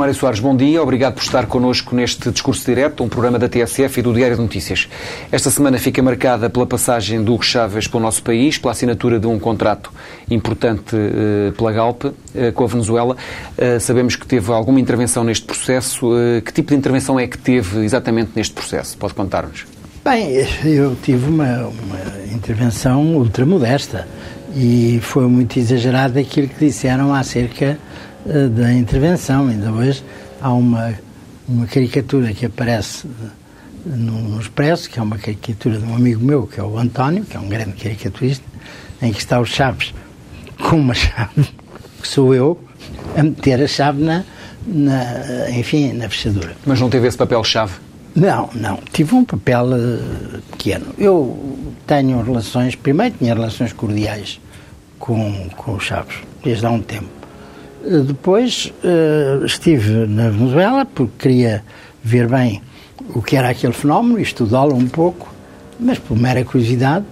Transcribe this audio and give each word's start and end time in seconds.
Mário 0.00 0.14
Soares, 0.14 0.40
bom 0.40 0.56
dia. 0.56 0.82
Obrigado 0.82 1.12
por 1.12 1.22
estar 1.22 1.44
connosco 1.44 1.94
neste 1.94 2.30
Discurso 2.30 2.64
Direto, 2.64 3.04
um 3.04 3.08
programa 3.10 3.38
da 3.38 3.50
TSF 3.50 4.00
e 4.00 4.02
do 4.02 4.14
Diário 4.14 4.34
de 4.34 4.40
Notícias. 4.40 4.88
Esta 5.30 5.50
semana 5.50 5.78
fica 5.78 6.02
marcada 6.02 6.48
pela 6.48 6.66
passagem 6.66 7.22
do 7.22 7.34
Hugo 7.34 7.44
Chávez 7.44 7.86
para 7.86 7.98
o 7.98 8.00
nosso 8.00 8.22
país, 8.22 8.56
pela 8.56 8.72
assinatura 8.72 9.20
de 9.20 9.26
um 9.26 9.38
contrato 9.38 9.92
importante 10.30 10.96
uh, 10.96 11.52
pela 11.52 11.70
Galp 11.70 12.04
uh, 12.06 12.14
com 12.54 12.64
a 12.64 12.66
Venezuela. 12.66 13.14
Uh, 13.58 13.78
sabemos 13.78 14.16
que 14.16 14.26
teve 14.26 14.50
alguma 14.50 14.80
intervenção 14.80 15.22
neste 15.22 15.44
processo. 15.44 16.12
que 16.46 16.50
tipo 16.50 16.70
de 16.70 16.76
intervenção 16.76 17.20
é 17.20 17.26
que 17.26 17.36
teve 17.36 17.84
exatamente 17.84 18.30
neste 18.34 18.54
processo? 18.54 18.96
Pode 18.96 19.12
contar-nos? 19.12 19.66
Bem, 20.02 20.30
eu 20.64 20.96
tive 21.02 21.28
uma, 21.28 21.66
uma 21.66 22.34
intervenção 22.34 23.04
ultramodesta 23.16 24.08
e 24.56 24.98
foi 25.02 25.26
muito 25.26 25.58
exagerado 25.58 26.18
aquilo 26.18 26.48
que 26.48 26.64
disseram 26.64 27.14
acerca 27.14 27.66
eh, 27.66 27.89
da 28.56 28.72
intervenção. 28.72 29.48
Ainda 29.48 29.70
hoje 29.70 30.02
há 30.40 30.52
uma, 30.52 30.94
uma 31.48 31.66
caricatura 31.66 32.32
que 32.32 32.46
aparece 32.46 33.06
no, 33.84 34.20
no 34.22 34.40
Expresso, 34.40 34.88
que 34.88 34.98
é 34.98 35.02
uma 35.02 35.18
caricatura 35.18 35.78
de 35.78 35.84
um 35.84 35.94
amigo 35.94 36.24
meu, 36.24 36.46
que 36.46 36.60
é 36.60 36.62
o 36.62 36.78
António, 36.78 37.24
que 37.24 37.36
é 37.36 37.40
um 37.40 37.48
grande 37.48 37.72
caricaturista, 37.72 38.44
em 39.00 39.12
que 39.12 39.18
está 39.18 39.40
o 39.40 39.44
Chaves 39.44 39.94
com 40.60 40.76
uma 40.76 40.94
chave, 40.94 41.48
que 42.00 42.08
sou 42.08 42.34
eu, 42.34 42.58
a 43.16 43.22
meter 43.22 43.62
a 43.62 43.66
chave 43.66 44.02
na, 44.02 44.24
na 44.66 45.50
enfim, 45.50 45.92
na 45.92 46.08
fechadura. 46.08 46.54
Mas 46.66 46.80
não 46.80 46.90
teve 46.90 47.08
esse 47.08 47.16
papel-chave? 47.16 47.72
Não, 48.14 48.50
não. 48.54 48.78
Tive 48.92 49.14
um 49.14 49.24
papel 49.24 49.66
uh, 49.66 50.42
pequeno. 50.50 50.86
Eu 50.98 51.66
tenho 51.86 52.22
relações, 52.22 52.74
primeiro 52.74 53.14
tinha 53.18 53.34
relações 53.34 53.72
cordiais 53.72 54.40
com, 54.98 55.48
com 55.56 55.74
o 55.74 55.80
Chaves, 55.80 56.16
desde 56.42 56.66
há 56.66 56.70
um 56.70 56.82
tempo. 56.82 57.19
Depois 58.06 58.72
uh, 58.84 59.44
estive 59.44 60.06
na 60.06 60.28
Venezuela 60.30 60.84
porque 60.84 61.12
queria 61.18 61.64
ver 62.02 62.28
bem 62.28 62.62
o 63.14 63.22
que 63.22 63.36
era 63.36 63.50
aquele 63.50 63.72
fenómeno 63.72 64.20
estudá-lo 64.20 64.74
um 64.74 64.86
pouco, 64.86 65.32
mas 65.78 65.98
por 65.98 66.16
mera 66.16 66.44
curiosidade. 66.44 67.04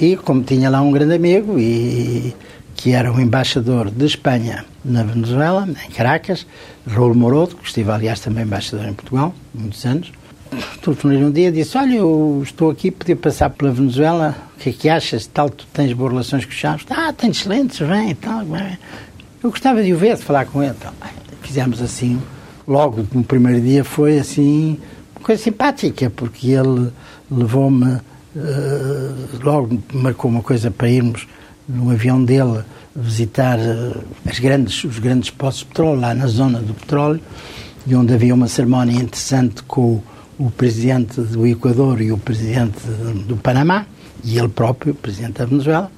E 0.00 0.16
como 0.16 0.42
tinha 0.42 0.70
lá 0.70 0.80
um 0.80 0.92
grande 0.92 1.14
amigo 1.14 1.58
e 1.58 2.34
que 2.76 2.92
era 2.92 3.12
o 3.12 3.20
embaixador 3.20 3.90
de 3.90 4.06
Espanha 4.06 4.64
na 4.84 5.02
Venezuela, 5.02 5.68
em 5.86 5.90
Caracas, 5.90 6.46
Raul 6.86 7.14
Morodo, 7.14 7.56
que 7.56 7.66
estive 7.66 7.90
aliás 7.90 8.20
também 8.20 8.44
embaixador 8.44 8.86
em 8.86 8.94
Portugal, 8.94 9.34
muitos 9.52 9.84
anos, 9.84 10.12
telefonei 10.82 11.22
um 11.22 11.30
dia 11.30 11.48
e 11.48 11.52
disse: 11.52 11.76
Olha, 11.76 11.96
eu 11.96 12.40
estou 12.42 12.70
aqui, 12.70 12.90
podia 12.90 13.16
passar 13.16 13.50
pela 13.50 13.70
Venezuela, 13.70 14.36
o 14.56 14.60
que 14.60 14.70
é 14.70 14.72
que 14.72 14.88
achas? 14.88 15.26
Tal, 15.26 15.50
tu 15.50 15.66
tens 15.72 15.92
boas 15.92 16.12
relações 16.12 16.44
com 16.44 16.50
os 16.50 16.56
Chaves? 16.56 16.86
Ah, 16.90 17.12
tenho 17.12 17.32
excelentes, 17.32 17.78
vem 17.78 18.10
e 18.10 18.14
tal. 18.14 18.44
Eu 19.42 19.50
gostava 19.50 19.82
de 19.82 19.90
o 19.94 19.96
ver, 19.96 20.16
de 20.16 20.22
falar 20.22 20.44
com 20.44 20.62
ele. 20.62 20.74
Então, 20.78 20.92
fizemos 21.40 21.80
assim, 21.80 22.20
logo 22.68 23.06
no 23.10 23.24
primeiro 23.24 23.58
dia 23.58 23.82
foi 23.82 24.18
assim, 24.18 24.78
uma 25.16 25.24
coisa 25.24 25.42
simpática, 25.42 26.10
porque 26.10 26.50
ele 26.50 26.90
levou-me, 27.30 27.86
uh, 27.86 28.00
logo 29.42 29.82
marcou 29.94 30.30
uma 30.30 30.42
coisa 30.42 30.70
para 30.70 30.90
irmos 30.90 31.26
no 31.66 31.90
avião 31.90 32.22
dele 32.22 32.62
visitar 32.94 33.58
uh, 33.58 34.04
as 34.26 34.38
grandes, 34.38 34.84
os 34.84 34.98
grandes 34.98 35.30
poços 35.30 35.60
de 35.60 35.66
petróleo, 35.66 36.00
lá 36.00 36.14
na 36.14 36.26
zona 36.26 36.60
do 36.60 36.74
petróleo, 36.74 37.20
e 37.86 37.94
onde 37.94 38.12
havia 38.12 38.34
uma 38.34 38.46
cerimónia 38.46 38.92
interessante 38.92 39.62
com 39.62 39.80
o, 39.80 40.04
o 40.38 40.50
presidente 40.50 41.18
do 41.18 41.46
Equador 41.46 42.02
e 42.02 42.12
o 42.12 42.18
presidente 42.18 42.86
do 43.26 43.38
Panamá, 43.38 43.86
e 44.22 44.38
ele 44.38 44.48
próprio, 44.48 44.92
o 44.92 44.96
presidente 44.96 45.38
da 45.38 45.46
Venezuela. 45.46 45.90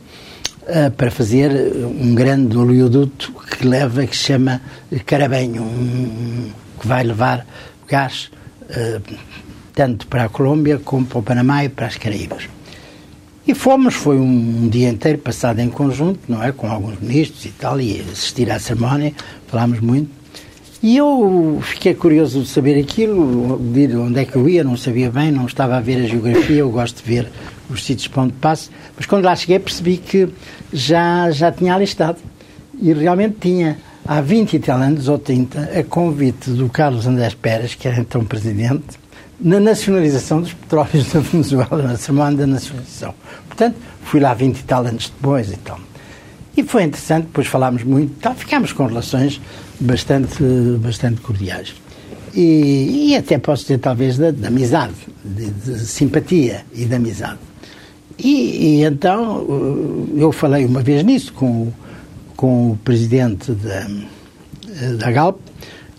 Uh, 0.62 0.92
para 0.92 1.10
fazer 1.10 1.50
um 1.50 2.14
grande 2.14 2.56
oleoduto 2.56 3.32
que 3.32 3.66
leva, 3.66 4.06
que 4.06 4.16
se 4.16 4.24
chama 4.24 4.62
Carabenho, 5.04 5.60
um, 5.60 6.50
que 6.80 6.86
vai 6.86 7.02
levar 7.02 7.44
gás 7.88 8.30
uh, 8.70 9.02
tanto 9.74 10.06
para 10.06 10.24
a 10.24 10.28
Colômbia 10.28 10.78
como 10.78 11.04
para 11.04 11.18
o 11.18 11.22
Panamá 11.22 11.64
e 11.64 11.68
para 11.68 11.86
as 11.86 11.96
Caraíbas. 11.96 12.48
E 13.46 13.54
fomos, 13.54 13.94
foi 13.94 14.18
um, 14.18 14.68
dia 14.68 14.88
inteiro 14.88 15.18
passado 15.18 15.58
em 15.58 15.68
conjunto, 15.68 16.20
não 16.28 16.42
é? 16.42 16.52
Com 16.52 16.70
alguns 16.70 17.00
ministros 17.00 17.44
e 17.44 17.48
tal, 17.48 17.80
e 17.80 18.00
assistir 18.00 18.48
à 18.50 18.58
cerimónia, 18.60 19.12
falámos 19.48 19.80
muito. 19.80 20.08
E 20.80 20.96
eu 20.96 21.60
fiquei 21.62 21.94
curioso 21.94 22.42
de 22.42 22.48
saber 22.48 22.80
aquilo, 22.80 23.58
de 23.58 23.96
onde 23.96 24.20
é 24.20 24.24
que 24.24 24.36
eu 24.36 24.48
ia, 24.48 24.62
não 24.62 24.76
sabia 24.76 25.10
bem, 25.10 25.30
não 25.30 25.46
estava 25.46 25.76
a 25.76 25.80
ver 25.80 26.04
a 26.04 26.06
geografia, 26.06 26.58
eu 26.58 26.70
gosto 26.70 27.02
de 27.02 27.08
ver 27.08 27.28
os 27.74 27.84
sítios 27.84 28.08
para 28.08 28.22
onde 28.22 28.32
passo, 28.34 28.70
mas 28.96 29.06
quando 29.06 29.24
lá 29.24 29.34
cheguei 29.34 29.58
percebi 29.58 29.96
que 29.96 30.28
já, 30.72 31.30
já 31.30 31.50
tinha 31.50 31.74
alistado. 31.74 32.18
E 32.80 32.92
realmente 32.92 33.36
tinha, 33.40 33.78
há 34.04 34.20
20 34.20 34.54
e 34.54 34.58
tal 34.58 34.78
anos, 34.78 35.08
ou 35.08 35.18
30, 35.18 35.60
a 35.78 35.84
convite 35.84 36.50
do 36.50 36.68
Carlos 36.68 37.06
Andrés 37.06 37.34
Pérez, 37.34 37.74
que 37.74 37.86
era 37.86 38.00
então 38.00 38.24
presidente, 38.24 38.98
na 39.40 39.60
nacionalização 39.60 40.40
dos 40.40 40.52
petróleos 40.52 41.12
da 41.12 41.20
Venezuela, 41.20 41.82
na 41.82 41.96
semana 41.96 42.36
da 42.36 42.46
nacionalização. 42.46 43.14
Portanto, 43.46 43.76
fui 44.02 44.20
lá 44.20 44.34
20 44.34 44.58
e 44.58 44.62
tal 44.64 44.86
anos 44.86 45.12
depois 45.14 45.52
e 45.52 45.56
tal. 45.56 45.78
E 46.56 46.62
foi 46.62 46.82
interessante, 46.84 47.26
depois 47.26 47.46
falámos 47.46 47.82
muito, 47.82 48.14
tal, 48.20 48.34
ficámos 48.34 48.72
com 48.72 48.86
relações 48.86 49.40
bastante, 49.80 50.42
bastante 50.78 51.20
cordiais. 51.20 51.74
E, 52.34 53.10
e 53.10 53.16
até 53.16 53.38
posso 53.38 53.62
dizer, 53.62 53.78
talvez, 53.78 54.16
de 54.16 54.46
amizade, 54.46 54.94
de, 55.24 55.50
de, 55.50 55.78
simpatia 55.80 56.64
e 56.74 56.84
de 56.84 56.94
amizade. 56.94 57.38
E, 58.18 58.80
e, 58.80 58.84
então 58.84 60.08
eu 60.16 60.32
falei 60.32 60.64
uma 60.64 60.82
vez 60.82 61.02
nisso 61.02 61.32
com, 61.32 61.72
com 62.36 62.72
o 62.72 62.76
presidente 62.76 63.52
da, 63.52 63.86
da 64.98 65.10
Galp, 65.10 65.38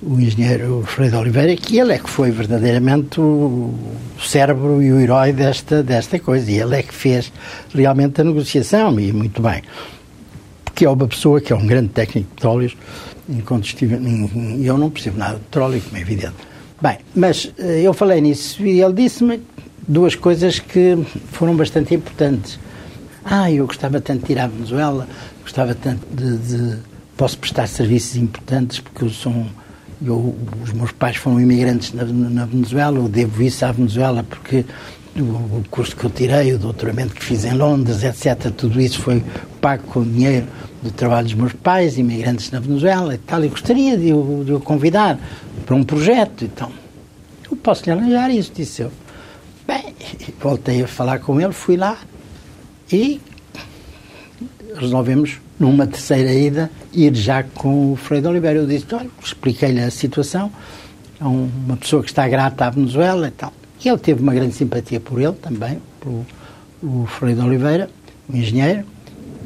o 0.01 0.19
engenheiro 0.19 0.83
Freire 0.85 1.15
Oliveira, 1.15 1.55
que 1.55 1.79
ele 1.79 1.93
é 1.93 1.97
que 1.97 2.09
foi 2.09 2.29
verdadeiramente 2.29 3.21
o 3.21 3.73
cérebro 4.19 4.81
e 4.81 4.91
o 4.91 4.99
herói 4.99 5.31
desta, 5.31 5.81
desta 5.81 6.19
coisa. 6.19 6.51
E 6.51 6.59
ele 6.59 6.75
é 6.75 6.83
que 6.83 6.93
fez 6.93 7.31
realmente 7.73 8.19
a 8.19 8.23
negociação, 8.23 8.99
e 8.99 9.13
muito 9.13 9.41
bem. 9.41 9.61
Porque 10.65 10.85
é 10.85 10.89
uma 10.89 11.07
pessoa 11.07 11.39
que 11.39 11.53
é 11.53 11.55
um 11.55 11.65
grande 11.65 11.89
técnico 11.89 12.27
de 12.29 12.35
petróleos, 12.35 12.77
e 13.29 14.65
eu 14.65 14.77
não 14.77 14.89
percebo 14.89 15.17
nada 15.17 15.35
de 15.35 15.41
petróleo, 15.41 15.81
como 15.81 15.97
é 15.97 16.01
evidente. 16.01 16.35
Bem, 16.81 16.97
mas 17.15 17.49
eu 17.57 17.93
falei 17.93 18.19
nisso 18.19 18.61
e 18.65 18.81
ele 18.81 18.93
disse-me 18.93 19.41
duas 19.87 20.15
coisas 20.15 20.59
que 20.59 20.97
foram 21.31 21.55
bastante 21.55 21.93
importantes. 21.93 22.59
Ah, 23.23 23.51
eu 23.51 23.65
gostava 23.65 24.01
tanto 24.01 24.25
de 24.25 24.33
ir 24.33 24.39
à 24.39 24.47
Venezuela, 24.47 25.07
gostava 25.41 25.73
tanto 25.73 26.05
de, 26.13 26.37
de 26.37 26.77
posso 27.15 27.37
prestar 27.37 27.67
serviços 27.67 28.17
importantes 28.17 28.79
porque 28.79 29.03
eu 29.03 29.09
sou 29.09 29.45
eu, 30.05 30.35
os 30.61 30.73
meus 30.73 30.91
pais 30.91 31.15
foram 31.15 31.39
imigrantes 31.39 31.93
na, 31.93 32.03
na, 32.03 32.45
Venezuela, 32.45 32.97
eu 32.97 33.07
devo 33.07 33.41
isso 33.41 33.65
à 33.65 33.71
Venezuela 33.71 34.23
porque 34.23 34.65
o, 35.15 35.21
o, 35.21 35.63
curso 35.69 35.95
que 35.95 36.03
eu 36.03 36.09
tirei, 36.09 36.53
o 36.53 36.59
doutoramento 36.59 37.13
que 37.13 37.23
fiz 37.23 37.45
em 37.45 37.53
Londres, 37.53 38.03
etc., 38.03 38.51
tudo 38.51 38.81
isso 38.81 38.99
foi 38.99 39.23
pago 39.61 39.83
com 39.83 40.03
dinheiro 40.03 40.47
do 40.81 40.91
trabalho 40.91 41.25
dos 41.25 41.35
meus 41.35 41.53
pais, 41.53 41.97
imigrantes 41.97 42.51
na 42.51 42.59
Venezuela 42.59 43.15
e 43.15 43.17
tal, 43.19 43.45
e 43.45 43.47
gostaria 43.47 43.97
de 43.97 44.11
o, 44.11 44.55
o 44.55 44.59
convidar 44.59 45.17
para 45.65 45.75
um 45.75 45.83
projeto, 45.83 46.43
então, 46.43 46.71
eu 47.49 47.55
posso 47.55 47.85
lhe 47.85 47.91
arranjar 47.91 48.29
isso, 48.31 48.51
disse 48.53 48.81
eu. 48.81 48.91
Bem, 49.65 49.95
voltei 50.39 50.83
a 50.83 50.87
falar 50.87 51.19
com 51.19 51.39
ele, 51.39 51.53
fui 51.53 51.77
lá 51.77 51.97
e 52.91 53.21
resolvemos, 54.75 55.39
numa 55.59 55.87
terceira 55.87 56.33
ida, 56.33 56.69
ir 56.91 57.15
já 57.15 57.43
com 57.43 57.93
o 57.93 57.95
Freire 57.95 58.27
Oliveira. 58.27 58.59
Eu 58.59 58.67
disse, 58.67 58.85
olha, 58.93 59.09
expliquei-lhe 59.23 59.79
a 59.79 59.89
situação, 59.89 60.51
é 61.19 61.23
uma 61.23 61.77
pessoa 61.77 62.03
que 62.03 62.09
está 62.09 62.27
grata 62.27 62.65
à 62.65 62.69
Venezuela 62.69 63.27
e 63.27 63.31
tal. 63.31 63.53
E 63.83 63.87
ele 63.87 63.97
teve 63.97 64.21
uma 64.21 64.33
grande 64.33 64.53
simpatia 64.55 64.99
por 64.99 65.21
ele 65.21 65.33
também, 65.33 65.81
por 65.99 66.25
o 66.81 67.05
Freire 67.05 67.39
Oliveira, 67.39 67.89
o 68.27 68.35
engenheiro, 68.35 68.85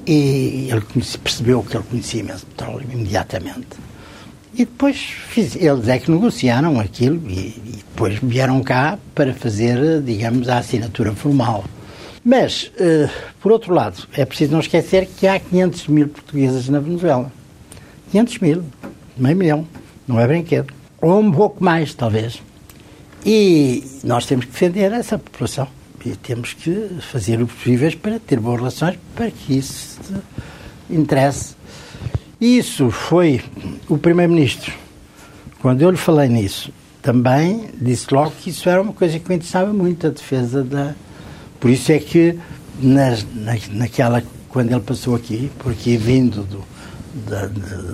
e 0.06 0.70
ele 0.72 0.82
percebeu 1.22 1.62
que 1.62 1.76
ele 1.76 1.84
conhecia 1.84 2.22
imenso 2.22 2.46
petróleo 2.48 2.88
imediatamente. 2.92 3.68
E 4.58 4.66
depois 4.66 4.98
fiz, 4.98 5.56
eles 5.56 5.88
é 5.88 6.00
que 6.00 6.10
negociaram 6.10 6.80
aquilo 6.80 7.22
e, 7.30 7.34
e, 7.34 7.74
depois 7.78 8.18
vieram 8.18 8.64
cá 8.64 8.98
para 9.14 9.32
fazer, 9.32 10.02
digamos, 10.02 10.50
a 10.50 10.58
assinatura 10.58 11.14
formal. 11.14 11.64
Mas, 12.26 12.64
uh, 12.64 13.08
por 13.40 13.52
outro 13.52 13.72
lado, 13.72 14.08
é 14.14 14.26
preciso 14.26 14.54
não 14.54 14.60
esquecer 14.60 15.06
que 15.06 15.28
há 15.28 15.40
500 15.40 15.88
mil 15.90 16.08
portugueses 16.08 16.70
na 16.70 16.80
Venezuela. 16.80 17.32
500 18.12 18.40
mil, 18.40 18.64
meio 19.16 19.38
milhão, 19.38 19.68
não 20.08 20.20
é 20.20 20.26
brinquedo. 20.26 20.74
Ou 21.00 21.20
um 21.20 21.32
pouco 21.32 21.64
mais, 21.64 21.94
talvez. 21.94 22.42
E 23.24 23.84
nós 24.04 24.26
temos 24.26 24.46
que 24.46 24.52
defender 24.54 24.92
essa 24.92 25.20
população. 25.20 25.68
E 26.04 26.16
temos 26.16 26.54
que 26.54 26.98
fazer 27.12 27.40
o 27.42 27.48
possível 27.48 27.92
para 28.02 28.20
ter 28.20 28.40
boas 28.40 28.58
relações 28.58 28.98
para 29.16 29.30
que 29.30 29.58
isso 29.58 30.00
interesse. 30.90 31.57
Isso 32.40 32.92
foi 32.92 33.42
o 33.90 33.98
Primeiro-Ministro. 33.98 34.72
Quando 35.60 35.82
eu 35.82 35.90
lhe 35.90 35.98
falei 35.98 36.30
nisso, 36.30 36.72
também 37.02 37.70
disse 37.82 38.14
logo 38.14 38.32
que 38.32 38.52
isso 38.52 38.70
era 38.70 38.80
uma 38.80 38.94
coisa 38.94 39.18
que 39.18 39.28
me 39.28 39.36
interessava 39.36 39.74
muito, 39.74 40.06
a 40.06 40.10
defesa 40.12 40.64
da. 40.64 40.94
Por 41.60 41.72
isso 41.72 41.92
é 41.92 41.98
que 41.98 42.38
nas, 42.80 43.26
na, 43.34 43.58
naquela, 43.72 44.22
quando 44.50 44.72
ele 44.72 44.82
passou 44.82 45.16
aqui, 45.16 45.52
porque 45.58 45.98
vindo 45.98 46.44
do, 46.44 46.64
da, 47.28 47.50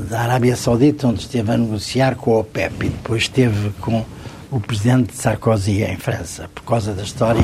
da 0.09 0.21
Arábia 0.21 0.57
Saudita, 0.57 1.07
onde 1.07 1.21
esteve 1.21 1.49
a 1.49 1.57
negociar 1.57 2.15
com 2.15 2.35
a 2.35 2.39
OPEP 2.39 2.87
e 2.87 2.89
depois 2.89 3.23
esteve 3.23 3.69
com 3.79 4.03
o 4.51 4.59
presidente 4.59 5.15
Sarkozy 5.15 5.83
em 5.83 5.95
França, 5.95 6.49
por 6.53 6.63
causa 6.63 6.93
da 6.93 7.03
história 7.03 7.41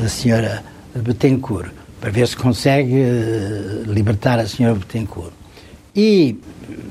da 0.00 0.08
senhora 0.08 0.62
Betancourt, 0.94 1.72
para 2.00 2.10
ver 2.10 2.28
se 2.28 2.36
consegue 2.36 2.94
eh, 2.94 3.82
libertar 3.86 4.38
a 4.38 4.46
senhora 4.46 4.76
Betancourt. 4.76 5.37
E 6.00 6.38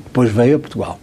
depois 0.04 0.30
veio 0.30 0.58
a 0.58 0.60
Portugal. 0.60 1.00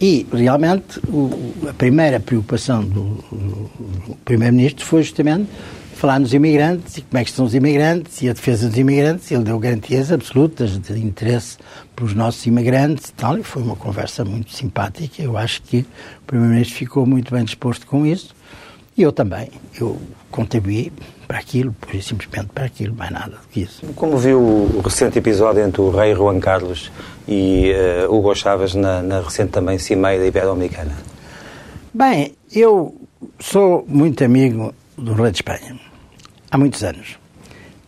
E, 0.00 0.26
realmente, 0.32 0.98
o, 1.06 1.52
a 1.68 1.74
primeira 1.74 2.18
preocupação 2.18 2.82
do, 2.82 3.16
do, 3.30 4.16
Primeiro-Ministro 4.24 4.82
foi 4.82 5.02
justamente 5.02 5.50
falar 5.94 6.18
nos 6.18 6.32
imigrantes 6.32 6.96
e 6.96 7.02
como 7.02 7.18
é 7.18 7.22
que 7.22 7.28
estão 7.28 7.44
os 7.44 7.54
imigrantes 7.54 8.22
e 8.22 8.30
a 8.30 8.32
defesa 8.32 8.66
dos 8.66 8.78
imigrantes. 8.78 9.30
Ele 9.30 9.44
deu 9.44 9.58
garantias 9.58 10.10
absolutas 10.10 10.78
de 10.78 10.98
interesse 10.98 11.58
pelos 11.94 12.14
nossos 12.14 12.46
imigrantes 12.46 13.10
e 13.10 13.12
tal. 13.12 13.36
E 13.36 13.42
foi 13.42 13.62
uma 13.62 13.76
conversa 13.76 14.24
muito 14.24 14.50
simpática. 14.50 15.22
Eu 15.22 15.36
acho 15.36 15.60
que 15.60 15.80
o 15.80 16.26
Primeiro-Ministro 16.26 16.78
ficou 16.78 17.04
muito 17.04 17.30
bem 17.30 17.44
disposto 17.44 17.86
com 17.86 18.06
isso. 18.06 18.34
E 18.96 19.02
eu 19.02 19.12
também. 19.12 19.50
Eu 19.78 20.00
contribuí 20.30 20.90
para 21.26 21.38
aquilo, 21.38 21.72
por 21.72 21.90
simplesmente 22.02 22.48
para 22.54 22.64
aquilo, 22.64 22.94
mais 22.94 23.10
nada 23.10 23.32
do 23.32 23.48
que 23.50 23.60
isso. 23.60 23.84
Como 23.96 24.16
viu 24.16 24.40
o 24.40 24.80
recente 24.82 25.18
episódio 25.18 25.62
entre 25.62 25.80
o 25.80 25.90
rei 25.90 26.14
Juan 26.14 26.38
Carlos 26.38 26.90
e 27.26 27.72
uh, 28.06 28.14
Hugo 28.14 28.34
Chávez 28.34 28.74
na, 28.74 29.02
na 29.02 29.20
recente 29.20 29.50
também 29.50 29.78
Cimeira 29.78 30.26
Ibero-Americana? 30.26 30.96
Bem, 31.92 32.34
eu 32.52 32.94
sou 33.38 33.84
muito 33.88 34.24
amigo 34.24 34.74
do 34.96 35.14
rei 35.14 35.30
de 35.30 35.38
Espanha, 35.38 35.78
há 36.50 36.58
muitos 36.58 36.82
anos. 36.82 37.18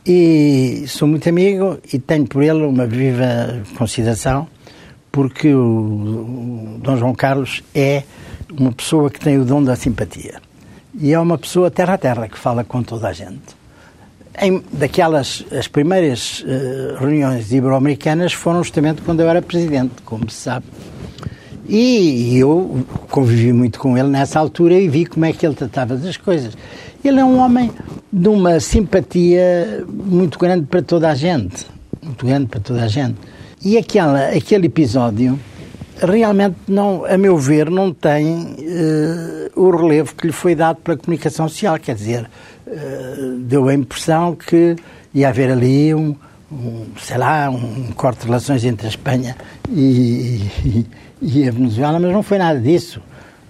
E 0.07 0.85
sou 0.87 1.09
muito 1.09 1.29
amigo 1.29 1.79
e 1.93 1.99
tenho 1.99 2.27
por 2.27 2.43
ele 2.43 2.65
uma 2.65 2.87
viva 2.87 3.61
consideração, 3.77 4.47
porque 5.11 5.53
o, 5.53 6.77
o 6.77 6.79
Dom 6.79 6.97
João 6.97 7.15
Carlos 7.15 7.63
é 7.75 8.05
uma 8.57 8.73
pessoa 8.73 9.11
que 9.11 9.19
tem 9.19 9.39
o 9.39 9.45
dom 9.45 9.63
da 9.63 9.75
simpatia. 9.75 10.41
E 10.99 11.13
é 11.13 11.19
uma 11.19 11.37
pessoa 11.37 11.71
terra 11.71 11.95
a 11.95 11.99
terra 11.99 12.29
que 12.29 12.39
fala 12.39 12.63
com 12.63 12.83
toda 12.83 13.09
a 13.09 13.13
gente. 13.13 13.56
Em, 14.39 14.63
daquelas, 14.73 15.45
as 15.51 15.67
primeiras 15.67 16.41
uh, 16.41 16.99
reuniões 16.99 17.51
ibero-americanas 17.53 18.33
foram 18.33 18.63
justamente 18.63 19.01
quando 19.03 19.21
eu 19.21 19.29
era 19.29 19.41
presidente, 19.41 19.93
como 20.05 20.29
se 20.31 20.37
sabe. 20.37 20.67
E 21.69 22.39
eu 22.39 22.85
convivi 23.11 23.53
muito 23.53 23.79
com 23.79 23.99
ele 23.99 24.09
nessa 24.09 24.39
altura 24.39 24.75
e 24.75 24.89
vi 24.89 25.05
como 25.07 25.25
é 25.25 25.33
que 25.33 25.45
ele 25.45 25.55
tratava 25.55 25.97
das 25.97 26.17
coisas. 26.17 26.57
Ele 27.05 27.19
é 27.19 27.25
um 27.25 27.39
homem 27.39 27.73
de 28.13 28.29
uma 28.29 28.61
simpatia 28.61 29.85
muito 29.89 30.39
grande 30.39 30.67
para 30.67 30.83
toda 30.83 31.09
a 31.09 31.15
gente. 31.15 31.67
Muito 32.03 32.25
grande 32.25 32.47
para 32.47 32.61
toda 32.61 32.85
a 32.85 32.89
gente. 32.89 33.17
E 33.65 33.77
aquela, 33.77 34.29
aquele 34.29 34.67
episódio 34.67 35.39
realmente 36.01 36.57
não, 36.69 37.05
a 37.05 37.17
meu 37.17 37.37
ver, 37.37 37.71
não 37.71 37.93
tem 37.93 38.35
uh, 38.35 39.61
o 39.61 39.71
relevo 39.71 40.15
que 40.15 40.27
lhe 40.27 40.33
foi 40.33 40.55
dado 40.55 40.77
pela 40.77 40.97
comunicação 40.97 41.49
social. 41.49 41.79
Quer 41.79 41.95
dizer, 41.95 42.31
deu 43.41 43.69
a 43.69 43.75
impressão 43.75 44.35
que 44.35 44.77
ia 45.15 45.29
haver 45.29 45.51
ali 45.51 45.95
um, 45.95 46.15
um, 46.51 46.87
sei 47.01 47.19
lá, 47.19 47.49
um 47.51 47.93
corte 47.93 48.21
de 48.21 48.27
relações 48.27 48.65
entre 48.65 48.87
a 48.87 48.91
Espanha 48.91 49.37
e, 49.71 50.41
e, 50.65 50.87
e 51.23 51.49
a 51.49 51.51
Venezuela, 51.51 51.99
mas 51.99 52.13
não 52.13 52.23
foi 52.23 52.39
nada 52.39 52.61
disso. 52.61 53.01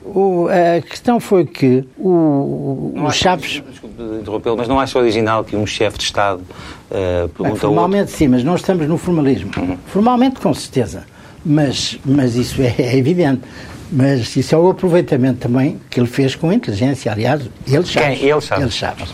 O, 0.04 0.46
a 0.48 0.80
questão 0.80 1.18
foi 1.18 1.44
que 1.44 1.84
o, 1.98 2.92
o 2.96 3.10
Chaves. 3.10 3.62
Desculpe 3.68 4.00
interrompê-lo, 4.20 4.56
mas 4.56 4.68
não 4.68 4.78
acha 4.78 4.98
original 4.98 5.42
que 5.42 5.56
um 5.56 5.66
chefe 5.66 5.98
de 5.98 6.04
Estado 6.04 6.40
uh, 6.42 7.28
pergunta 7.30 7.58
Formalmente 7.58 8.02
outro... 8.02 8.16
sim, 8.16 8.28
mas 8.28 8.44
não 8.44 8.54
estamos 8.54 8.86
no 8.86 8.96
formalismo. 8.96 9.50
Uhum. 9.56 9.76
Formalmente, 9.86 10.40
com 10.40 10.54
certeza 10.54 11.04
mas, 11.46 11.98
mas 12.04 12.34
isso 12.34 12.60
é, 12.60 12.74
é, 12.76 12.96
evidente. 12.96 13.42
Mas 13.90 14.36
isso 14.36 14.54
é 14.54 14.58
o 14.58 14.68
aproveitamento 14.68 15.40
também 15.40 15.80
que 15.88 16.00
ele 16.00 16.08
fez 16.08 16.34
com 16.34 16.52
inteligência, 16.52 17.12
aliás, 17.12 17.42
ele 17.66 17.86
sabe. 17.86 18.16
Quem? 18.16 18.28
Ele 18.28 18.40
sabe. 18.40 18.62
Ele 18.62 18.70
sabe. 18.70 19.04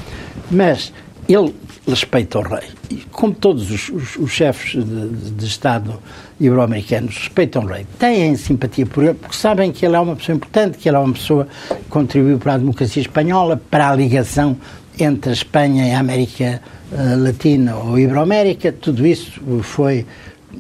Mas 0.51 0.93
ele 1.29 1.55
respeita 1.87 2.39
o 2.39 2.43
rei. 2.43 2.69
E 2.91 2.97
como 3.11 3.35
todos 3.35 3.71
os, 3.71 3.89
os, 3.89 4.17
os 4.17 4.31
chefes 4.31 4.83
de, 4.83 5.31
de 5.31 5.47
Estado 5.47 5.99
ibero-americanos 6.41 7.17
respeitam 7.17 7.65
o 7.65 7.67
rei, 7.67 7.87
têm 7.99 8.35
simpatia 8.37 8.87
por 8.87 9.05
ele, 9.05 9.15
porque 9.15 9.37
sabem 9.37 9.73
que 9.73 9.85
ele 9.85 9.97
é 9.97 10.01
uma 10.01 10.17
pessoa 10.17 10.37
importante, 10.37 10.79
que 10.79 10.89
ele 10.89 10.97
é 10.97 11.01
uma 11.01 11.13
pessoa 11.13 11.47
que 11.69 11.89
contribuiu 11.89 12.39
para 12.39 12.55
a 12.55 12.59
democracia 12.59 13.03
espanhola, 13.03 13.61
para 13.71 13.91
a 13.91 13.97
ligação 13.97 14.57
entre 14.99 15.31
a 15.31 15.33
Espanha 15.33 15.89
e 15.89 15.93
a 15.93 15.99
América 15.99 16.61
uh, 16.93 17.23
Latina 17.23 17.77
ou 17.77 17.99
Ibero-América, 17.99 18.73
tudo 18.73 19.07
isso 19.07 19.41
foi 19.63 20.07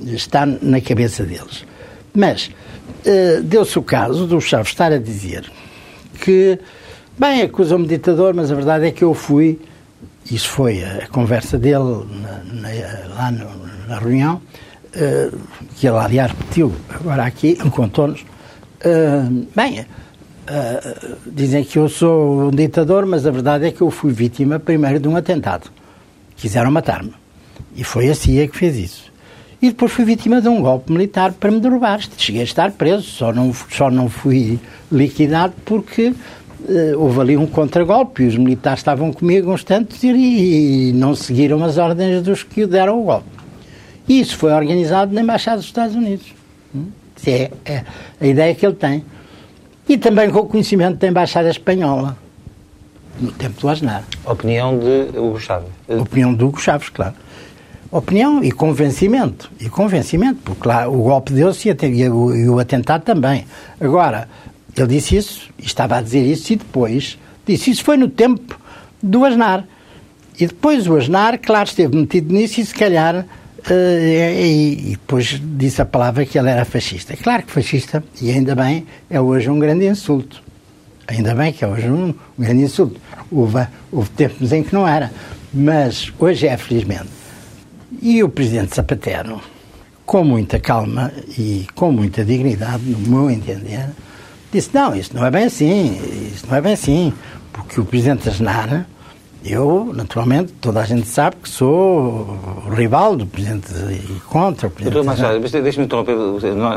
está 0.07 0.47
na 0.47 0.81
cabeça 0.81 1.23
deles. 1.25 1.65
Mas 2.15 2.51
uh, 3.07 3.43
deu-se 3.43 3.79
o 3.79 3.83
caso 3.83 4.27
do 4.27 4.41
Chaves 4.41 4.69
estar 4.69 4.93
a 4.93 4.99
dizer 4.99 5.51
que, 6.21 6.59
bem, 7.19 7.43
acusam-me 7.43 7.87
de 7.87 7.97
ditador, 7.97 8.35
mas 8.35 8.53
a 8.53 8.55
verdade 8.55 8.87
é 8.87 8.91
que 8.91 9.03
eu 9.03 9.15
fui, 9.15 9.59
isso 10.31 10.49
foi 10.49 10.85
a 10.85 11.07
conversa 11.09 11.59
dele 11.59 12.07
na, 12.21 12.43
na, 12.45 13.15
lá 13.15 13.31
no, 13.31 13.89
na 13.89 13.99
reunião, 13.99 14.41
uh, 14.95 15.39
que 15.77 15.87
ele, 15.87 15.97
aliás, 15.97 16.31
repetiu 16.31 16.73
agora 16.91 17.25
aqui, 17.25 17.57
contou-nos. 17.71 18.21
Uh, 18.85 19.47
bem, 19.55 19.87
dizem 21.27 21.65
que 21.65 21.79
eu 21.79 21.89
sou 21.89 22.49
um 22.49 22.51
ditador, 22.51 23.07
mas 23.07 23.27
a 23.27 23.31
verdade 23.31 23.65
é 23.65 23.71
que 23.71 23.81
eu 23.81 23.91
fui 23.91 24.13
vítima 24.13 24.59
primeiro 24.59 24.99
de 24.99 25.09
um 25.09 25.17
atentado. 25.17 25.71
Quiseram 26.37 26.71
matar-me. 26.71 27.15
E 27.77 27.85
foi 27.85 28.11
a 28.11 28.15
CIA 28.15 28.49
que 28.49 28.59
fez 28.59 28.77
isso 28.77 29.12
e 29.63 29.69
depois 29.69 29.93
fui 29.93 30.05
vítima 30.05 30.43
de 30.43 30.49
um 30.49 30.61
golpe 30.61 30.93
militar 30.93 31.33
para 31.33 31.49
me 31.49 31.61
derrubar. 31.61 32.01
Cheguei 32.19 32.41
a 32.41 32.45
estar 32.45 32.73
preso, 32.73 33.05
só 33.05 33.33
não, 33.33 33.55
só 33.55 33.93
não 33.93 34.09
fui 34.09 34.59
liquidado 34.91 35.55
porque 35.65 36.09
uh, 36.09 36.99
houve 36.99 37.21
ali 37.21 37.37
um 37.37 37.47
contragolpe 37.47 38.25
e 38.25 38.27
os 38.27 38.37
militares 38.37 38.81
estavam 38.81 39.13
comigo 39.13 39.53
uns 39.53 39.63
tantos 39.63 40.03
e, 40.03 40.09
e 40.09 40.93
não 40.93 41.15
seguiram 41.15 41.63
as 41.63 41.79
ordens 41.79 42.23
dos 42.23 42.43
que 42.43 42.67
deram 42.67 43.01
o 43.01 43.05
golpe. 43.05 43.29
E 44.09 44.19
isso 44.19 44.37
foi 44.37 44.53
organizado 44.53 45.15
na 45.15 45.21
Embaixada 45.21 45.59
dos 45.59 45.67
Estados 45.67 45.95
Unidos. 45.95 46.35
Hum? 46.75 46.87
É, 47.25 47.53
é 47.65 47.85
a 48.21 48.27
ideia 48.27 48.53
que 48.57 48.67
ele 48.67 48.75
tem. 48.75 49.05
E 49.89 49.97
também 49.97 50.29
com 50.29 50.41
o 50.41 50.47
conhecimento 50.47 50.97
da 50.97 51.07
Embaixada 51.07 51.49
Espanhola, 51.49 52.17
no 53.21 53.31
tempo 53.31 53.61
do 53.61 53.69
Aznar. 53.69 54.03
Opinião 54.25 54.77
de 54.77 55.17
Hugo 55.17 55.39
Chaves. 55.39 55.69
Opinião 55.87 56.35
de 56.35 56.43
Hugo 56.43 56.61
Chaves, 56.61 56.89
claro 56.89 57.15
opinião 57.93 58.43
e 58.43 58.51
convencimento. 58.51 59.51
E 59.61 59.69
convencimento, 59.69 60.41
porque 60.43 60.67
lá 60.67 60.89
o 60.89 61.03
golpe 61.03 61.33
deu-se 61.33 61.69
e, 61.69 62.09
o 62.09 62.59
atentado 62.59 63.03
também. 63.03 63.45
Agora, 63.79 64.27
ele 64.77 64.87
disse 64.89 65.17
isso, 65.17 65.51
estava 65.59 65.99
a 65.99 66.03
dizer 66.03 66.25
isso, 66.25 66.55
e 66.55 66.57
depois 66.57 67.19
disse 67.47 67.71
isso 67.71 67.85
foi 67.85 67.99
no 67.99 68.09
tempo 68.09 68.59
do 69.03 69.25
Asnar. 69.25 69.65
E 70.41 70.47
depois 70.47 70.89
o 70.89 70.97
Asnar, 70.97 71.39
claro, 71.39 71.69
esteve 71.69 71.95
metido 71.95 72.33
nisso 72.33 72.61
e 72.61 72.65
se 72.65 72.75
calhar. 72.75 73.27
Uh, 73.65 74.41
e, 74.41 74.73
e, 74.73 74.91
depois 74.93 75.41
disse 75.41 75.81
a 75.81 75.85
palavra 75.85 76.27
que 76.27 76.37
ele 76.37 76.51
era 76.51 76.65
fascista. 76.65 77.17
Claro 77.17 77.45
que 77.45 77.53
fascista, 77.53 78.03
e 78.21 78.29
ainda 78.29 78.57
bem, 78.57 78.85
é 79.09 79.21
hoje 79.21 79.49
um 79.49 79.59
grande 79.59 79.87
insulto. 79.87 80.43
Ainda 81.07 81.33
bem 81.33 81.53
que 81.53 81.65
é 81.65 81.69
hoje 81.69 81.89
um, 81.89 82.09
um 82.09 82.15
grande 82.39 82.63
insulto. 82.63 83.01
Houve, 83.31 83.67
houve 83.93 84.11
tempos 84.11 84.53
em 84.53 84.65
que 84.65 84.75
não 84.75 84.89
era. 84.89 85.13
Mas 85.55 86.13
hoje 86.19 86.49
é, 86.49 86.57
felizmente. 86.57 87.22
E 88.01 88.23
o 88.23 88.29
presidente 88.29 88.75
Zapatero, 88.75 89.41
com 90.07 90.25
muita 90.25 90.59
calma 90.59 91.13
e 91.37 91.67
com 91.75 91.93
muita 91.93 92.25
dignidade, 92.25 92.85
no 92.85 92.99
meu 92.99 93.31
entender, 93.31 93.91
disse: 94.53 94.71
não, 94.73 94.95
isso 94.95 95.15
não 95.15 95.25
é 95.25 95.31
bem 95.31 95.45
assim, 95.45 96.01
isso 96.35 96.47
não 96.49 96.57
é 96.57 96.61
bem 96.61 96.73
assim, 96.73 97.13
porque 97.53 97.81
o 97.81 97.85
presidente 97.85 98.29
Asnar 98.29 98.87
eu, 99.45 99.91
naturalmente, 99.95 100.53
toda 100.61 100.81
a 100.81 100.85
gente 100.85 101.07
sabe 101.07 101.37
que 101.43 101.49
sou 101.49 102.39
rival 102.77 103.17
do 103.17 103.27
Presidente 103.27 103.67
e 103.91 104.21
contra 104.29 104.69
o 104.69 104.71
Presidente. 104.71 104.95
Doutor 104.95 105.05
Machado, 105.07 105.41
deixe-me 105.63 105.85
interromper. 105.87 106.15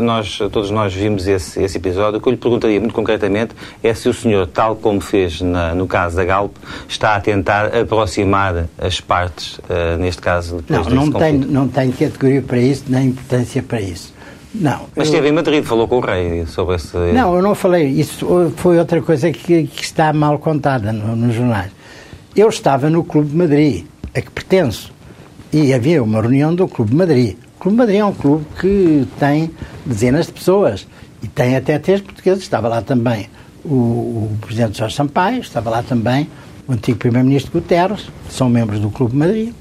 Nós, 0.01 0.37
todos 0.51 0.71
nós 0.71 0.93
vimos 0.93 1.27
esse, 1.27 1.61
esse 1.61 1.77
episódio. 1.77 2.17
O 2.19 2.21
que 2.21 2.27
eu 2.27 2.31
lhe 2.31 2.37
perguntaria 2.37 2.79
muito 2.79 2.93
concretamente 2.93 3.53
é 3.83 3.93
se 3.93 4.09
o 4.09 4.13
senhor, 4.13 4.47
tal 4.47 4.75
como 4.75 4.99
fez 4.99 5.41
na, 5.41 5.75
no 5.75 5.85
caso 5.87 6.15
da 6.15 6.25
Galp, 6.25 6.55
está 6.87 7.15
a 7.15 7.19
tentar 7.21 7.67
aproximar 7.75 8.65
as 8.77 8.99
partes, 8.99 9.57
uh, 9.59 9.97
neste 9.99 10.21
caso, 10.21 10.63
depois 10.67 10.87
não, 10.87 11.05
não 11.07 11.11
tenho, 11.19 11.47
não 11.47 11.67
tenho 11.67 11.93
categoria 11.93 12.41
para 12.41 12.57
isso, 12.57 12.83
nem 12.87 13.07
importância 13.07 13.61
para 13.63 13.81
isso. 13.81 14.13
Não. 14.53 14.81
Mas 14.95 15.07
eu- 15.09 15.13
esteve 15.15 15.27
em 15.27 15.31
Madrid, 15.33 15.63
falou 15.65 15.85
com 15.87 15.97
o 15.97 15.99
rei 15.99 16.45
sobre 16.45 16.77
esse... 16.77 16.95
Não, 16.95 17.35
eu 17.35 17.41
não 17.41 17.53
falei. 17.53 17.87
Isso 17.87 18.53
foi 18.55 18.79
outra 18.79 19.01
coisa 19.01 19.29
que, 19.31 19.67
que 19.67 19.83
está 19.83 20.13
mal 20.13 20.39
contada 20.39 20.93
no- 20.93 21.13
nos 21.15 21.35
jornais. 21.35 21.74
Eu 22.35 22.49
estava 22.49 22.89
no 22.89 23.01
Clube 23.01 23.29
de 23.29 23.35
Madrid, 23.37 23.85
a 24.13 24.19
que 24.19 24.29
pertenço, 24.29 24.91
e 25.53 25.73
havia 25.73 26.03
uma 26.03 26.19
reunião 26.19 26.53
do 26.53 26.67
Clube 26.67 26.91
de 26.91 26.97
Madrid. 26.97 27.37
O 27.55 27.59
Clube 27.59 27.77
de 27.77 27.77
Madrid 27.77 27.99
é 28.01 28.05
um 28.05 28.13
clube 28.13 28.45
que 28.59 29.07
tem 29.17 29.49
dezenas 29.85 30.25
de 30.25 30.33
pessoas 30.33 30.85
e 31.23 31.29
tem 31.29 31.55
até 31.55 31.79
três 31.79 32.01
portugueses. 32.01 32.43
Estava 32.43 32.67
lá 32.67 32.81
também 32.81 33.29
o, 33.63 33.69
o 33.73 34.37
Presidente 34.41 34.77
Jorge 34.77 34.93
Sampaio, 34.93 35.39
estava 35.39 35.69
lá 35.69 35.81
também 35.81 36.27
o 36.67 36.73
antigo 36.73 36.97
Primeiro-Ministro 36.97 37.53
Guterres, 37.53 38.09
são 38.29 38.49
membros 38.49 38.81
do 38.81 38.89
Clube 38.89 39.13
de 39.13 39.17
Madrid. 39.17 39.53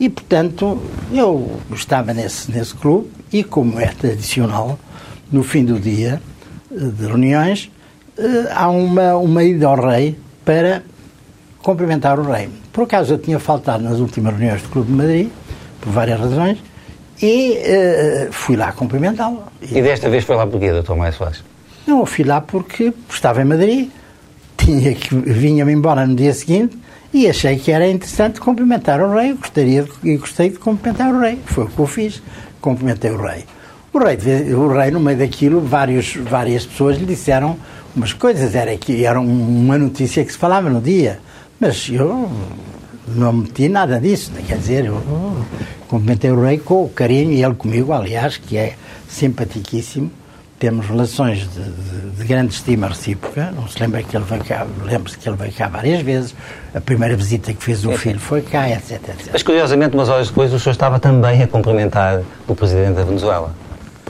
E, 0.00 0.08
portanto, 0.08 0.82
eu 1.12 1.60
estava 1.72 2.12
nesse, 2.12 2.50
nesse 2.50 2.74
clube 2.74 3.08
e, 3.32 3.44
como 3.44 3.78
é 3.78 3.86
tradicional, 3.86 4.80
no 5.30 5.44
fim 5.44 5.64
do 5.64 5.78
dia 5.78 6.20
eh, 6.72 6.76
de 6.76 7.06
reuniões, 7.06 7.70
eh, 8.18 8.50
há 8.52 8.68
uma, 8.68 9.14
uma 9.14 9.44
ida 9.44 9.68
ao 9.68 9.80
rei 9.80 10.18
para 10.44 10.82
cumprimentar 11.62 12.18
o 12.18 12.22
rei. 12.22 12.48
Por 12.72 12.84
acaso 12.84 13.14
eu 13.14 13.18
tinha 13.18 13.38
faltado 13.38 13.82
nas 13.82 13.98
últimas 13.98 14.34
reuniões 14.36 14.62
do 14.62 14.68
Clube 14.68 14.90
de 14.90 14.96
Madrid, 14.96 15.28
por 15.80 15.92
várias 15.92 16.18
razões, 16.20 16.58
e 17.22 17.54
eh, 17.58 18.28
fui 18.30 18.56
lá 18.56 18.72
cumprimentá-lo. 18.72 19.42
E 19.62 19.80
desta 19.82 20.08
vez 20.08 20.24
foi 20.24 20.36
lá 20.36 20.46
porquê, 20.46 20.70
doutor 20.72 20.96
Maia 20.96 21.12
Soares? 21.12 21.42
Não, 21.86 22.00
eu 22.00 22.06
fui 22.06 22.24
lá 22.24 22.40
porque 22.40 22.92
estava 23.08 23.42
em 23.42 23.44
Madrid, 23.44 23.88
tinha 24.56 24.94
que 24.94 25.14
vinha-me 25.14 25.72
embora 25.72 26.06
no 26.06 26.14
dia 26.14 26.32
seguinte 26.32 26.78
e 27.12 27.28
achei 27.28 27.56
que 27.58 27.72
era 27.72 27.88
interessante 27.88 28.40
cumprimentar 28.40 29.00
o 29.02 29.12
rei. 29.12 29.32
Gostaria 29.34 29.86
e 30.04 30.16
gostei 30.16 30.50
de 30.50 30.58
cumprimentar 30.58 31.12
o 31.12 31.18
rei. 31.20 31.38
Foi 31.46 31.64
o 31.64 31.68
que 31.68 31.78
eu 31.78 31.86
fiz. 31.86 32.22
Cumprimentei 32.60 33.10
o 33.10 33.20
rei. 33.20 33.44
O 33.92 33.98
rei, 33.98 34.16
o 34.54 34.68
rei 34.68 34.90
no 34.92 35.00
meio 35.00 35.18
daquilo, 35.18 35.60
vários, 35.60 36.14
várias 36.16 36.64
pessoas 36.64 36.96
lhe 36.98 37.06
disseram 37.06 37.56
umas 37.96 38.12
coisas. 38.12 38.54
Era 38.54 38.76
que 38.76 39.04
era 39.04 39.20
um- 39.20 39.64
uma 39.64 39.76
notícia 39.76 40.24
que 40.24 40.30
se 40.30 40.38
falava 40.38 40.70
no 40.70 40.80
dia. 40.80 41.18
Mas 41.60 41.88
eu 41.90 42.30
não 43.08 43.32
meti 43.32 43.68
nada 43.68 44.00
disso. 44.00 44.32
Quer 44.46 44.56
dizer, 44.58 44.84
eu 44.86 45.00
cumprimentei 45.88 46.30
o 46.30 46.42
rei 46.42 46.58
com 46.58 46.84
o 46.84 46.88
carinho 46.88 47.32
e 47.32 47.44
ele 47.44 47.54
comigo, 47.54 47.92
aliás, 47.92 48.36
que 48.38 48.56
é 48.56 48.74
simpaticíssimo 49.08 50.10
temos 50.58 50.86
relações 50.86 51.38
de, 51.48 51.62
de- 51.62 52.10
de 52.18 52.24
grande 52.26 52.52
estima 52.52 52.86
recíproca. 52.88 53.50
Não 53.50 53.66
se 53.66 53.80
lembra 53.80 54.02
que 54.02 54.14
ele 54.14 54.24
veio 54.26 54.44
cá, 54.44 54.66
lembra-se 54.84 55.16
que 55.16 55.26
ele 55.26 55.36
veio 55.36 55.52
cá 55.54 55.68
várias 55.68 56.02
vezes. 56.02 56.34
A 56.74 56.80
primeira 56.82 57.16
visita 57.16 57.50
que 57.54 57.64
fez 57.64 57.82
o 57.86 57.92
filho 57.92 58.20
foi 58.20 58.42
cá, 58.42 58.68
etc, 58.68 58.92
etc. 59.08 59.28
Mas 59.32 59.42
curiosamente, 59.42 59.94
umas 59.94 60.10
horas 60.10 60.28
depois, 60.28 60.52
o 60.52 60.58
senhor 60.60 60.72
estava 60.72 60.98
também 61.00 61.42
a 61.42 61.48
cumprimentar 61.48 62.20
o 62.46 62.54
presidente 62.54 62.92
da 62.96 63.04
Venezuela. 63.04 63.54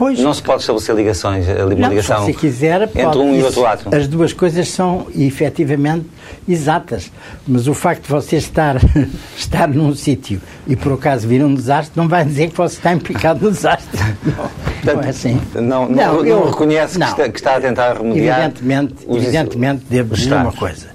Pois, 0.01 0.17
Não 0.19 0.33
se 0.33 0.41
pode 0.41 0.61
estabelecer 0.61 0.95
ligações, 0.95 1.47
a 1.47 1.53
não, 1.63 1.89
ligação 1.89 2.25
se 2.25 2.33
quiser, 2.33 2.81
entre 2.81 3.03
pode. 3.03 3.19
um 3.19 3.33
e 3.35 3.37
Isso- 3.37 3.45
outro 3.45 3.61
lado. 3.61 3.95
As 3.95 4.07
duas 4.07 4.33
coisas 4.33 4.67
são 4.67 5.05
efetivamente 5.15 6.07
exatas. 6.49 7.11
Mas 7.47 7.67
o 7.67 7.75
facto 7.75 8.01
de 8.05 8.09
você 8.09 8.37
estar, 8.37 8.77
estar 9.37 9.67
num 9.67 9.93
sítio 9.93 10.41
e 10.65 10.75
por 10.75 10.93
acaso 10.93 11.27
vir 11.27 11.45
um 11.45 11.53
desastre, 11.53 11.91
não 11.95 12.07
vai 12.07 12.25
dizer 12.25 12.49
que 12.49 12.57
você 12.57 12.77
está 12.77 12.91
implicado 12.93 13.45
no 13.45 13.51
desastre. 13.51 13.99
Não, 14.83 14.95
não 14.95 15.01
é 15.03 15.09
assim. 15.09 15.39
Não, 15.53 15.87
não, 15.87 16.23
não 16.23 16.45
reconhece 16.47 16.97
que 16.97 17.03
está- 17.05 17.29
que 17.29 17.37
está 17.37 17.55
a 17.57 17.61
tentar 17.61 17.93
remediar 17.97 18.39
Evidentemente, 18.39 18.95
os- 19.07 19.17
evidentemente 19.21 19.85
devo 19.87 20.15
dizer 20.15 20.33
uma 20.33 20.51
coisa. 20.51 20.87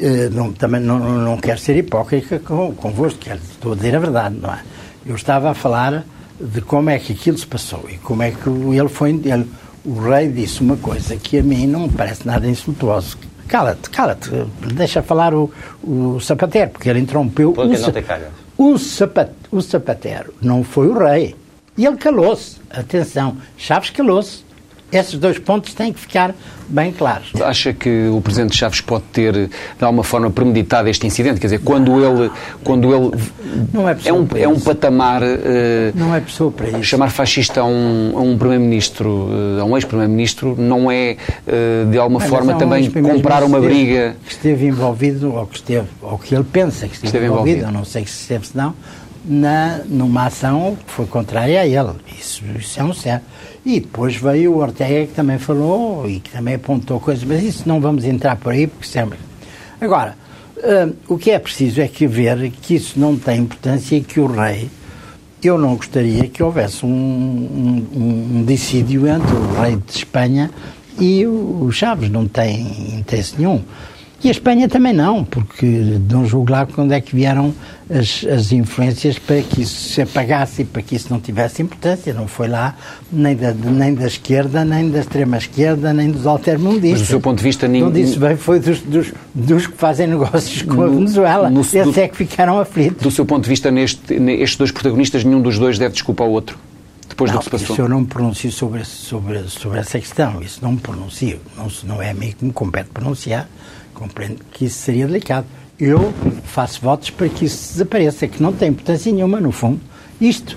Eh, 0.00 0.28
não, 0.32 0.52
também 0.52 0.80
não, 0.80 0.98
não, 0.98 1.12
não 1.18 1.36
quero 1.36 1.60
ser 1.60 1.76
hipócrita 1.76 2.40
com, 2.40 2.72
convosco, 2.74 3.20
quero, 3.20 3.38
estou 3.52 3.74
a 3.74 3.76
dizer 3.76 3.94
a 3.94 4.00
verdade, 4.00 4.34
não 4.42 4.50
é? 4.52 4.58
Eu 5.06 5.14
estava 5.14 5.50
a 5.50 5.54
falar 5.54 6.04
de 6.40 6.60
como 6.60 6.90
é 6.90 6.98
que 6.98 7.12
aquilo 7.12 7.36
se 7.38 7.46
passou 7.46 7.84
e 7.88 7.96
como 7.98 8.22
é 8.22 8.30
que 8.30 8.48
ele 8.48 8.88
foi. 8.88 9.10
Ele, 9.10 9.48
o 9.84 10.00
rei 10.00 10.28
disse 10.28 10.60
uma 10.60 10.76
coisa 10.76 11.16
que 11.16 11.38
a 11.38 11.42
mim 11.42 11.66
não 11.66 11.80
me 11.80 11.88
parece 11.90 12.26
nada 12.26 12.46
insultuoso. 12.46 13.16
Cala-te, 13.46 13.88
cala-te, 13.88 14.30
deixa 14.74 15.02
falar 15.02 15.32
o, 15.34 15.50
o 15.82 16.20
sapateiro, 16.20 16.70
porque 16.70 16.88
ele 16.88 17.00
interrompeu 17.00 17.52
Porque 17.52 17.76
o, 17.76 17.80
não 17.80 17.90
te 17.92 18.02
calhas. 18.02 18.28
o, 18.58 18.76
sapat, 18.76 19.30
o 19.50 19.62
sapateiro, 19.62 20.34
não 20.42 20.62
foi 20.62 20.88
o 20.88 20.98
rei. 20.98 21.34
E 21.76 21.86
ele 21.86 21.96
calou-se. 21.96 22.56
Atenção, 22.70 23.36
Chaves 23.56 23.90
calou-se. 23.90 24.44
Esses 24.90 25.18
dois 25.18 25.38
pontos 25.38 25.74
têm 25.74 25.92
que 25.92 26.00
ficar 26.00 26.34
bem 26.66 26.92
claros. 26.92 27.30
Acha 27.42 27.74
que 27.74 28.08
o 28.08 28.20
Presidente 28.22 28.56
Chaves 28.56 28.80
pode 28.80 29.04
ter, 29.12 29.32
de 29.34 29.50
alguma 29.84 30.02
forma, 30.02 30.30
premeditado 30.30 30.88
este 30.88 31.06
incidente? 31.06 31.38
Quer 31.40 31.46
dizer, 31.48 31.58
quando 31.60 32.02
ele. 32.02 32.30
Quando 32.64 32.94
ele 32.94 33.10
Não 33.72 33.86
é 33.88 33.96
é, 34.04 34.12
um, 34.12 34.26
é 34.34 34.48
um 34.48 34.58
patamar. 34.58 35.22
eh, 35.22 35.92
Não 35.94 36.14
é 36.14 36.20
pessoa 36.20 36.50
para 36.50 36.68
isso. 36.70 36.84
Chamar 36.84 37.10
fascista 37.10 37.60
a 37.60 37.64
um, 37.66 38.12
a 38.16 38.20
um 38.22 38.38
Primeiro-Ministro, 38.38 39.28
eh, 39.58 39.60
a 39.60 39.64
um 39.64 39.76
ex-Primeiro-Ministro, 39.76 40.54
não 40.58 40.90
é, 40.90 41.16
eh, 41.46 41.84
de 41.90 41.98
alguma 41.98 42.20
Mas 42.20 42.28
forma, 42.30 42.54
também 42.54 42.90
comprar 42.90 43.42
uma 43.42 43.58
esteve- 43.58 43.74
briga. 43.74 44.16
Que 44.24 44.32
esteve 44.32 44.66
envolvido, 44.68 45.34
ou 45.34 45.46
que 45.46 45.56
esteve, 45.56 45.86
ou 46.00 46.16
que 46.18 46.34
ele 46.34 46.44
pensa 46.44 46.86
que 46.88 46.94
esteve, 46.94 47.06
Esteve 47.08 47.26
envolvido, 47.26 47.58
envolvido. 47.58 47.76
eu 47.76 47.78
não 47.78 47.84
sei 47.84 48.06
se 48.06 48.22
esteve, 48.22 48.46
se 48.46 48.56
não, 48.56 48.74
na, 49.28 49.80
numa 49.86 50.26
ação 50.26 50.76
que 50.86 50.90
foi 50.90 51.06
contrária 51.06 51.60
a 51.60 51.66
ele. 51.66 51.92
Isso, 52.18 52.42
isso 52.58 52.80
é 52.80 52.84
um 52.84 52.92
certo. 52.94 53.24
E 53.64 53.80
depois 53.80 54.16
veio 54.16 54.52
o 54.54 54.58
Ortega 54.58 55.06
que 55.06 55.12
também 55.14 55.38
falou 55.38 56.08
e 56.08 56.20
que 56.20 56.30
também 56.30 56.54
apontou 56.54 56.98
coisas, 56.98 57.22
mas 57.24 57.42
isso 57.42 57.62
não 57.66 57.80
vamos 57.80 58.04
entrar 58.04 58.36
por 58.36 58.52
aí, 58.52 58.66
porque 58.66 58.86
sempre. 58.86 59.18
Agora, 59.80 60.16
hum, 60.56 60.92
o 61.08 61.18
que 61.18 61.30
é 61.30 61.38
preciso 61.38 61.80
é 61.80 61.86
que 61.88 62.06
ver 62.06 62.50
que 62.50 62.74
isso 62.76 62.98
não 62.98 63.16
tem 63.16 63.40
importância 63.40 63.96
e 63.96 64.00
que 64.00 64.18
o 64.18 64.26
rei. 64.26 64.70
Eu 65.42 65.56
não 65.56 65.76
gostaria 65.76 66.26
que 66.26 66.42
houvesse 66.42 66.84
um, 66.84 66.88
um, 66.88 67.86
um- 68.40 68.44
dissídio 68.44 69.06
entre 69.06 69.32
o 69.36 69.60
rei 69.60 69.76
de 69.76 69.92
Espanha 69.92 70.50
e 70.98 71.24
o 71.26 71.70
Chaves. 71.70 72.10
Não 72.10 72.26
tem 72.26 72.96
interesse 72.98 73.34
nenhum. 73.38 73.62
E 74.22 74.26
a 74.26 74.32
Espanha 74.32 74.68
também 74.68 74.92
não, 74.92 75.22
porque 75.24 75.64
não 76.10 76.26
julgo 76.26 76.50
lá 76.50 76.66
quando 76.66 76.90
é 76.90 77.00
que 77.00 77.14
vieram 77.14 77.54
as, 77.88 78.24
as 78.24 78.50
influências 78.50 79.16
para 79.16 79.40
que 79.42 79.62
isso 79.62 79.90
se 79.90 80.02
apagasse 80.02 80.62
e 80.62 80.64
para 80.64 80.82
que 80.82 80.96
isso 80.96 81.06
não 81.10 81.20
tivesse 81.20 81.62
importância. 81.62 82.12
Não 82.12 82.26
foi 82.26 82.48
lá 82.48 82.74
nem 83.12 83.36
da, 83.36 83.54
nem 83.54 83.94
da 83.94 84.08
esquerda, 84.08 84.64
nem 84.64 84.90
da 84.90 84.98
extrema-esquerda, 84.98 85.92
nem 85.92 86.10
dos 86.10 86.26
altermundistas. 86.26 86.98
Mas 86.98 87.00
do 87.02 87.10
seu 87.10 87.20
ponto 87.20 87.38
de 87.38 87.44
vista, 87.44 87.68
nin- 87.68 87.80
Não 87.82 87.92
disse 87.92 88.18
bem, 88.18 88.36
foi 88.36 88.58
dos, 88.58 88.80
dos, 88.80 89.12
dos 89.32 89.68
que 89.68 89.76
fazem 89.76 90.08
negócios 90.08 90.62
com 90.62 90.82
a 90.82 90.86
No- 90.86 90.94
Venezuela. 90.96 91.48
no- 91.48 91.60
Esses 91.60 91.84
do- 91.84 92.00
é 92.00 92.08
que 92.08 92.16
ficaram 92.16 92.58
aflitos. 92.58 93.00
Do 93.00 93.12
seu 93.12 93.24
ponto 93.24 93.44
de 93.44 93.48
vista, 93.50 93.70
neste, 93.70 94.14
estes 94.14 94.56
dois 94.56 94.72
protagonistas, 94.72 95.22
nenhum 95.22 95.40
dos 95.40 95.60
dois 95.60 95.78
deve 95.78 95.92
desculpa 95.92 96.24
ao 96.24 96.30
outro. 96.32 96.58
Depois 97.08 97.30
do 97.30 97.34
Não, 97.34 97.38
que 97.38 97.44
se 97.44 97.50
passou. 97.50 97.74
isso 97.74 97.82
eu 97.82 97.88
não 97.88 98.00
me 98.00 98.06
pronuncio 98.06 98.50
sobre, 98.50 98.84
sobre, 98.84 99.44
sobre 99.48 99.78
essa 99.78 99.98
questão. 100.00 100.42
Isso 100.42 100.58
não 100.60 100.72
me 100.72 100.78
pronuncio. 100.78 101.38
Não, 101.56 101.68
não 101.84 102.02
é 102.02 102.10
a 102.10 102.14
mim 102.14 102.32
que 102.36 102.44
me 102.44 102.52
compete 102.52 102.90
pronunciar. 102.92 103.48
Compreendo 103.98 104.38
que 104.52 104.66
isso 104.66 104.78
seria 104.78 105.06
delicado. 105.06 105.46
Eu 105.78 106.12
faço 106.44 106.80
votos 106.80 107.10
para 107.10 107.28
que 107.28 107.44
isso 107.44 107.72
desapareça, 107.72 108.26
que 108.26 108.42
não 108.42 108.52
tem 108.52 108.70
importância 108.70 109.12
nenhuma, 109.12 109.40
no 109.40 109.52
fundo. 109.52 109.80
Isto, 110.20 110.56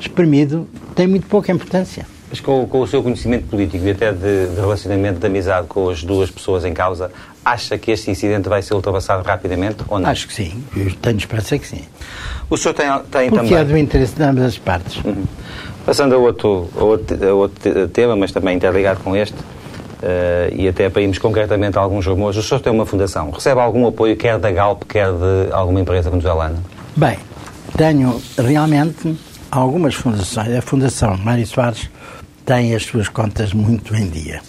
exprimido, 0.00 0.68
tem 0.94 1.06
muito 1.06 1.26
pouca 1.26 1.52
importância. 1.52 2.06
Mas 2.30 2.40
com, 2.40 2.66
com 2.66 2.80
o 2.80 2.86
seu 2.86 3.02
conhecimento 3.02 3.46
político 3.46 3.84
e 3.84 3.90
até 3.90 4.10
de, 4.10 4.46
de 4.46 4.54
relacionamento 4.54 5.20
de 5.20 5.26
amizade 5.26 5.66
com 5.66 5.90
as 5.90 6.02
duas 6.02 6.30
pessoas 6.30 6.64
em 6.64 6.72
causa, 6.72 7.10
acha 7.44 7.76
que 7.76 7.90
este 7.90 8.10
incidente 8.10 8.48
vai 8.48 8.62
ser 8.62 8.72
ultrapassado 8.72 9.22
rapidamente 9.22 9.84
ou 9.86 9.98
não? 9.98 10.08
Acho 10.08 10.26
que 10.26 10.32
sim. 10.32 10.64
Eu 10.74 10.94
tenho 10.94 11.18
esperança 11.18 11.58
que 11.58 11.66
sim. 11.66 11.82
O 12.48 12.56
senhor 12.56 12.72
tem, 12.72 12.86
tem 13.10 13.28
Porque 13.28 13.48
também... 13.48 13.54
é 13.54 13.64
do 13.64 13.76
interesse 13.76 14.14
de 14.14 14.22
ambas 14.22 14.44
as 14.44 14.58
partes. 14.58 15.04
Uhum. 15.04 15.24
Passando 15.84 16.14
a 16.14 16.18
outro, 16.18 16.70
a 16.74 16.84
outro, 16.84 17.28
a 17.28 17.34
outro 17.34 17.88
tema, 17.88 18.16
mas 18.16 18.32
também 18.32 18.56
interligado 18.56 19.00
com 19.00 19.14
este, 19.14 19.36
e 20.54 20.68
até 20.68 20.88
para 20.88 21.02
irmos 21.02 21.18
concretamente 21.18 21.78
a 21.78 21.80
alguns 21.80 22.06
rumores, 22.06 22.36
o 22.38 22.42
senhor 22.42 22.60
tem 22.60 22.72
uma 22.72 22.86
fundação. 22.86 23.30
Recebe 23.30 23.60
algum 23.60 23.86
apoio, 23.86 24.16
quer 24.16 24.38
da 24.38 24.50
Galp, 24.50 24.82
quer 24.84 25.06
de 25.12 25.52
alguma 25.52 25.80
empresa 25.80 26.10
venezuelana? 26.10 26.56
Bem, 26.96 27.18
tenho 27.76 28.20
realmente 28.36 29.16
algumas 29.50 29.94
fundações. 29.94 30.56
A 30.56 30.62
Fundação 30.62 31.16
Mário 31.16 31.46
Soares 31.46 31.88
tem 32.44 32.74
as 32.74 32.84
suas 32.84 33.08
contas 33.08 33.52
muito 33.52 33.94
em 33.94 34.08
dia, 34.08 34.40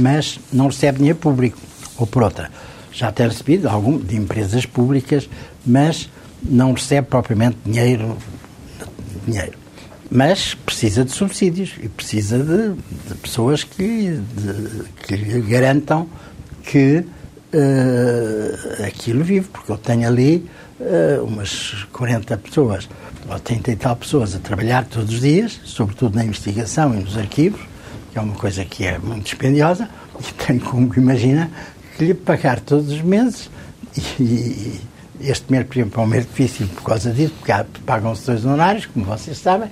mas 0.00 0.38
não 0.52 0.66
recebe 0.66 0.98
dinheiro 0.98 1.18
público. 1.18 1.58
Ou 1.98 2.06
por 2.06 2.22
outra, 2.22 2.50
já 2.92 3.10
tem 3.10 3.28
recebido 3.28 3.68
algum 3.68 3.98
de 3.98 4.16
empresas 4.16 4.66
públicas, 4.66 5.28
mas 5.66 6.08
não 6.42 6.72
recebe 6.72 7.06
propriamente 7.08 7.56
dinheiro. 7.64 8.16
dinheiro. 9.26 9.61
Mas 10.14 10.54
precisa 10.54 11.04
de 11.06 11.10
subsídios 11.12 11.72
e 11.82 11.88
precisa 11.88 12.38
de, 12.38 12.74
de 13.08 13.14
pessoas 13.22 13.64
que, 13.64 14.20
de- 14.36 14.84
que 15.06 15.16
lhe 15.16 15.40
garantam 15.40 16.06
que 16.62 17.02
eh, 17.52 18.84
aquilo 18.86 19.24
vive, 19.24 19.48
porque 19.48 19.72
eu 19.72 19.78
tenho 19.78 20.06
ali 20.06 20.46
eh, 20.80 21.18
umas 21.22 21.86
40 21.92 22.36
pessoas, 22.36 22.88
ou 23.26 23.38
30 23.40 23.72
e 23.72 23.76
tal 23.76 23.96
pessoas 23.96 24.34
a 24.34 24.38
trabalhar 24.38 24.84
todos 24.84 25.14
os 25.14 25.20
dias, 25.20 25.58
sobretudo 25.64 26.14
na 26.16 26.24
investigação 26.24 26.94
e 26.94 26.98
nos 27.02 27.16
arquivos, 27.16 27.60
que 28.12 28.18
é 28.18 28.20
uma 28.20 28.34
coisa 28.34 28.64
que 28.66 28.84
é 28.84 28.98
muito 28.98 29.24
dispendiosa, 29.24 29.88
e 30.20 30.32
tenho, 30.44 30.60
como 30.60 30.92
imagina, 30.94 31.50
que 31.96 32.04
lhe 32.04 32.14
pagar 32.14 32.60
todos 32.60 32.92
os 32.92 33.00
meses, 33.00 33.48
e, 34.20 34.22
e 34.22 34.80
este 35.20 35.50
mês, 35.50 35.66
por 35.66 35.78
exemplo, 35.78 36.00
é 36.02 36.04
um 36.04 36.08
mês 36.08 36.24
difícil 36.26 36.66
por 36.68 36.82
causa 36.82 37.10
disso, 37.12 37.32
porque 37.38 37.52
pagam-se 37.86 38.26
dois 38.26 38.44
honorários, 38.44 38.84
como 38.86 39.04
vocês 39.06 39.38
sabem, 39.38 39.70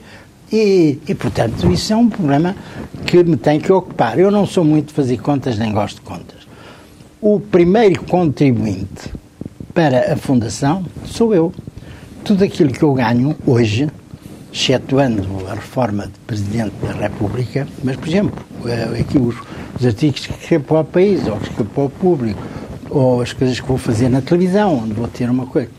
E, 0.52 0.98
e, 1.06 1.14
portanto, 1.14 1.70
isso 1.70 1.92
é 1.92 1.96
um 1.96 2.08
problema 2.08 2.56
que 3.06 3.22
me 3.22 3.36
tem 3.36 3.60
que 3.60 3.70
ocupar. 3.72 4.18
Eu 4.18 4.30
não 4.30 4.46
sou 4.46 4.64
muito 4.64 4.88
de 4.88 4.94
fazer 4.94 5.18
contas, 5.18 5.56
nem 5.56 5.72
gosto 5.72 5.96
de 5.96 6.02
contas. 6.02 6.40
O 7.20 7.38
primeiro 7.38 8.02
contribuinte 8.04 9.10
para 9.72 10.12
a 10.12 10.16
Fundação 10.16 10.84
sou 11.04 11.34
eu. 11.34 11.52
Tudo 12.24 12.44
aquilo 12.44 12.72
que 12.72 12.82
eu 12.82 12.92
ganho 12.92 13.36
hoje, 13.46 13.88
excetuando 14.52 15.26
a 15.48 15.54
reforma 15.54 16.06
de 16.06 16.18
Presidente 16.26 16.74
da 16.82 16.92
República, 16.92 17.68
mas, 17.84 17.96
por 17.96 18.08
exemplo, 18.08 18.44
eh, 18.66 19.00
aqui 19.00 19.18
os, 19.18 19.36
os 19.78 19.86
artigos 19.86 20.26
que 20.26 20.32
escrevo 20.32 20.64
para 20.64 20.80
o 20.80 20.84
país, 20.84 21.26
ou 21.26 21.36
que 21.36 21.48
escrevo 21.48 21.70
para 21.70 21.84
o 21.84 21.90
público, 21.90 22.42
ou 22.90 23.22
as 23.22 23.32
coisas 23.32 23.60
que 23.60 23.66
vou 23.66 23.78
fazer 23.78 24.08
na 24.08 24.20
televisão, 24.20 24.82
onde 24.82 24.92
vou 24.92 25.06
ter 25.06 25.30
uma 25.30 25.46
coisa, 25.46 25.70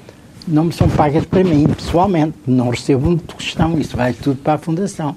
não 0.48 0.66
me 0.66 0.74
são 0.74 0.90
pagas 0.90 1.26
para 1.26 1.44
mim, 1.44 1.68
pessoalmente. 1.68 2.36
Não 2.46 2.70
recebo 2.70 3.10
um 3.10 3.18
tostão, 3.18 3.78
isso 3.80 3.96
vai 3.96 4.14
tudo 4.14 4.38
para 4.38 4.54
a 4.54 4.58
Fundação. 4.58 5.16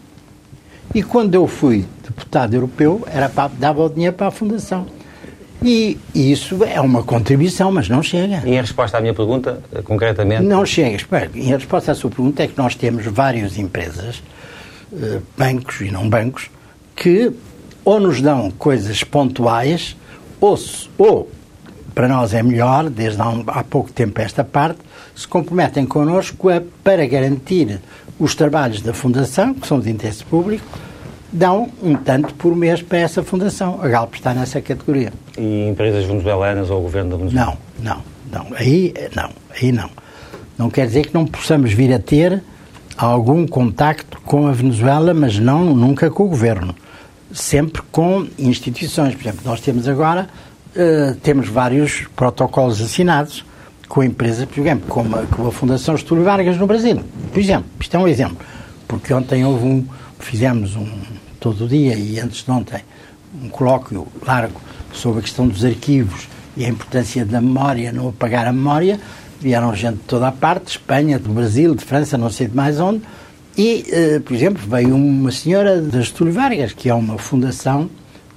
E 0.95 1.03
quando 1.03 1.35
eu 1.35 1.47
fui 1.47 1.85
deputado 2.05 2.55
europeu, 2.55 3.03
era 3.11 3.29
para, 3.29 3.51
dava 3.59 3.83
o 3.83 3.89
dinheiro 3.89 4.15
para 4.15 4.29
a 4.29 4.31
Fundação. 4.31 4.87
E, 5.63 5.99
isso 6.15 6.63
é 6.63 6.79
uma 6.81 7.03
contribuição, 7.03 7.73
mas 7.73 7.89
não 7.89 8.03
chega. 8.03 8.43
E 8.45 8.51
em 8.55 8.61
resposta 8.61 8.99
à 8.99 9.01
minha 9.01 9.15
pergunta, 9.15 9.63
concretamente? 9.85 10.43
Não 10.43 10.67
chega. 10.67 10.97
Espera, 10.97 11.31
em 11.35 11.49
resposta 11.49 11.93
à 11.93 11.95
sua 11.95 12.11
pergunta 12.11 12.43
é 12.43 12.47
que 12.47 12.59
nós 12.59 12.75
temos 12.75 13.07
várias 13.07 13.57
empresas, 13.57 14.23
eh, 14.93 15.21
bancos 15.39 15.81
e 15.81 15.91
não 15.91 16.09
bancos, 16.09 16.51
que 16.95 17.33
ou 17.83 17.99
nos 17.99 18.21
dão 18.21 18.51
coisas 18.51 19.03
pontuais, 19.05 19.97
ou, 20.41 20.59
ou 20.99 21.31
para 21.95 22.09
nós 22.09 22.35
é 22.35 22.43
melhor, 22.43 22.91
desde 22.91 23.21
há, 23.21 23.29
um, 23.29 23.45
há 23.47 23.63
pouco 23.63 23.93
tempo 23.93 24.21
esta 24.21 24.43
parte, 24.43 24.81
se 25.15 25.27
comprometem 25.29 25.87
connosco 25.87 26.49
a, 26.49 26.61
para 26.83 27.07
garantir 27.07 27.81
os 28.19 28.35
trabalhos 28.35 28.81
da 28.81 28.93
Fundação, 28.93 29.55
que 29.55 29.67
são 29.67 29.81
de 29.81 29.91
interesse 29.91 30.25
público, 30.25 30.65
dão 31.33 31.69
um 31.83 31.97
tanto 31.97 32.33
por 32.35 32.55
mês 32.55 32.81
para 32.81 32.99
essa 32.99 33.23
fundação. 33.23 33.81
A 33.83 33.89
Galp 33.89 34.15
está 34.15 34.33
nessa 34.33 34.61
categoria. 34.61 35.13
E 35.37 35.69
empresas 35.69 36.05
venezuelanas 36.05 36.71
ou 36.71 36.79
o 36.79 36.83
governo 36.83 37.11
da 37.11 37.17
Venezuela? 37.17 37.59
Não, 37.83 38.03
não, 38.33 38.45
não. 38.45 38.57
Aí 38.57 38.95
não, 39.15 39.31
aí 39.61 39.73
não. 39.73 39.91
Não 40.57 40.71
quer 40.71 40.87
dizer 40.87 41.07
que 41.07 41.15
não 41.15 41.27
possamos 41.27 41.73
vir 41.73 41.93
a 41.93 41.99
ter 41.99 42.41
algum 42.97 43.47
contacto 43.47 44.21
com 44.21 44.47
a 44.47 44.53
Venezuela, 44.53 45.13
mas 45.13 45.37
não 45.39 45.75
nunca 45.75 46.09
com 46.09 46.25
o 46.25 46.29
governo. 46.29 46.75
Sempre 47.33 47.83
com 47.91 48.29
instituições. 48.39 49.17
Por 49.17 49.23
exemplo, 49.23 49.41
nós 49.45 49.61
temos 49.61 49.89
agora 49.89 50.29
uh, 50.77 51.15
temos 51.23 51.49
vários 51.49 52.07
protocolos 52.15 52.81
assinados 52.81 53.45
com 53.89 54.03
empresas, 54.03 54.45
por 54.47 54.61
exemplo, 54.61 54.89
como 54.89 55.17
a, 55.17 55.23
com 55.27 55.47
a 55.47 55.53
Fundação 55.53 55.95
Estúdio 55.95 56.25
Vargas 56.25 56.57
no 56.57 56.67
Brasil. 56.67 57.01
Por 57.33 57.39
exemplo, 57.39 57.67
isto 57.81 57.97
é 57.97 57.99
um 57.99 58.09
exemplo. 58.09 58.39
Porque 58.89 59.13
ontem 59.13 59.45
houve 59.45 59.65
um, 59.65 59.87
fizemos 60.19 60.77
um, 60.77 60.87
todo 61.41 61.65
o 61.65 61.69
dia 61.69 61.95
e 61.95 62.19
antes 62.19 62.45
de 62.45 62.51
ontem, 62.51 62.83
um 63.43 63.49
colóquio 63.49 64.07
largo 64.27 64.61
sobre 64.93 65.21
a 65.21 65.23
questão 65.23 65.47
dos 65.47 65.65
arquivos 65.65 66.29
e 66.57 66.65
a 66.65 66.69
importância 66.69 67.25
da 67.25 67.41
memória, 67.41 67.93
não 67.93 68.09
apagar 68.09 68.47
a 68.47 68.53
memória. 68.53 68.99
Vieram 69.41 69.75
gente 69.75 69.97
de 69.97 70.05
toda 70.05 70.29
a 70.29 70.33
parte, 70.33 70.65
de 70.65 70.71
Espanha, 70.73 71.19
do 71.19 71.31
Brasil, 71.31 71.75
de 71.75 71.85
França, 71.85 72.17
não 72.17 72.31
sei 72.31 72.49
de 72.49 72.57
mais 72.57 72.81
onde. 72.81 73.03
E, 73.57 73.85
uh, 74.17 74.21
por 74.23 74.35
exemplo, 74.35 74.63
veio 74.67 74.95
uma 74.95 75.31
senhora 75.31 75.81
da 75.81 76.01
Estúdio 76.01 76.33
Vargas, 76.33 76.73
que 76.73 76.89
é 76.89 76.95
uma 76.95 77.19
fundação 77.19 77.89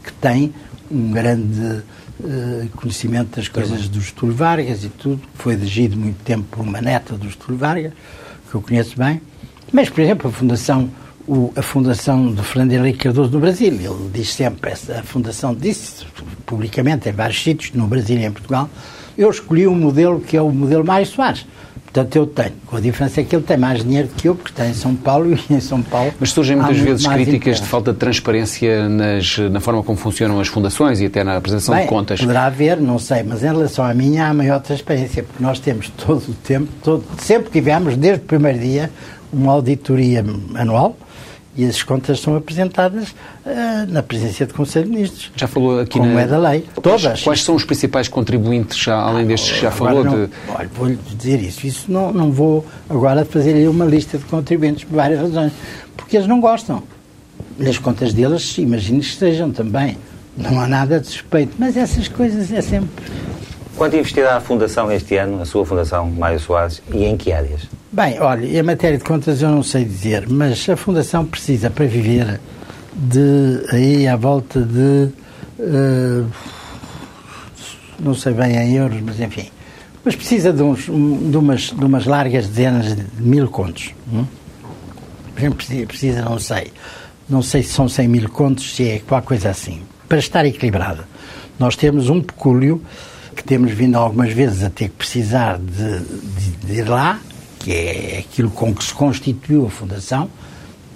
que 0.04 0.14
tem 0.14 0.54
um 0.92 1.12
grande 1.12 1.84
uh, 2.20 2.70
conhecimento 2.76 3.36
das 3.36 3.48
coisas 3.48 3.88
do 3.88 4.02
Getúlio 4.02 4.36
Vargas 4.36 4.84
e 4.84 4.90
tudo. 4.90 5.22
Foi 5.36 5.56
dirigido 5.56 5.98
muito 5.98 6.24
tempo 6.24 6.46
por 6.52 6.62
uma 6.62 6.82
neta 6.82 7.16
do 7.18 7.30
Getúlio 7.30 7.58
Vargas, 7.58 7.94
que 8.50 8.56
eu 8.56 8.62
conheço 8.62 8.98
bem. 8.98 9.22
Mas, 9.72 9.90
por 9.90 10.02
exemplo, 10.02 10.30
a 10.30 10.34
Fundação, 10.34 10.90
o, 11.28 11.52
a 11.56 11.62
Fundação 11.62 12.34
de 12.34 12.42
Fernando 12.44 12.74
Henrique 12.74 13.00
Cardoso 13.00 13.32
no 13.32 13.40
Brasil, 13.40 13.68
ele 13.68 13.88
diz 14.14 14.34
sempre, 14.34 14.72
essa, 14.72 15.00
a 15.00 15.04
Fundação 15.04 15.54
disse 15.54 16.06
publicamente 16.46 17.10
em 17.10 17.12
vários 17.12 17.42
sítios, 17.42 17.74
no 17.74 17.88
Brasil 17.88 18.18
e 18.18 18.26
em 18.26 18.32
Portugal, 18.32 18.70
eu 19.18 19.30
escolhi 19.30 19.68
um 19.68 19.76
modelo 19.76 20.22
que 20.22 20.38
é 20.38 20.42
o 20.42 20.52
modelo 20.52 20.86
Mário 20.86 21.06
Soares 21.06 21.46
Portanto, 21.98 22.16
eu 22.16 22.28
tenho. 22.28 22.54
Com 22.68 22.78
a 22.78 22.80
diferença 22.80 23.22
é 23.22 23.24
que 23.24 23.36
ele 23.36 23.44
tem 23.44 23.58
mais 23.58 23.84
dinheiro 23.84 24.08
que 24.16 24.28
eu, 24.28 24.36
porque 24.36 24.52
está 24.52 24.68
em 24.68 24.74
São 24.74 24.96
Paulo 24.96 25.34
e 25.34 25.54
em 25.54 25.60
São 25.60 25.82
Paulo. 25.82 26.14
Mas 26.20 26.30
surgem 26.30 26.56
muitas 26.56 26.78
vezes 26.78 27.08
críticas 27.08 27.60
de 27.60 27.66
falta 27.66 27.92
de 27.92 27.98
transparência 27.98 28.88
nas, 28.88 29.38
na 29.40 29.60
forma 29.60 29.82
como 29.82 29.98
funcionam 29.98 30.40
as 30.40 30.48
fundações 30.48 31.02
e 31.02 31.08
até 31.08 31.24
na 31.24 31.38
apresentação 31.38 31.74
Bem, 31.74 31.86
de 31.86 31.90
contas. 31.90 32.20
Poderá 32.20 32.46
haver, 32.46 32.80
não 32.80 33.00
sei, 33.00 33.24
mas 33.24 33.44
em 33.44 33.48
relação 33.48 33.84
à 33.84 33.96
minha 33.96 34.28
há 34.28 34.34
maior 34.34 34.62
transparência, 34.62 35.24
porque 35.24 35.42
nós 35.42 35.60
temos 35.60 35.90
todo 35.90 36.24
o 36.30 36.34
tempo, 36.36 36.68
todo, 36.84 37.04
sempre 37.18 37.50
tivemos, 37.50 37.98
desde 37.98 38.24
o 38.24 38.28
primeiro 38.28 38.60
dia, 38.60 38.92
uma 39.34 39.54
auditoria 39.54 40.24
anual 40.54 40.96
e 41.58 41.66
as 41.66 41.82
contas 41.82 42.20
são 42.20 42.36
apresentadas 42.36 43.10
uh, 43.46 43.90
na 43.90 44.04
presença 44.04 44.46
do 44.46 44.54
Conselho 44.54 44.86
de 44.86 44.92
Ministros. 44.92 45.32
Já 45.36 45.48
falou 45.48 45.80
aqui 45.80 45.98
como 45.98 46.14
na... 46.14 46.22
é 46.22 46.28
da 46.28 46.38
lei. 46.38 46.66
Todas. 46.82 47.02
Quais, 47.02 47.24
quais 47.24 47.44
são 47.44 47.56
os 47.56 47.66
principais 47.66 48.08
contribuintes, 48.08 48.78
já, 48.78 48.96
além 48.96 49.26
destes 49.26 49.56
que 49.56 49.62
já 49.62 49.72
falou? 49.72 50.04
Não, 50.04 50.26
de... 50.26 50.32
Olha, 50.50 50.70
vou-lhe 50.74 51.00
dizer 51.18 51.42
isso. 51.42 51.66
Isso 51.66 51.92
não, 51.92 52.14
não 52.14 52.32
vou 52.32 52.64
agora 52.88 53.26
fazer 53.26 53.56
aí 53.56 53.68
uma 53.68 53.86
lista 53.86 54.20
de 54.20 54.26
contribuintes 54.26 54.84
por 54.84 54.96
várias 54.96 55.20
razões. 55.20 55.52
Porque 55.96 56.16
eles 56.16 56.28
não 56.28 56.40
gostam. 56.40 56.84
Nas 57.58 57.80
contas 57.80 58.14
deles, 58.14 58.58
imagino 58.60 59.00
que 59.00 59.08
estejam 59.08 59.52
também. 59.52 59.98
Não 60.38 60.60
há 60.60 60.68
nada 60.68 61.00
de 61.00 61.08
suspeito. 61.08 61.56
Mas 61.58 61.76
essas 61.76 62.08
coisas 62.08 62.52
é 62.52 62.62
sempre. 62.62 62.90
Quanto 63.76 63.96
investirá 63.96 64.38
a 64.38 64.42
Fundação 64.42 64.92
este 64.92 65.16
ano, 65.18 65.42
a 65.42 65.46
sua 65.46 65.66
Fundação 65.66 66.10
Mário 66.10 66.40
Soares, 66.40 66.82
e 66.94 67.04
em 67.04 67.18
que 67.18 67.32
áreas? 67.32 67.62
Bem, 67.98 68.20
olha, 68.20 68.46
em 68.46 68.62
matéria 68.62 68.96
de 68.96 69.04
contas 69.04 69.42
eu 69.42 69.50
não 69.50 69.64
sei 69.64 69.84
dizer, 69.84 70.30
mas 70.30 70.70
a 70.70 70.78
Fundação 70.78 71.26
precisa 71.26 71.68
para 71.72 71.88
viver 71.88 72.40
de 72.94 73.66
aí 73.72 74.08
à 74.08 74.16
volta 74.16 74.62
de 74.62 75.10
uh, 75.58 76.28
não 78.00 78.14
sei 78.14 78.34
bem 78.34 78.56
em 78.56 78.76
euros, 78.76 79.02
mas 79.02 79.20
enfim. 79.20 79.50
Mas 80.06 80.16
precisa 80.16 80.54
de, 80.54 80.62
uns, 80.62 80.82
de, 80.84 80.92
umas, 80.92 81.72
de 81.72 81.84
umas 81.84 82.06
largas 82.06 82.48
dezenas 82.48 82.96
de 82.96 83.04
mil 83.20 83.48
contos. 83.48 83.96
Hum? 84.14 84.28
Precisa, 85.56 85.88
precisa, 85.88 86.22
não 86.22 86.38
sei. 86.38 86.72
Não 87.28 87.42
sei 87.42 87.64
se 87.64 87.70
são 87.70 87.90
100 87.90 88.08
mil 88.08 88.30
contos, 88.30 88.76
se 88.76 88.88
é 88.88 89.00
qualquer 89.00 89.26
coisa 89.28 89.50
assim. 89.50 89.82
Para 90.08 90.20
estar 90.20 90.46
equilibrada. 90.46 91.08
Nós 91.58 91.76
temos 91.76 92.10
um 92.10 92.22
pecúlio 92.22 92.80
que 93.36 93.44
temos 93.44 93.72
vindo 93.72 93.96
algumas 93.96 94.32
vezes 94.32 94.64
a 94.64 94.70
ter 94.70 94.90
que 94.90 94.98
precisar 94.98 95.58
de, 95.58 96.00
de, 96.00 96.52
de 96.64 96.74
ir 96.74 96.88
lá, 96.88 97.20
que 97.60 97.74
é 97.74 98.20
aquilo 98.20 98.50
com 98.50 98.74
que 98.74 98.84
se 98.84 98.94
constituiu 98.94 99.66
a 99.66 99.70
Fundação, 99.70 100.30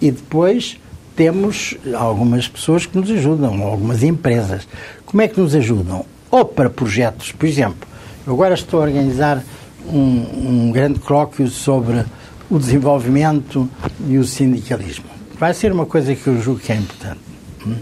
e 0.01 0.11
depois 0.11 0.79
temos 1.15 1.77
algumas 1.93 2.47
pessoas 2.47 2.85
que 2.85 2.97
nos 2.97 3.09
ajudam, 3.11 3.61
algumas 3.63 4.01
empresas. 4.03 4.67
Como 5.05 5.21
é 5.21 5.27
que 5.27 5.39
nos 5.39 5.53
ajudam? 5.53 6.05
Ou 6.29 6.45
para 6.45 6.69
projetos, 6.69 7.31
por 7.31 7.45
exemplo, 7.47 7.87
eu 8.25 8.33
agora 8.33 8.53
estou 8.53 8.79
a 8.79 8.83
organizar 8.83 9.43
um, 9.85 10.67
um 10.67 10.71
grande 10.71 10.99
colóquio 10.99 11.47
sobre 11.47 12.05
o 12.49 12.57
desenvolvimento 12.57 13.69
e 14.07 14.17
o 14.17 14.23
sindicalismo. 14.23 15.05
Vai 15.37 15.53
ser 15.53 15.71
uma 15.71 15.85
coisa 15.85 16.15
que 16.15 16.27
eu 16.27 16.39
julgo 16.41 16.59
que 16.59 16.71
é 16.71 16.75
importante, 16.75 17.19
hum? 17.65 17.75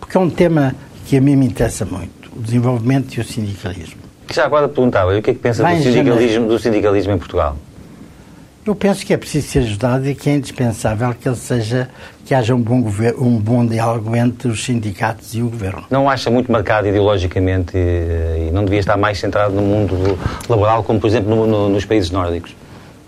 porque 0.00 0.16
é 0.16 0.20
um 0.20 0.30
tema 0.30 0.74
que 1.06 1.16
a 1.16 1.20
mim 1.20 1.36
me 1.36 1.46
interessa 1.46 1.84
muito, 1.84 2.30
o 2.34 2.40
desenvolvimento 2.40 3.14
e 3.14 3.20
o 3.20 3.24
sindicalismo. 3.24 4.00
Já 4.32 4.46
agora 4.46 4.68
perguntava, 4.68 5.16
o 5.16 5.22
que 5.22 5.30
é 5.30 5.34
que 5.34 5.40
pensa 5.40 5.62
do 5.62 5.82
sindicalismo, 5.82 6.48
do 6.48 6.58
sindicalismo 6.58 7.12
em 7.12 7.18
Portugal? 7.18 7.56
Eu 8.64 8.76
penso 8.76 9.04
que 9.04 9.12
é 9.12 9.16
preciso 9.16 9.48
ser 9.48 9.58
ajudado 9.60 10.08
e 10.08 10.14
que 10.14 10.30
é 10.30 10.36
indispensável 10.36 11.12
que 11.14 11.28
ele 11.28 11.34
seja 11.34 11.90
que 12.24 12.32
haja 12.32 12.54
um 12.54 12.60
bom, 12.60 12.80
governo, 12.80 13.26
um 13.26 13.36
bom 13.36 13.66
diálogo 13.66 14.14
entre 14.14 14.46
os 14.48 14.64
sindicatos 14.64 15.34
e 15.34 15.42
o 15.42 15.48
governo. 15.48 15.84
Não 15.90 16.08
acha 16.08 16.30
muito 16.30 16.50
marcado 16.50 16.86
ideologicamente 16.86 17.76
e, 17.76 18.48
e 18.48 18.50
não 18.52 18.64
devia 18.64 18.78
estar 18.78 18.96
mais 18.96 19.18
centrado 19.18 19.52
no 19.52 19.62
mundo 19.62 20.16
laboral, 20.48 20.84
como 20.84 21.00
por 21.00 21.08
exemplo 21.08 21.34
no, 21.34 21.44
no, 21.44 21.68
nos 21.70 21.84
países 21.84 22.12
nórdicos? 22.12 22.54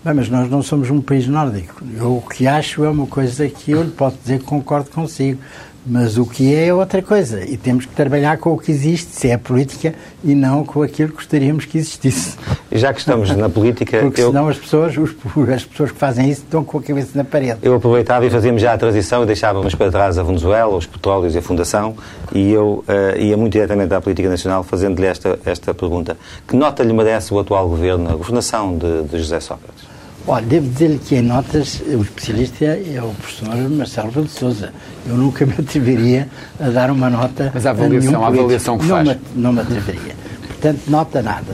Bem, 0.05 0.15
mas 0.15 0.29
nós 0.29 0.51
não 0.51 0.61
somos 0.61 0.91
um 0.91 1.01
país 1.01 1.29
nórdico. 1.29 1.83
Eu, 1.97 2.17
o 2.17 2.23
que 2.23 2.49
acho 2.49 2.85
é 2.85 2.91
uma 2.91 3.07
coisa 3.07 3.49
que 3.49 3.71
eu 3.71 3.85
lhe 3.85 3.93
posso 3.93 4.19
dizer 4.23 4.41
que 4.41 4.45
concordo 4.45 4.91
consigo. 4.91 5.41
Mas 5.87 6.17
o 6.17 6.25
que 6.25 6.55
é 6.55 6.69
é 6.69 6.75
outra 6.75 7.03
coisa. 7.03 7.45
E 7.45 7.57
temos 7.57 7.85
que 7.85 7.95
trabalhar 7.95 8.39
com 8.39 8.53
o 8.53 8.59
que 8.59 8.71
existe, 8.71 9.15
se 9.15 9.29
é 9.29 9.35
a 9.35 9.39
política, 9.39 9.95
e 10.23 10.35
não 10.35 10.65
com 10.65 10.83
aquilo 10.83 11.11
que 11.11 11.17
gostaríamos 11.17 11.67
que 11.67 11.77
existisse. 11.77 12.37
Já 12.73 12.93
que 12.93 13.01
estamos 13.01 13.31
na 13.37 13.49
política. 13.49 14.01
Porque 14.01 14.23
eu... 14.23 14.29
senão 14.29 14.49
as 14.49 14.57
pessoas, 14.57 14.97
os, 14.97 15.15
as 15.53 15.65
pessoas 15.65 15.93
que 15.93 15.99
fazem 15.99 16.31
isso 16.31 16.43
estão 16.43 16.65
com 16.65 16.79
a 16.79 16.83
cabeça 16.83 17.11
na 17.15 17.25
parede. 17.25 17.59
Eu 17.63 17.75
aproveitava 17.75 18.25
e 18.25 18.31
fazíamos 18.31 18.63
já 18.63 18.73
a 18.73 18.79
transição 18.79 19.23
e 19.23 19.27
deixávamos 19.27 19.75
para 19.75 19.91
trás 19.91 20.19
a 20.19 20.23
Venezuela, 20.23 20.75
os 20.75 20.87
petróleos 20.87 21.35
e 21.35 21.39
a 21.39 21.43
Fundação, 21.43 21.95
e 22.33 22.51
eu 22.51 22.83
uh, 22.89 23.19
ia 23.19 23.37
muito 23.37 23.53
diretamente 23.53 23.93
à 23.93 24.01
política 24.01 24.29
nacional 24.29 24.63
fazendo-lhe 24.63 25.07
esta, 25.07 25.39
esta 25.45 25.75
pergunta. 25.75 26.17
Que 26.49 26.57
nota 26.57 26.83
lhe 26.83 26.93
merece 26.93 27.35
o 27.35 27.39
atual 27.39 27.69
governo, 27.69 28.11
a 28.11 28.15
governação 28.15 28.79
de, 28.79 29.03
de 29.03 29.19
José 29.19 29.41
Sócrates? 29.41 29.94
Olha, 30.27 30.47
devo 30.47 30.71
dizer-lhe 30.71 30.99
que 30.99 31.17
em 31.17 31.23
notas, 31.23 31.83
o 31.87 32.01
especialista 32.01 32.65
é 32.65 32.99
o 33.03 33.13
professor 33.13 33.69
Marcelo 33.69 34.09
Rebelo 34.09 34.27
de 34.27 34.33
Souza. 34.33 34.73
Eu 35.07 35.17
nunca 35.17 35.45
me 35.45 35.53
atreveria 35.53 36.29
a 36.59 36.71
dar 36.71 36.91
uma 36.91 37.11
nota. 37.11 37.51
Mas 37.53 37.67
a 37.67 37.71
avaliação, 37.71 38.23
a, 38.23 38.25
a 38.25 38.29
avaliação 38.29 38.79
que 38.79 38.87
não 38.87 39.05
faz. 39.05 39.09
Me, 39.09 39.21
não 39.37 39.53
me 39.53 39.61
atreveria. 39.61 40.17
Portanto, 40.49 40.81
nota 40.89 41.21
nada. 41.21 41.53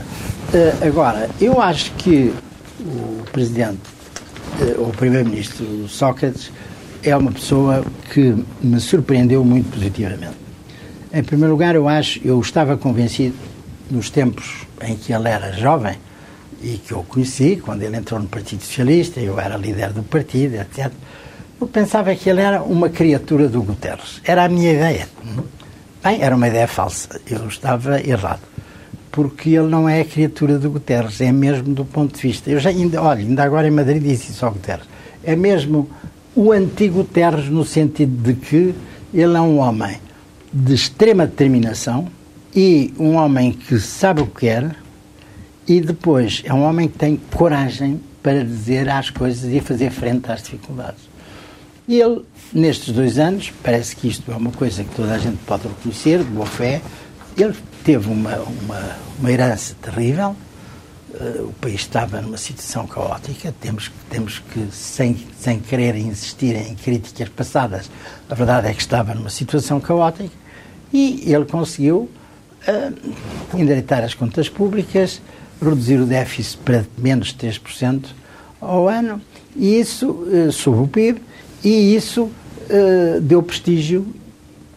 Uh, 0.54 0.86
agora, 0.86 1.28
eu 1.40 1.60
acho 1.60 1.90
que 1.94 2.32
o 2.80 3.24
Presidente, 3.32 3.80
uh, 4.60 4.82
o 4.82 4.92
Primeiro-Ministro 4.96 5.88
Sócrates, 5.88 6.52
é 7.02 7.16
uma 7.16 7.32
pessoa 7.32 7.84
que 8.12 8.36
me 8.62 8.78
surpreendeu 8.78 9.44
muito 9.44 9.68
positivamente. 9.72 10.38
Em 11.12 11.24
primeiro 11.24 11.54
lugar, 11.54 11.74
eu 11.74 11.88
acho, 11.88 12.20
eu 12.24 12.38
estava 12.38 12.76
convencido 12.76 13.34
nos 13.90 14.10
tempos 14.10 14.64
em 14.80 14.94
que 14.94 15.12
ele 15.12 15.28
era 15.28 15.52
jovem 15.52 15.96
e 16.62 16.78
que 16.78 16.92
eu 16.92 17.02
conheci, 17.02 17.56
quando 17.56 17.82
ele 17.82 17.96
entrou 17.96 18.20
no 18.20 18.28
Partido 18.28 18.62
Socialista, 18.62 19.20
eu 19.20 19.38
era 19.40 19.56
líder 19.56 19.92
do 19.92 20.02
partido, 20.02 20.56
etc. 20.56 20.92
Eu 21.60 21.66
pensava 21.66 22.14
que 22.14 22.28
ele 22.28 22.40
era 22.40 22.62
uma 22.62 22.88
criatura 22.88 23.48
do 23.48 23.62
Guterres. 23.62 24.20
Era 24.24 24.44
a 24.44 24.48
minha 24.48 24.72
ideia. 24.72 25.08
Bem, 26.02 26.22
era 26.22 26.34
uma 26.34 26.48
ideia 26.48 26.66
falsa. 26.66 27.20
Eu 27.28 27.46
estava 27.46 28.00
errado. 28.00 28.40
Porque 29.10 29.50
ele 29.50 29.68
não 29.68 29.88
é 29.88 30.00
a 30.00 30.04
criatura 30.04 30.58
do 30.58 30.70
Guterres, 30.70 31.20
é 31.20 31.32
mesmo 31.32 31.74
do 31.74 31.84
ponto 31.84 32.14
de 32.14 32.22
vista. 32.22 32.50
Eu 32.50 32.60
já 32.60 32.70
ainda, 32.70 33.02
olha, 33.02 33.20
ainda 33.20 33.42
agora 33.42 33.66
em 33.66 33.70
Madrid 33.70 34.02
disse 34.02 34.30
isso 34.30 34.46
ao 34.46 34.52
Guterres. 34.52 34.86
É 35.24 35.34
mesmo 35.34 35.90
o 36.34 36.52
antigo 36.52 36.98
Guterres 36.98 37.48
no 37.48 37.64
sentido 37.64 38.22
de 38.22 38.34
que 38.34 38.74
ele 39.12 39.36
é 39.36 39.40
um 39.40 39.58
homem 39.58 39.98
de 40.52 40.74
extrema 40.74 41.26
determinação 41.26 42.08
e 42.54 42.94
um 42.98 43.16
homem 43.16 43.52
que 43.52 43.78
sabe 43.78 44.22
o 44.22 44.26
que 44.26 44.40
quer 44.40 44.76
e 45.66 45.80
depois 45.80 46.42
é 46.44 46.52
um 46.52 46.62
homem 46.62 46.88
que 46.88 46.98
tem 46.98 47.16
coragem 47.32 48.00
para 48.22 48.44
dizer 48.44 48.88
as 48.88 49.10
coisas 49.10 49.52
e 49.52 49.60
fazer 49.60 49.90
frente 49.90 50.30
às 50.30 50.42
dificuldades. 50.42 51.10
E 51.88 52.00
ele, 52.00 52.24
nestes 52.52 52.94
dois 52.94 53.18
anos, 53.18 53.52
parece 53.62 53.96
que 53.96 54.08
isto 54.08 54.30
é 54.30 54.36
uma 54.36 54.52
coisa 54.52 54.84
que 54.84 54.94
toda 54.94 55.12
a 55.12 55.18
gente 55.18 55.38
pode 55.46 55.66
reconhecer, 55.66 56.18
de 56.18 56.30
boa 56.30 56.46
fé, 56.46 56.80
ele 57.36 57.54
teve 57.84 58.08
uma, 58.08 58.36
uma, 58.36 58.96
uma 59.18 59.32
herança 59.32 59.74
terrível, 59.80 60.36
uh, 61.14 61.42
o 61.44 61.52
país 61.60 61.80
estava 61.80 62.20
numa 62.20 62.36
situação 62.36 62.86
caótica, 62.86 63.52
temos, 63.60 63.90
temos 64.08 64.38
que, 64.38 64.68
sem, 64.70 65.26
sem 65.38 65.58
querer 65.58 65.96
insistir 65.96 66.54
em 66.54 66.74
críticas 66.74 67.28
passadas, 67.28 67.90
a 68.28 68.34
verdade 68.34 68.68
é 68.68 68.74
que 68.74 68.80
estava 68.80 69.14
numa 69.14 69.30
situação 69.30 69.80
caótica 69.80 70.30
e 70.92 71.32
ele 71.32 71.44
conseguiu 71.44 72.08
uh, 72.68 73.58
endireitar 73.58 74.04
as 74.04 74.14
contas 74.14 74.48
públicas, 74.48 75.20
reduzir 75.62 76.00
o 76.00 76.06
déficit 76.06 76.58
para 76.58 76.84
menos 76.96 77.28
de 77.28 77.34
3% 77.34 78.06
ao 78.60 78.88
ano, 78.88 79.20
e 79.56 79.78
isso 79.78 80.10
uh, 80.10 80.52
sob 80.52 80.78
o 80.78 80.88
PIB, 80.88 81.20
e 81.64 81.94
isso 81.94 82.24
uh, 82.24 83.20
deu 83.20 83.42
prestígio 83.42 84.06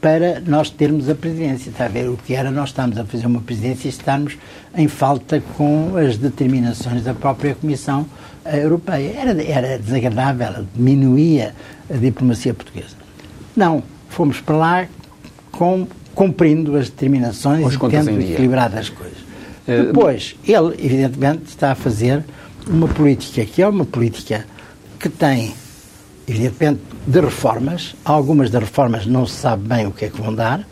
para 0.03 0.41
nós 0.41 0.69
termos 0.69 1.09
a 1.09 1.15
presidência. 1.15 1.69
Está 1.69 1.85
a 1.85 1.87
ver 1.87 2.09
o 2.09 2.17
que 2.17 2.33
era 2.33 2.51
nós 2.51 2.69
estamos 2.69 2.97
a 2.97 3.05
fazer 3.05 3.25
uma 3.25 3.39
presidência 3.39 3.87
e 3.87 3.89
estarmos 3.89 4.37
em 4.75 4.87
falta 4.89 5.41
com 5.55 5.95
as 5.95 6.17
determinações 6.17 7.03
da 7.03 7.13
própria 7.13 7.55
Comissão 7.55 8.05
Europeia. 8.45 9.15
Era, 9.17 9.41
era 9.41 9.79
desagradável, 9.79 10.65
diminuía 10.75 11.55
a 11.89 11.95
diplomacia 11.95 12.53
portuguesa. 12.53 12.97
Não, 13.55 13.81
fomos 14.09 14.41
para 14.41 14.57
lá 14.57 14.87
com, 15.51 15.87
cumprindo 16.13 16.75
as 16.75 16.89
determinações 16.89 17.73
e 17.73 17.79
tendo 17.89 18.19
equilibrado 18.19 18.77
as 18.77 18.89
coisas. 18.89 19.22
Uh, 19.67 19.87
Depois, 19.87 20.35
ele, 20.45 20.75
evidentemente, 20.77 21.45
está 21.47 21.71
a 21.71 21.75
fazer 21.75 22.23
uma 22.67 22.87
política 22.87 23.45
que 23.45 23.61
é 23.61 23.67
uma 23.67 23.85
política 23.85 24.45
que 24.99 25.09
tem 25.09 25.53
evidentemente, 26.27 26.81
de 27.05 27.19
reformas. 27.19 27.95
Algumas 28.03 28.49
das 28.49 28.63
reformas 28.63 29.05
não 29.05 29.25
se 29.25 29.35
sabe 29.35 29.67
bem 29.67 29.87
o 29.87 29.91
que 29.91 30.05
é 30.05 30.09
que 30.09 30.21
vão 30.21 30.33
dar. 30.33 30.65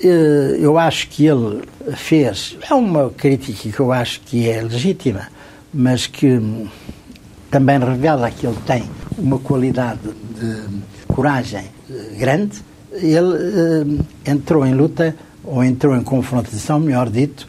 Eh, 0.00 0.58
eu 0.60 0.78
acho 0.78 1.08
que 1.08 1.26
ele 1.26 1.62
fez. 1.96 2.56
É 2.68 2.74
uma 2.74 3.10
crítica 3.10 3.68
que 3.68 3.80
eu 3.80 3.92
acho 3.92 4.20
que 4.20 4.48
é 4.48 4.62
legítima, 4.62 5.28
mas 5.72 6.06
que 6.06 6.40
também 7.50 7.78
revela 7.78 8.30
que 8.30 8.46
ele 8.46 8.58
tem 8.66 8.84
uma 9.16 9.38
qualidade 9.38 10.00
de 10.38 10.62
coragem 11.08 11.64
eh, 11.90 12.16
grande. 12.18 12.58
Ele 12.92 14.02
eh, 14.24 14.30
entrou 14.30 14.66
em 14.66 14.74
luta, 14.74 15.14
ou 15.44 15.62
entrou 15.62 15.96
em 15.96 16.02
confrontação, 16.02 16.80
melhor 16.80 17.10
dito, 17.10 17.48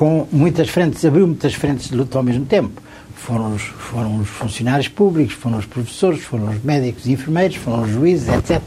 com 0.00 0.26
muitas 0.32 0.70
frentes, 0.70 1.04
abriu 1.04 1.26
muitas 1.26 1.52
frentes 1.52 1.90
de 1.90 1.94
luta 1.94 2.16
ao 2.16 2.24
mesmo 2.24 2.46
tempo 2.46 2.80
foram 3.14 3.54
os, 3.54 3.60
foram 3.60 4.18
os 4.18 4.30
funcionários 4.30 4.88
públicos, 4.88 5.34
foram 5.34 5.58
os 5.58 5.66
professores, 5.66 6.22
foram 6.22 6.48
os 6.48 6.64
médicos 6.64 7.04
e 7.04 7.12
enfermeiros, 7.12 7.56
foram 7.56 7.82
os 7.82 7.90
juízes, 7.90 8.26
etc. 8.30 8.62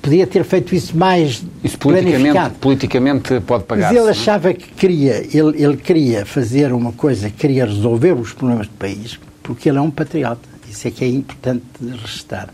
Podia 0.00 0.26
ter 0.26 0.42
feito 0.42 0.74
isso 0.74 0.96
mais 0.96 1.44
isso 1.62 1.78
politicamente, 1.78 2.54
politicamente 2.58 3.40
pode 3.40 3.64
pagar. 3.64 3.92
Mas 3.92 4.00
ele 4.00 4.08
é? 4.08 4.10
achava 4.10 4.54
que 4.54 4.70
queria, 4.70 5.16
ele, 5.36 5.62
ele 5.62 5.76
queria 5.76 6.24
fazer 6.24 6.72
uma 6.72 6.92
coisa, 6.92 7.28
queria 7.28 7.66
resolver 7.66 8.12
os 8.12 8.32
problemas 8.32 8.68
do 8.68 8.74
país, 8.74 9.20
porque 9.42 9.68
ele 9.68 9.76
é 9.76 9.82
um 9.82 9.90
patriota. 9.90 10.48
Isso 10.66 10.88
é 10.88 10.90
que 10.90 11.04
é 11.04 11.08
importante 11.08 11.62
de 11.78 11.94
restar. 11.94 12.48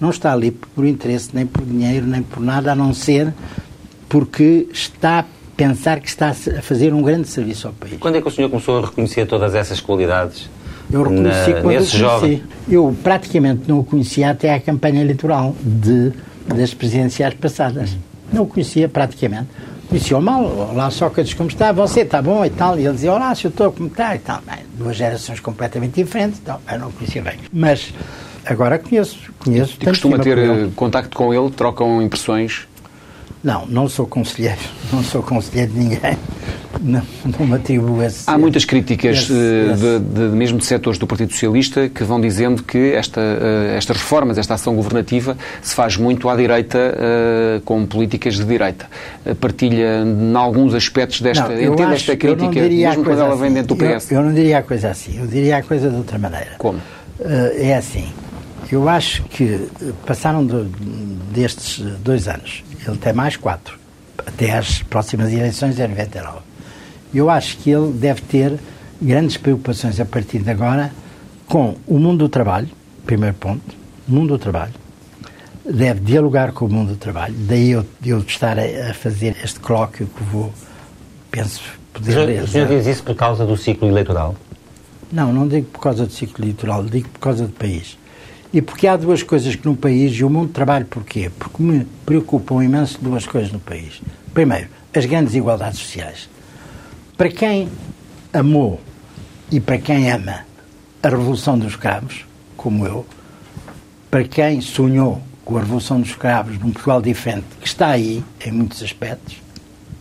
Não 0.00 0.10
está 0.10 0.32
ali 0.32 0.52
por 0.52 0.86
interesse, 0.86 1.30
nem 1.32 1.44
por 1.44 1.64
dinheiro, 1.64 2.06
nem 2.06 2.22
por 2.22 2.40
nada, 2.40 2.70
a 2.70 2.76
não 2.76 2.94
ser 2.94 3.34
porque 4.08 4.68
está 4.72 5.24
pensar 5.58 5.98
que 5.98 6.08
está 6.08 6.28
a 6.28 6.62
fazer 6.62 6.94
um 6.94 7.02
grande 7.02 7.26
serviço 7.26 7.66
ao 7.66 7.72
país. 7.72 7.96
Quando 7.98 8.16
é 8.16 8.22
que 8.22 8.28
o 8.28 8.30
senhor 8.30 8.48
começou 8.48 8.78
a 8.78 8.86
reconhecer 8.86 9.26
todas 9.26 9.56
essas 9.56 9.80
qualidades? 9.80 10.48
Eu 10.90 11.02
reconheci 11.02 11.50
na, 11.50 11.60
quando 11.60 11.74
nesse 11.74 11.94
eu 11.96 12.00
jovem. 12.00 12.42
Eu 12.68 12.96
praticamente 13.02 13.62
não 13.66 13.80
o 13.80 13.84
conhecia 13.84 14.30
até 14.30 14.54
à 14.54 14.60
campanha 14.60 15.02
eleitoral 15.02 15.56
de, 15.60 16.12
das 16.46 16.72
presidenciais 16.72 17.34
passadas. 17.34 17.90
Não 18.32 18.44
o 18.44 18.46
conhecia 18.46 18.88
praticamente. 18.88 19.48
Conhecia-o 19.88 20.22
mal, 20.22 20.44
olá 20.44 20.90
Sócrates, 20.90 21.34
como 21.34 21.48
está? 21.48 21.72
Você 21.72 22.02
está 22.02 22.22
bom 22.22 22.44
e 22.44 22.50
tal? 22.50 22.78
E 22.78 22.84
ele 22.84 22.94
dizia, 22.94 23.12
olá, 23.12 23.34
se 23.34 23.46
eu 23.46 23.48
estou, 23.48 23.72
como 23.72 23.88
está? 23.88 24.14
E 24.14 24.20
tal. 24.20 24.40
Bem, 24.46 24.58
duas 24.74 24.96
gerações 24.96 25.40
completamente 25.40 25.94
diferentes, 25.94 26.38
então, 26.40 26.60
eu 26.70 26.78
não 26.78 26.88
o 26.88 26.92
conhecia 26.92 27.22
bem. 27.22 27.38
Mas 27.52 27.92
agora 28.46 28.78
conheço. 28.78 29.18
conheço 29.40 29.76
e 29.80 29.84
costuma 29.86 30.18
ter 30.18 30.38
eh, 30.38 30.68
contacto 30.76 31.16
com 31.16 31.34
ele? 31.34 31.50
Trocam 31.50 32.00
impressões? 32.00 32.67
Não, 33.48 33.64
não 33.66 33.88
sou 33.88 34.06
conselheiro, 34.06 34.60
não 34.92 35.02
sou 35.02 35.22
conselheiro 35.22 35.72
de 35.72 35.78
ninguém, 35.78 36.18
não, 36.82 37.00
não 37.24 37.46
me 37.46 37.54
atribuo 37.54 38.02
esse... 38.02 38.24
Há 38.28 38.36
muitas 38.36 38.66
críticas, 38.66 39.20
esse, 39.20 39.32
eh, 39.32 39.72
de, 39.72 39.98
de, 40.00 40.36
mesmo 40.36 40.58
de 40.58 40.66
setores 40.66 40.98
do 40.98 41.06
Partido 41.06 41.32
Socialista, 41.32 41.88
que 41.88 42.04
vão 42.04 42.20
dizendo 42.20 42.62
que 42.62 42.92
esta, 42.92 43.22
uh, 43.22 43.74
estas 43.74 43.96
reformas, 43.96 44.36
esta 44.36 44.52
ação 44.52 44.76
governativa, 44.76 45.34
se 45.62 45.74
faz 45.74 45.96
muito 45.96 46.28
à 46.28 46.36
direita, 46.36 46.78
uh, 46.78 47.60
com 47.62 47.86
políticas 47.86 48.34
de 48.34 48.44
direita. 48.44 48.84
Partilha, 49.40 50.04
em 50.04 50.36
alguns 50.36 50.74
aspectos 50.74 51.22
desta... 51.22 51.48
Não, 51.48 51.72
entende 51.72 51.94
esta 51.94 52.14
crítica, 52.18 52.60
mesmo 52.68 53.02
quando 53.02 53.18
ela 53.18 53.34
vem 53.34 53.50
dentro 53.50 53.74
do 53.74 53.76
PS? 53.76 54.10
Eu, 54.10 54.18
eu, 54.18 54.24
não 54.26 54.34
diria 54.34 54.58
a 54.58 54.62
coisa 54.62 54.90
assim, 54.90 55.18
eu 55.18 55.26
diria 55.26 55.56
a 55.56 55.62
coisa 55.62 55.88
de 55.88 55.96
outra 55.96 56.18
maneira. 56.18 56.50
Como? 56.58 56.78
é 57.56 57.74
assim, 57.74 58.12
eu 58.74 58.88
acho 58.88 59.22
que 59.24 59.68
passaram 60.06 60.46
de, 60.46 60.64
destes 61.32 61.78
dois 62.00 62.28
anos 62.28 62.62
ele 62.86 62.98
tem 62.98 63.12
mais 63.12 63.36
quatro, 63.36 63.78
até 64.26 64.56
às 64.56 64.82
próximas 64.82 65.32
eleições 65.32 65.78
em 65.78 65.88
99. 65.88 66.38
Eu 67.12 67.30
acho 67.30 67.56
que 67.58 67.70
ele 67.70 67.92
deve 67.92 68.20
ter 68.22 68.58
grandes 69.00 69.36
preocupações 69.36 69.98
a 70.00 70.04
partir 70.04 70.40
de 70.40 70.50
agora 70.50 70.92
com 71.46 71.76
o 71.86 71.98
mundo 71.98 72.18
do 72.18 72.28
trabalho, 72.28 72.68
primeiro 73.06 73.34
ponto, 73.36 73.74
o 74.08 74.12
mundo 74.12 74.28
do 74.36 74.38
trabalho. 74.38 74.72
Deve 75.64 76.00
dialogar 76.00 76.52
com 76.52 76.66
o 76.66 76.68
mundo 76.68 76.90
do 76.90 76.96
trabalho. 76.96 77.34
Daí 77.36 77.70
eu, 77.70 77.84
eu 78.04 78.20
estar 78.20 78.58
a, 78.58 78.90
a 78.90 78.94
fazer 78.94 79.36
este 79.42 79.60
colóquio 79.60 80.06
que 80.06 80.22
vou, 80.24 80.52
penso, 81.30 81.62
poder 81.92 82.14
realizar. 82.14 82.44
O 82.44 82.48
senhor 82.48 82.68
diz 82.68 82.86
isso 82.86 83.02
por 83.02 83.14
causa 83.14 83.44
do 83.44 83.56
ciclo 83.56 83.88
eleitoral? 83.88 84.34
Não, 85.12 85.32
não 85.32 85.46
digo 85.46 85.66
por 85.68 85.80
causa 85.80 86.06
do 86.06 86.12
ciclo 86.12 86.44
eleitoral, 86.44 86.84
digo 86.84 87.08
por 87.08 87.20
causa 87.20 87.46
do 87.46 87.52
país. 87.52 87.97
E 88.52 88.62
porque 88.62 88.86
há 88.86 88.96
duas 88.96 89.22
coisas 89.22 89.54
que 89.54 89.66
no 89.66 89.76
país, 89.76 90.16
e 90.16 90.24
o 90.24 90.30
mundo 90.30 90.52
trabalho 90.52 90.86
porquê? 90.86 91.30
Porque 91.38 91.62
me 91.62 91.86
preocupam 92.06 92.64
imenso 92.64 92.98
duas 93.00 93.26
coisas 93.26 93.52
no 93.52 93.60
país. 93.60 94.00
Primeiro, 94.32 94.68
as 94.94 95.04
grandes 95.04 95.32
desigualdades 95.32 95.78
sociais. 95.78 96.28
Para 97.16 97.28
quem 97.28 97.68
amou 98.32 98.80
e 99.50 99.60
para 99.60 99.78
quem 99.78 100.10
ama 100.10 100.46
a 101.02 101.08
Revolução 101.08 101.58
dos 101.58 101.72
Escravos, 101.72 102.24
como 102.56 102.86
eu, 102.86 103.06
para 104.10 104.24
quem 104.24 104.60
sonhou 104.60 105.20
com 105.44 105.56
a 105.56 105.60
Revolução 105.60 106.00
dos 106.00 106.10
Escravos 106.10 106.58
num 106.58 106.72
Portugal 106.72 107.02
diferente, 107.02 107.46
que 107.60 107.66
está 107.66 107.88
aí 107.88 108.24
em 108.44 108.50
muitos 108.50 108.82
aspectos, 108.82 109.36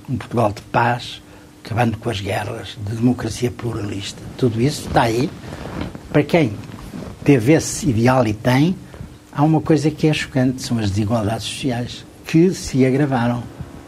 um 0.09 0.15
Portugal 0.15 0.53
de 0.53 0.61
paz, 0.61 1.21
acabando 1.63 1.97
com 1.97 2.09
as 2.09 2.21
guerras, 2.21 2.77
de 2.87 2.95
democracia 2.95 3.51
pluralista, 3.51 4.21
tudo 4.37 4.61
isso 4.61 4.87
está 4.87 5.03
aí. 5.03 5.29
Para 6.13 6.23
quem 6.23 6.53
teve 7.27 7.51
esse 7.51 7.89
ideal 7.89 8.25
e 8.25 8.33
tem, 8.33 8.73
há 9.33 9.43
uma 9.43 9.59
coisa 9.59 9.91
que 9.91 10.07
é 10.07 10.13
chocante, 10.13 10.61
são 10.61 10.79
as 10.79 10.91
desigualdades 10.91 11.45
sociais, 11.45 12.05
que 12.25 12.51
se 12.51 12.85
agravaram 12.85 13.43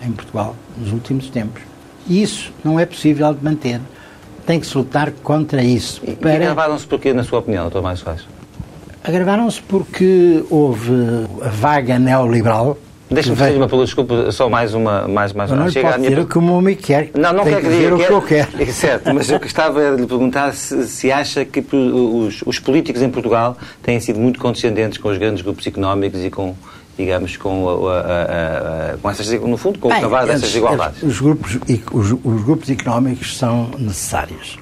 em 0.06 0.12
Portugal 0.12 0.58
nos 0.78 0.91
últimos 0.91 1.30
tempos. 1.30 1.62
E 2.06 2.21
isso 2.21 2.52
não 2.65 2.78
é 2.78 2.86
possível 2.86 3.34
de 3.34 3.41
manter. 3.41 3.80
Tem 4.45 4.60
que 4.60 4.67
se 4.67 4.78
lutar 4.78 5.12
contra 5.23 5.63
isso. 5.63 6.02
E, 6.06 6.17
para... 6.17 6.34
e 6.34 6.36
agravaram-se 6.36 6.86
porquê, 6.86 7.13
na 7.13 7.23
sua 7.23 7.39
opinião, 7.39 7.63
doutor 7.63 7.82
Mais? 7.82 8.04
Agravaram-se 9.02 9.62
porque 9.62 10.43
houve 10.49 10.91
a 11.41 11.47
vaga 11.47 11.97
neoliberal 11.97 12.78
Deixa-me 13.12 13.36
fazer 13.36 13.56
uma 13.58 13.67
pergunta, 13.67 13.86
desculpa, 13.86 14.32
só 14.32 14.48
mais 14.50 14.74
uma. 14.74 15.08
Mais, 15.08 15.34
mais 15.34 15.50
Eu 15.50 15.58
não 15.58 15.69
Chega 15.72 15.88
posso 15.89 16.00
minha 16.00 16.22
o 16.22 16.28
que 16.28 16.38
o 16.38 16.58
amigo 16.58 16.82
quer. 16.82 17.10
Não, 17.15 17.34
não 17.34 17.43
Tem 17.43 17.56
quer 17.56 17.62
que 17.62 17.67
que 17.69 17.78
diga. 17.78 17.95
o 17.95 17.98
que 17.98 18.12
eu 18.12 18.22
quero. 18.22 18.48
É 18.62 18.65
certo, 18.72 19.13
mas 19.13 19.30
eu 19.30 19.39
gostava 19.39 19.95
de 19.95 20.02
lhe 20.02 20.08
perguntar 20.08 20.54
se, 20.54 20.88
se 20.88 21.12
acha 21.12 21.43
que 21.43 21.60
os, 21.76 22.43
os 22.45 22.60
políticos 22.60 23.02
em 23.02 23.10
Portugal 23.10 23.58
têm 23.82 24.00
sido 24.00 24.19
muito 24.19 24.39
condescendentes 24.39 24.98
com 25.00 25.10
os 25.10 25.17
grandes 25.17 25.41
grupos 25.41 25.65
económicos 25.65 26.24
e 26.24 26.30
com, 26.30 26.56
digamos, 26.98 27.36
com, 27.36 27.88
a, 27.88 27.93
a- 28.00 28.93
a- 28.93 28.98
com 29.02 29.10
essas, 29.10 29.28
no 29.32 29.58
fundo, 29.58 29.80
com 29.80 29.88
o 29.88 29.91
cavar 30.02 30.26
dessas 30.28 30.41
desigualdades. 30.43 31.02
Os 31.02 31.19
grupos, 31.19 31.58
os, 31.91 32.12
os 32.12 32.43
grupos 32.43 32.69
económicos 32.69 33.36
são 33.38 33.69
necessários. 33.80 34.58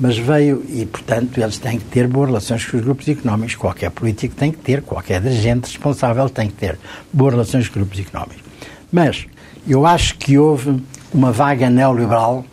Mas 0.00 0.16
veio, 0.16 0.64
e 0.66 0.86
portanto 0.86 1.38
eles 1.38 1.58
têm 1.58 1.78
que 1.78 1.84
ter 1.84 2.08
boas 2.08 2.28
relações 2.28 2.64
com 2.64 2.78
os 2.78 2.82
grupos 2.82 3.06
económicos. 3.06 3.54
Qualquer 3.54 3.90
político 3.90 4.34
tem 4.34 4.50
que 4.50 4.56
ter, 4.56 4.80
qualquer 4.80 5.20
dirigente 5.20 5.66
responsável 5.66 6.28
tem 6.30 6.48
que 6.48 6.54
ter 6.54 6.78
boas 7.12 7.34
relações 7.34 7.68
com 7.68 7.78
os 7.78 7.86
grupos 7.86 8.00
económicos. 8.00 8.42
Mas 8.90 9.26
eu 9.68 9.84
acho 9.84 10.16
que 10.16 10.38
houve 10.38 10.82
uma 11.12 11.30
vaga 11.30 11.68
neoliberal 11.68 12.44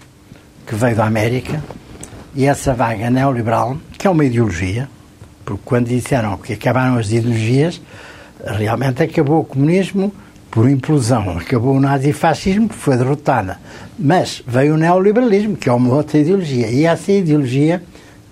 que 0.65 0.75
veio 0.75 0.97
da 0.97 1.05
América 1.05 1.63
e 2.35 2.45
essa 2.45 2.73
vaga 2.73 3.09
neoliberal, 3.09 3.77
que 3.97 4.05
é 4.05 4.09
uma 4.09 4.25
ideologia, 4.25 4.89
porque 5.45 5.61
quando 5.63 5.87
disseram 5.87 6.37
que 6.37 6.51
acabaram 6.51 6.97
as 6.97 7.09
ideologias, 7.09 7.81
realmente 8.45 9.01
acabou 9.01 9.39
o 9.39 9.45
comunismo 9.45 10.11
por 10.57 10.67
implosão, 10.67 11.37
acabou 11.37 11.75
o 11.75 11.79
nazifascismo, 11.79 12.67
foi 12.67 12.97
derrotada. 12.97 13.59
Mas 13.95 14.41
veio 14.47 14.73
o 14.73 14.77
neoliberalismo, 14.77 15.55
que 15.55 15.69
é 15.69 15.71
uma 15.71 15.93
outra 15.93 16.17
ideologia. 16.17 16.67
E 16.71 16.83
essa 16.83 17.11
ideologia, 17.11 17.83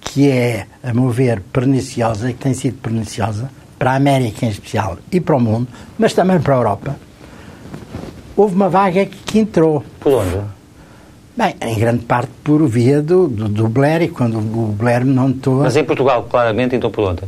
que 0.02 0.32
é, 0.32 0.66
a 0.82 0.92
meu 0.92 1.12
ver, 1.12 1.40
perniciosa, 1.54 2.32
e 2.32 2.34
que 2.34 2.40
tem 2.40 2.56
sido 2.56 2.80
perniciosa, 2.82 3.52
para 3.78 3.92
a 3.92 3.96
América 3.96 4.44
em 4.44 4.50
especial 4.50 4.98
e 5.12 5.22
para 5.22 5.36
o 5.36 5.40
mundo, 5.40 5.68
mas 6.00 6.14
também 6.14 6.40
para 6.40 6.56
a 6.56 6.58
Europa, 6.58 6.96
houve 8.36 8.56
uma 8.56 8.70
vaga 8.70 9.06
que, 9.06 9.18
que 9.18 9.38
entrou. 9.38 9.84
Por 10.00 10.14
onde? 10.14 10.40
Bem, 11.38 11.54
em 11.62 11.78
grande 11.78 12.06
parte 12.06 12.32
por 12.44 12.68
via 12.68 13.04
do, 13.04 13.28
do, 13.28 13.48
do 13.48 13.70
Blair, 13.70 14.02
e 14.02 14.08
quando 14.08 14.40
o 14.40 14.76
Blair 14.76 15.06
não 15.06 15.30
estou. 15.30 15.58
Mas 15.62 15.78
em 15.78 15.84
Portugal, 15.84 16.24
claramente, 16.24 16.76
então 16.76 16.90
por 16.90 17.08
onde? 17.08 17.22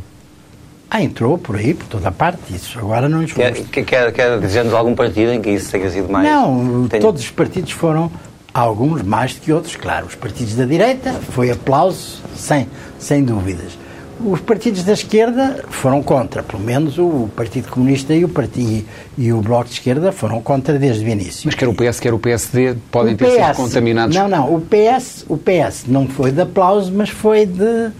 Ah, 0.90 1.02
entrou 1.02 1.36
por 1.36 1.56
aí, 1.56 1.74
por 1.74 1.86
toda 1.86 2.08
a 2.08 2.12
parte, 2.12 2.38
isso 2.54 2.78
agora 2.78 3.08
não 3.08 3.20
lhes 3.20 3.32
Quer, 3.32 3.52
quer, 3.84 4.10
quer, 4.12 4.40
dizer-nos 4.40 4.72
algum 4.72 4.94
partido 4.94 5.32
em 5.32 5.40
que 5.42 5.50
isso 5.50 5.70
tenha 5.70 5.90
sido 5.90 6.08
mais. 6.10 6.26
Não, 6.26 6.88
Tenho- 6.88 7.02
todos 7.02 7.22
os 7.22 7.30
partidos 7.30 7.72
foram, 7.72 8.10
alguns 8.54 9.02
mais 9.02 9.34
do 9.34 9.40
que 9.40 9.52
outros, 9.52 9.76
claro. 9.76 10.06
Os 10.06 10.14
partidos 10.14 10.54
da 10.54 10.64
direita 10.64 11.12
foi 11.32 11.50
aplauso, 11.50 12.22
sem, 12.34 12.66
sem 12.98 13.22
dúvidas. 13.22 13.76
Os 14.24 14.40
partidos 14.40 14.82
da 14.82 14.94
esquerda 14.94 15.62
foram 15.68 16.02
contra, 16.02 16.42
pelo 16.42 16.60
menos 16.60 16.98
o 16.98 17.28
Partido 17.36 17.68
Comunista 17.68 18.12
e 18.14 18.24
o, 18.24 18.28
partido, 18.28 18.84
e 19.16 19.32
o 19.32 19.40
Bloco 19.40 19.66
de 19.66 19.74
Esquerda 19.74 20.10
foram 20.10 20.40
contra 20.40 20.76
desde 20.76 21.04
o 21.04 21.08
início. 21.08 21.42
Mas 21.44 21.54
quer 21.54 21.68
o 21.68 21.74
PS, 21.74 22.00
quer 22.00 22.12
o 22.14 22.18
PSD 22.18 22.74
podem 22.90 23.14
O 23.14 23.16
ter 23.16 23.30
sido 23.30 23.44
PS 23.44 23.56
contaminados. 23.56 24.16
Não, 24.16 24.26
não, 24.26 24.52
o 24.54 24.60
PS, 24.60 25.24
o 25.28 25.36
PS 25.36 25.84
não 25.86 26.08
foi 26.08 26.32
de 26.32 26.40
aplauso, 26.40 26.90
mas 26.92 27.10
foi 27.10 27.46
de, 27.46 27.90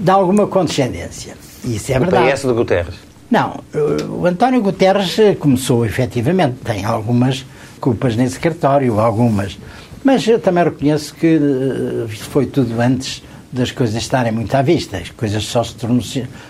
de 0.00 0.10
alguma 0.10 0.46
condescendência. 0.46 1.34
Isso 1.66 1.92
é 1.92 1.96
o 1.96 2.00
verdade. 2.00 2.32
PS 2.32 2.44
Guterres. 2.44 2.94
Não, 3.30 3.60
o 4.08 4.24
António 4.24 4.62
Guterres 4.62 5.16
começou 5.40 5.84
efetivamente, 5.84 6.58
tem 6.64 6.84
algumas 6.84 7.44
culpas 7.80 8.14
nesse 8.14 8.38
cartório, 8.38 9.00
algumas. 9.00 9.58
Mas 10.04 10.26
eu 10.28 10.38
também 10.38 10.62
reconheço 10.62 11.12
que 11.14 11.36
eh, 11.36 12.06
foi 12.08 12.46
tudo 12.46 12.80
antes 12.80 13.22
das 13.52 13.72
coisas 13.72 13.96
estarem 13.96 14.30
muito 14.30 14.54
à 14.54 14.62
vista. 14.62 14.98
As 14.98 15.10
coisas 15.10 15.44
só 15.44 15.64
se, 15.64 15.74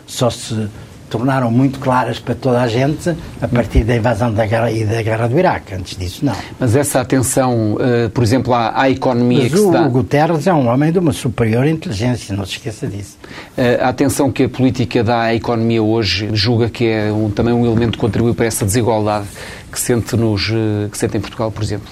só 0.06 0.28
se 0.28 0.68
tornaram 1.08 1.50
muito 1.50 1.78
claras 1.78 2.18
para 2.18 2.34
toda 2.34 2.60
a 2.60 2.66
gente 2.68 3.14
a 3.40 3.48
partir 3.48 3.84
da 3.84 3.94
invasão 3.96 4.32
da 4.32 4.44
guerra 4.46 4.70
e 4.70 4.84
da 4.84 5.02
guerra 5.02 5.28
do 5.28 5.38
Iraque. 5.38 5.74
Antes 5.74 5.96
disso, 5.96 6.24
não. 6.24 6.34
Mas 6.58 6.74
essa 6.76 7.00
atenção, 7.00 7.76
eh, 7.80 8.08
por 8.08 8.22
exemplo, 8.24 8.52
à, 8.54 8.80
à 8.80 8.90
economia 8.90 9.42
Mas 9.44 9.52
que 9.52 9.58
se 9.58 9.64
o, 9.64 9.70
dá, 9.70 9.82
o 9.86 9.90
Guterres 9.90 10.46
é 10.46 10.52
um 10.52 10.68
homem 10.68 10.90
de 10.92 10.98
uma 10.98 11.12
superior 11.12 11.66
inteligência, 11.66 12.34
não 12.36 12.44
se 12.44 12.52
esqueça 12.52 12.86
disso. 12.86 13.16
eh, 13.56 13.78
a 13.80 13.88
atenção 13.88 14.30
que 14.30 14.44
a 14.44 14.48
política 14.48 15.02
dá 15.04 15.22
à 15.22 15.34
economia 15.34 15.82
hoje, 15.82 16.28
julga 16.32 16.68
que 16.68 16.86
é 16.86 17.12
um- 17.12 17.30
também 17.30 17.54
um 17.54 17.64
elemento 17.64 17.92
que 17.92 17.98
contribui 17.98 18.34
para 18.34 18.46
essa 18.46 18.64
desigualdade 18.64 19.26
que 19.70 19.78
sente, 19.80 20.16
nos, 20.16 20.50
eh, 20.50 20.88
que 20.90 20.96
sente 20.98 21.16
em 21.16 21.20
Portugal, 21.20 21.50
por 21.50 21.62
exemplo. 21.62 21.88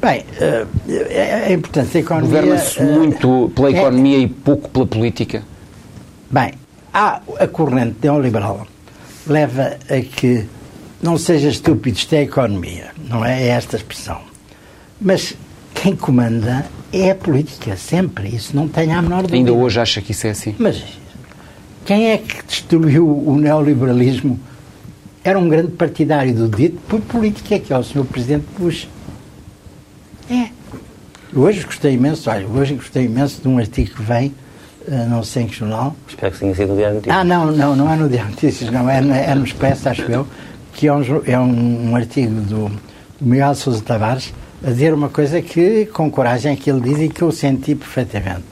Bem, 0.00 0.24
é, 0.40 1.46
é 1.48 1.52
importante 1.52 1.96
a 1.96 2.00
economia... 2.00 2.28
Governa-se 2.40 2.82
muito 2.82 3.52
pela 3.54 3.68
é- 3.68 3.72
economia 3.72 4.18
e 4.18 4.26
pouco 4.26 4.68
pela 4.68 4.84
política. 4.86 5.42
Bem, 6.30 6.52
há 6.92 7.20
a 7.38 7.46
corrente 7.46 7.96
neoliberal 8.02 8.66
leva 9.26 9.76
a 9.88 10.00
que 10.00 10.46
não 11.02 11.16
seja 11.18 11.48
estúpido 11.48 11.96
isto 11.96 12.12
é 12.14 12.18
a 12.18 12.22
economia, 12.22 12.90
não 13.08 13.24
é? 13.24 13.42
É 13.42 13.48
esta 13.48 13.76
expressão. 13.76 14.20
Mas 15.00 15.34
quem 15.74 15.96
comanda 15.96 16.66
é 16.92 17.10
a 17.10 17.14
política, 17.14 17.76
sempre. 17.76 18.28
Isso 18.28 18.54
não 18.54 18.68
tem 18.68 18.92
a 18.92 19.02
menor 19.02 19.22
dúvida. 19.22 19.36
Ainda 19.36 19.52
hoje 19.52 19.80
acha 19.80 20.00
que 20.00 20.12
isso 20.12 20.26
é 20.26 20.30
assim. 20.30 20.54
Mas 20.58 20.82
quem 21.84 22.10
é 22.10 22.18
que 22.18 22.44
destruiu 22.46 23.08
o 23.08 23.36
neoliberalismo? 23.36 24.38
Era 25.24 25.38
um 25.38 25.48
grande 25.48 25.72
partidário 25.72 26.34
do 26.34 26.48
dito 26.48 26.78
por 26.88 27.00
política, 27.00 27.58
que 27.58 27.72
é 27.72 27.78
o 27.78 27.82
Sr. 27.82 28.04
Presidente 28.04 28.46
Bush. 28.58 28.88
É. 30.30 30.50
Hoje 31.34 31.64
gostei 31.64 31.94
imenso, 31.94 32.28
olha, 32.28 32.46
hoje 32.46 32.74
gostei 32.74 33.06
imenso 33.06 33.40
de 33.40 33.48
um 33.48 33.58
artigo 33.58 33.94
que 33.94 34.02
vem, 34.02 34.34
não 35.08 35.22
sei 35.22 35.44
em 35.44 35.46
que 35.46 35.56
jornal, 35.56 35.94
Espero 36.08 36.32
que 36.32 36.38
tenha 36.38 36.54
sido 36.54 36.72
o 36.72 36.76
Diário 36.76 36.96
Notícias. 36.96 37.16
ah, 37.16 37.24
não, 37.24 37.52
não, 37.52 37.76
não 37.76 37.92
é 37.92 37.96
no 37.96 38.08
Diário 38.08 38.30
Notícias, 38.30 38.70
não, 38.70 38.88
é, 38.88 38.98
é 38.98 39.34
no 39.34 39.44
Expresso, 39.44 39.88
acho 39.88 40.02
eu, 40.02 40.26
que 40.72 40.86
é 40.86 40.92
um, 40.92 41.02
é 41.26 41.38
um, 41.38 41.96
artigo 41.96 42.40
do, 42.40 42.68
do 42.68 42.80
Miguel 43.20 43.54
Sousa 43.54 43.82
Tavares 43.82 44.32
a 44.64 44.70
dizer 44.70 44.94
uma 44.94 45.08
coisa 45.08 45.42
que, 45.42 45.86
com 45.86 46.10
coragem, 46.10 46.54
que 46.56 46.70
ele 46.70 46.80
diz 46.80 47.00
e 47.00 47.08
que 47.08 47.22
eu 47.22 47.32
senti 47.32 47.74
perfeitamente. 47.74 48.44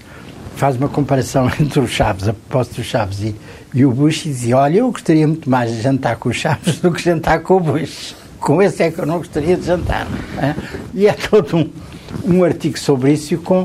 Faz 0.56 0.76
uma 0.76 0.88
comparação 0.88 1.50
entre 1.58 1.80
os 1.80 1.90
Chaves, 1.90 2.28
a 2.28 2.32
propósito 2.32 2.76
dos 2.76 2.86
Chaves 2.86 3.20
e, 3.20 3.34
e 3.72 3.84
o 3.84 3.92
Bush, 3.92 4.26
e 4.26 4.28
dizia: 4.28 4.58
Olha, 4.58 4.78
eu 4.78 4.90
gostaria 4.90 5.26
muito 5.26 5.48
mais 5.48 5.70
de 5.70 5.80
jantar 5.80 6.16
com 6.16 6.28
os 6.28 6.36
Chaves 6.36 6.78
do 6.82 6.90
que 6.90 7.02
jantar 7.02 7.40
com 7.40 7.56
o 7.56 7.60
Bush. 7.60 8.16
Com 8.40 8.60
esse 8.60 8.82
é 8.82 8.90
que 8.90 8.98
eu 8.98 9.06
não 9.06 9.18
gostaria 9.18 9.56
de 9.56 9.64
jantar. 9.64 10.06
é? 10.38 10.54
E 10.94 11.06
é 11.06 11.12
todo 11.12 11.56
um, 11.56 11.70
um 12.24 12.44
artigo 12.44 12.78
sobre 12.78 13.12
isso 13.12 13.34
e 13.34 13.36
com, 13.36 13.64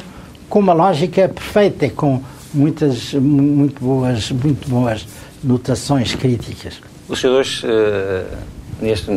com 0.49 0.59
uma 0.59 0.73
lógica 0.73 1.27
perfeita, 1.27 1.89
com 1.89 2.21
muitas, 2.55 3.13
mu- 3.13 3.41
muito 3.41 3.83
boas, 3.83 4.31
muito 4.31 4.67
boas 4.69 5.05
notações 5.43 6.15
críticas. 6.15 6.75
Os 7.07 7.19
senhores, 7.21 7.61
eh, 7.63 8.23
neste, 8.81 9.11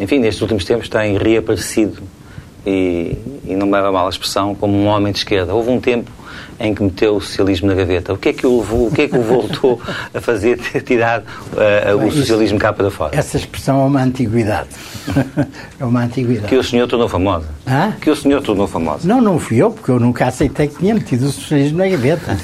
enfim, 0.00 0.18
nestes 0.18 0.40
últimos 0.42 0.64
tempos, 0.64 0.88
têm 0.88 1.16
reaparecido, 1.18 2.02
e, 2.66 3.16
e 3.44 3.54
não 3.54 3.66
me 3.66 3.72
leva 3.72 3.88
a 3.88 3.92
mal 3.92 4.06
a 4.06 4.10
expressão, 4.10 4.54
como 4.54 4.74
um 4.76 4.86
homem 4.86 5.12
de 5.12 5.18
esquerda. 5.18 5.54
Houve 5.54 5.70
um 5.70 5.80
tempo 5.80 6.10
em 6.60 6.74
que 6.74 6.82
meteu 6.82 7.16
o 7.16 7.20
socialismo 7.20 7.66
na 7.68 7.74
gaveta. 7.74 8.12
O 8.12 8.16
que 8.16 8.28
é 8.28 8.32
que 8.32 8.46
o, 8.46 8.58
levou- 8.60 8.86
o, 8.86 8.90
que 8.90 9.02
é 9.02 9.08
que 9.08 9.16
o 9.18 9.22
voltou 9.22 9.80
a 10.14 10.20
fazer, 10.20 10.58
ter 10.58 10.82
tirado 10.82 11.24
eh, 11.56 11.86
Bem, 11.86 11.94
o 12.04 12.08
isso- 12.08 12.18
socialismo 12.18 12.58
cá 12.58 12.72
para 12.72 12.88
fora? 12.90 13.16
Essa 13.16 13.36
expressão 13.36 13.80
é 13.82 13.84
uma 13.84 14.00
antiguidade. 14.02 14.68
é 15.80 15.84
uma 15.84 16.04
antiguidade. 16.04 16.46
Que 16.48 16.56
o 16.56 16.62
senhor 16.62 16.86
tornou 16.86 17.08
famosa. 17.08 17.46
Hã? 17.66 17.92
Que 18.00 18.10
o 18.10 18.14
senhor 18.16 18.40
tornou 18.42 18.68
famosa. 18.68 19.08
Não, 19.08 19.20
não 19.20 19.38
fui 19.40 19.56
eu, 19.58 19.70
porque 19.72 19.90
eu 19.90 19.98
nunca 19.98 20.26
aceitei 20.26 20.68
que 20.68 20.76
tinha 20.78 20.94
metido 20.94 21.26
o 21.26 21.32
socialismo 21.32 21.78
na 21.78 21.88
gaveta. 21.88 22.36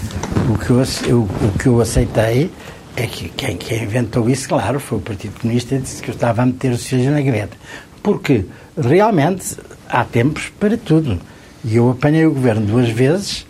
O 0.53 0.59
que 0.59 0.71
eu, 0.71 0.83
eu- 1.07 1.21
o 1.23 1.59
que 1.59 1.67
eu 1.69 1.81
aceitei 1.81 2.51
é 2.97 3.07
que 3.07 3.29
quem, 3.29 3.57
quem 3.57 3.85
inventou 3.85 4.29
isso, 4.29 4.49
claro, 4.49 4.81
foi 4.81 4.99
o 4.99 5.01
Partido 5.01 5.39
Comunista 5.41 5.77
e 5.77 5.79
disse 5.79 6.03
que 6.03 6.11
eu 6.11 6.15
estava 6.15 6.43
a 6.43 6.47
meter 6.47 6.73
o 6.73 6.77
socialismo 6.77 7.13
na 7.15 7.21
gaveta. 7.23 7.57
Porque 8.03 8.45
realmente 8.77 9.57
há 9.88 10.05
tempos 10.05 10.51
para 10.61 10.77
tudo. 10.77 11.18
E 11.64 11.77
eu 11.77 11.90
apanhei 11.90 12.27
o 12.27 12.33
governo 12.33 12.66
duas 12.66 12.88
vezes 12.88 13.46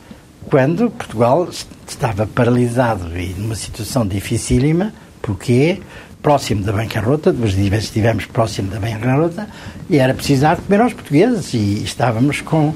quando 0.48 0.90
Portugal 0.90 1.48
est- 1.50 1.68
estava 1.86 2.26
paralisado 2.26 3.18
e 3.18 3.34
numa 3.36 3.54
situação 3.54 4.06
dificílima, 4.06 4.92
porque 5.20 5.80
próximo 6.22 6.62
da 6.64 6.72
bancarrota, 6.72 7.32
duas 7.32 7.52
vezes 7.52 7.84
estivemos 7.86 8.24
próximo 8.26 8.68
da 8.70 8.80
bancarrota, 8.80 9.46
e 9.88 9.98
era 9.98 10.12
de 10.56 10.62
comer 10.62 10.80
aos 10.80 10.92
portugueses, 10.92 11.54
e 11.54 11.82
estávamos 11.84 12.40
com... 12.40 12.74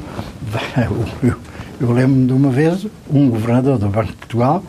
Eu, 1.22 1.34
eu 1.80 1.92
lembro-me 1.92 2.26
de 2.26 2.32
uma 2.32 2.50
vez, 2.50 2.86
um 3.10 3.28
governador 3.28 3.76
do 3.78 3.88
Banco 3.88 4.12
de 4.12 4.16
Portugal 4.18 4.62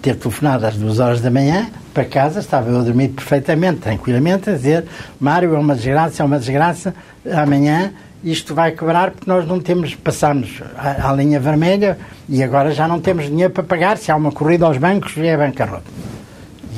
ter 0.00 0.16
telefonado 0.16 0.64
às 0.64 0.76
duas 0.76 0.98
horas 0.98 1.20
da 1.20 1.30
manhã 1.30 1.68
para 1.92 2.06
casa, 2.06 2.40
estava 2.40 2.70
eu 2.70 2.80
a 2.80 2.82
dormir 2.82 3.08
perfeitamente, 3.08 3.80
tranquilamente, 3.80 4.48
a 4.48 4.54
dizer 4.54 4.84
Mário, 5.20 5.54
é 5.54 5.58
uma 5.58 5.74
desgraça, 5.74 6.22
é 6.22 6.26
uma 6.26 6.38
desgraça, 6.38 6.94
amanhã 7.30 7.92
isto 8.24 8.54
vai 8.54 8.72
quebrar 8.72 9.10
porque 9.10 9.30
nós 9.30 9.46
não 9.46 9.60
temos, 9.60 9.94
passamos 9.94 10.62
à, 10.76 11.12
linha 11.12 11.38
vermelha 11.38 11.98
e 12.28 12.42
agora 12.42 12.72
já 12.72 12.88
não 12.88 13.00
temos 13.00 13.26
dinheiro 13.26 13.52
para 13.52 13.62
pagar, 13.62 13.98
se 13.98 14.10
há 14.10 14.16
uma 14.16 14.32
corrida 14.32 14.66
aos 14.66 14.78
bancos, 14.78 15.16
é 15.18 15.36
bancarrota. 15.36 15.84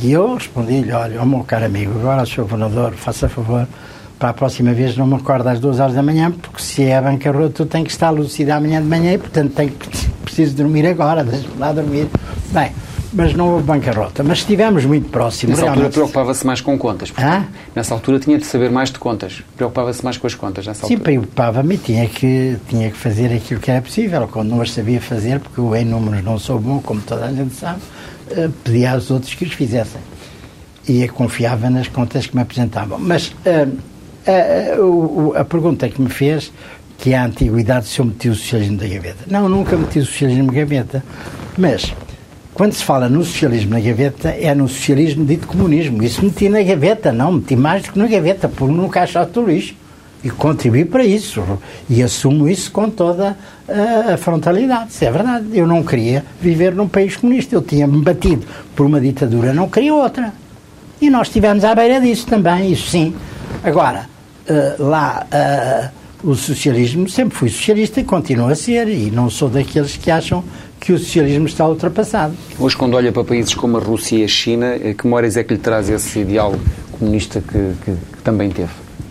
E 0.02 0.12
eu 0.12 0.34
respondi-lhe, 0.34 0.92
olha, 0.92 1.22
ó 1.22 1.24
meu 1.24 1.44
caro 1.44 1.64
amigo, 1.64 1.98
agora 1.98 2.26
Sr. 2.26 2.42
Governador, 2.42 2.92
faça 2.94 3.28
favor, 3.28 3.66
para 4.18 4.30
a 4.30 4.34
próxima 4.34 4.72
vez 4.72 4.96
não 4.96 5.06
me 5.06 5.14
acorda 5.14 5.52
às 5.52 5.60
duas 5.60 5.78
horas 5.78 5.94
da 5.94 6.02
manhã, 6.02 6.30
porque 6.30 6.60
se 6.60 6.84
é 6.84 7.00
bancarrota 7.00 7.62
eu 7.62 7.66
tenho 7.66 7.84
que 7.84 7.90
estar 7.90 8.10
lúcido 8.10 8.50
amanhã 8.50 8.82
de 8.82 8.88
manhã 8.88 9.12
e, 9.12 9.18
portanto, 9.18 9.52
tenho 9.54 9.72
preciso 10.24 10.56
dormir 10.56 10.86
agora, 10.86 11.22
deixe-me 11.22 11.58
lá 11.58 11.72
dormir. 11.72 12.08
Bem, 12.50 12.72
mas 13.16 13.34
não 13.34 13.48
houve 13.54 13.64
bancarrota. 13.64 14.22
Mas 14.22 14.38
estivemos 14.38 14.84
muito 14.84 15.08
próximos. 15.08 15.58
Nessa 15.58 15.70
altura 15.70 15.88
preocupava-se 15.88 16.46
mais 16.46 16.60
com 16.60 16.78
contas. 16.78 17.12
Ah? 17.16 17.44
Nessa 17.74 17.94
altura 17.94 18.20
tinha 18.20 18.36
de 18.36 18.44
saber 18.44 18.70
mais 18.70 18.90
de 18.90 18.98
contas. 18.98 19.42
Preocupava-se 19.56 20.04
mais 20.04 20.18
com 20.18 20.26
as 20.26 20.34
contas 20.34 20.66
nessa 20.66 20.86
Sim, 20.86 20.94
altura. 20.94 21.10
preocupava-me 21.10 21.78
tinha 21.78 22.06
que, 22.06 22.58
tinha 22.68 22.90
que 22.90 22.96
fazer 22.96 23.34
aquilo 23.34 23.58
que 23.58 23.70
era 23.70 23.80
possível. 23.80 24.28
Quando 24.28 24.50
não 24.50 24.60
as 24.60 24.70
sabia 24.70 25.00
fazer, 25.00 25.40
porque 25.40 25.58
eu 25.58 25.74
em 25.74 25.84
números 25.86 26.22
não 26.22 26.38
sou 26.38 26.60
bom, 26.60 26.78
como 26.80 27.00
toda 27.00 27.24
a 27.24 27.32
gente 27.32 27.54
sabe, 27.54 27.80
uh, 28.32 28.50
pedia 28.62 28.92
aos 28.92 29.10
outros 29.10 29.32
que 29.32 29.44
os 29.44 29.52
fizessem. 29.52 30.00
E 30.86 31.08
confiava 31.08 31.70
nas 31.70 31.88
contas 31.88 32.26
que 32.26 32.36
me 32.36 32.42
apresentavam. 32.42 32.98
Mas 32.98 33.28
uh, 33.28 33.76
a, 34.26 35.38
a, 35.38 35.40
a 35.40 35.44
pergunta 35.44 35.88
que 35.88 36.00
me 36.00 36.10
fez 36.10 36.52
que 36.98 37.12
é 37.12 37.18
a 37.18 37.24
antiguidade 37.24 37.86
se 37.86 37.98
eu 37.98 38.04
meti 38.04 38.28
o 38.28 38.34
socialismo 38.34 38.78
da 38.78 38.86
gaveta. 38.86 39.24
Não, 39.26 39.48
nunca 39.48 39.76
meti 39.76 39.98
o 39.98 40.04
socialismo 40.06 40.46
na 40.46 40.52
gaveta. 40.52 41.04
Mas, 41.56 41.94
quando 42.56 42.72
se 42.72 42.82
fala 42.82 43.06
no 43.06 43.22
socialismo 43.22 43.72
na 43.72 43.80
gaveta, 43.80 44.30
é 44.30 44.54
no 44.54 44.66
socialismo 44.66 45.26
dito 45.26 45.46
comunismo. 45.46 46.02
Isso 46.02 46.24
meti 46.24 46.48
na 46.48 46.62
gaveta, 46.62 47.12
não, 47.12 47.32
meti 47.32 47.54
mais 47.54 47.82
do 47.82 47.92
que 47.92 47.98
na 47.98 48.06
gaveta, 48.06 48.48
pôr 48.48 48.70
no 48.70 48.88
caixote 48.88 49.32
do 49.32 49.44
lixo. 49.44 49.74
E 50.24 50.30
contribuí 50.30 50.86
para 50.86 51.04
isso. 51.04 51.44
E 51.88 52.02
assumo 52.02 52.48
isso 52.48 52.72
com 52.72 52.88
toda 52.88 53.36
a, 53.68 54.14
a 54.14 54.16
frontalidade. 54.16 54.88
Isso 54.88 55.04
é 55.04 55.10
verdade. 55.10 55.46
Eu 55.52 55.66
não 55.66 55.82
queria 55.82 56.24
viver 56.40 56.74
num 56.74 56.88
país 56.88 57.14
comunista. 57.16 57.54
Eu 57.54 57.60
tinha-me 57.60 58.02
batido 58.02 58.46
por 58.74 58.86
uma 58.86 59.02
ditadura, 59.02 59.52
não 59.52 59.68
queria 59.68 59.94
outra. 59.94 60.32
E 60.98 61.10
nós 61.10 61.26
estivemos 61.26 61.62
à 61.62 61.74
beira 61.74 62.00
disso 62.00 62.26
também, 62.26 62.72
isso 62.72 62.88
sim. 62.88 63.14
Agora, 63.62 64.08
uh, 64.48 64.82
lá. 64.82 65.26
Uh, 65.30 66.06
o 66.24 66.34
socialismo 66.34 67.08
sempre 67.08 67.36
fui 67.36 67.48
socialista 67.48 68.00
e 68.00 68.04
continuo 68.04 68.48
a 68.48 68.54
ser, 68.54 68.88
e 68.88 69.10
não 69.10 69.30
sou 69.30 69.48
daqueles 69.48 69.96
que 69.96 70.10
acham 70.10 70.42
que 70.80 70.92
o 70.92 70.98
socialismo 70.98 71.46
está 71.46 71.66
ultrapassado. 71.66 72.34
Hoje, 72.58 72.76
quando 72.76 72.94
olha 72.94 73.12
para 73.12 73.24
países 73.24 73.54
como 73.54 73.76
a 73.76 73.80
Rússia 73.80 74.18
e 74.18 74.24
a 74.24 74.28
China, 74.28 74.66
eh, 74.66 74.94
que 74.94 75.04
memórias 75.04 75.36
é 75.36 75.44
que 75.44 75.54
lhe 75.54 75.60
traz 75.60 75.88
esse 75.88 76.20
ideal 76.20 76.54
comunista 76.92 77.40
que, 77.40 77.72
que, 77.84 77.92
que 77.92 78.22
também 78.22 78.50
teve? 78.50 78.70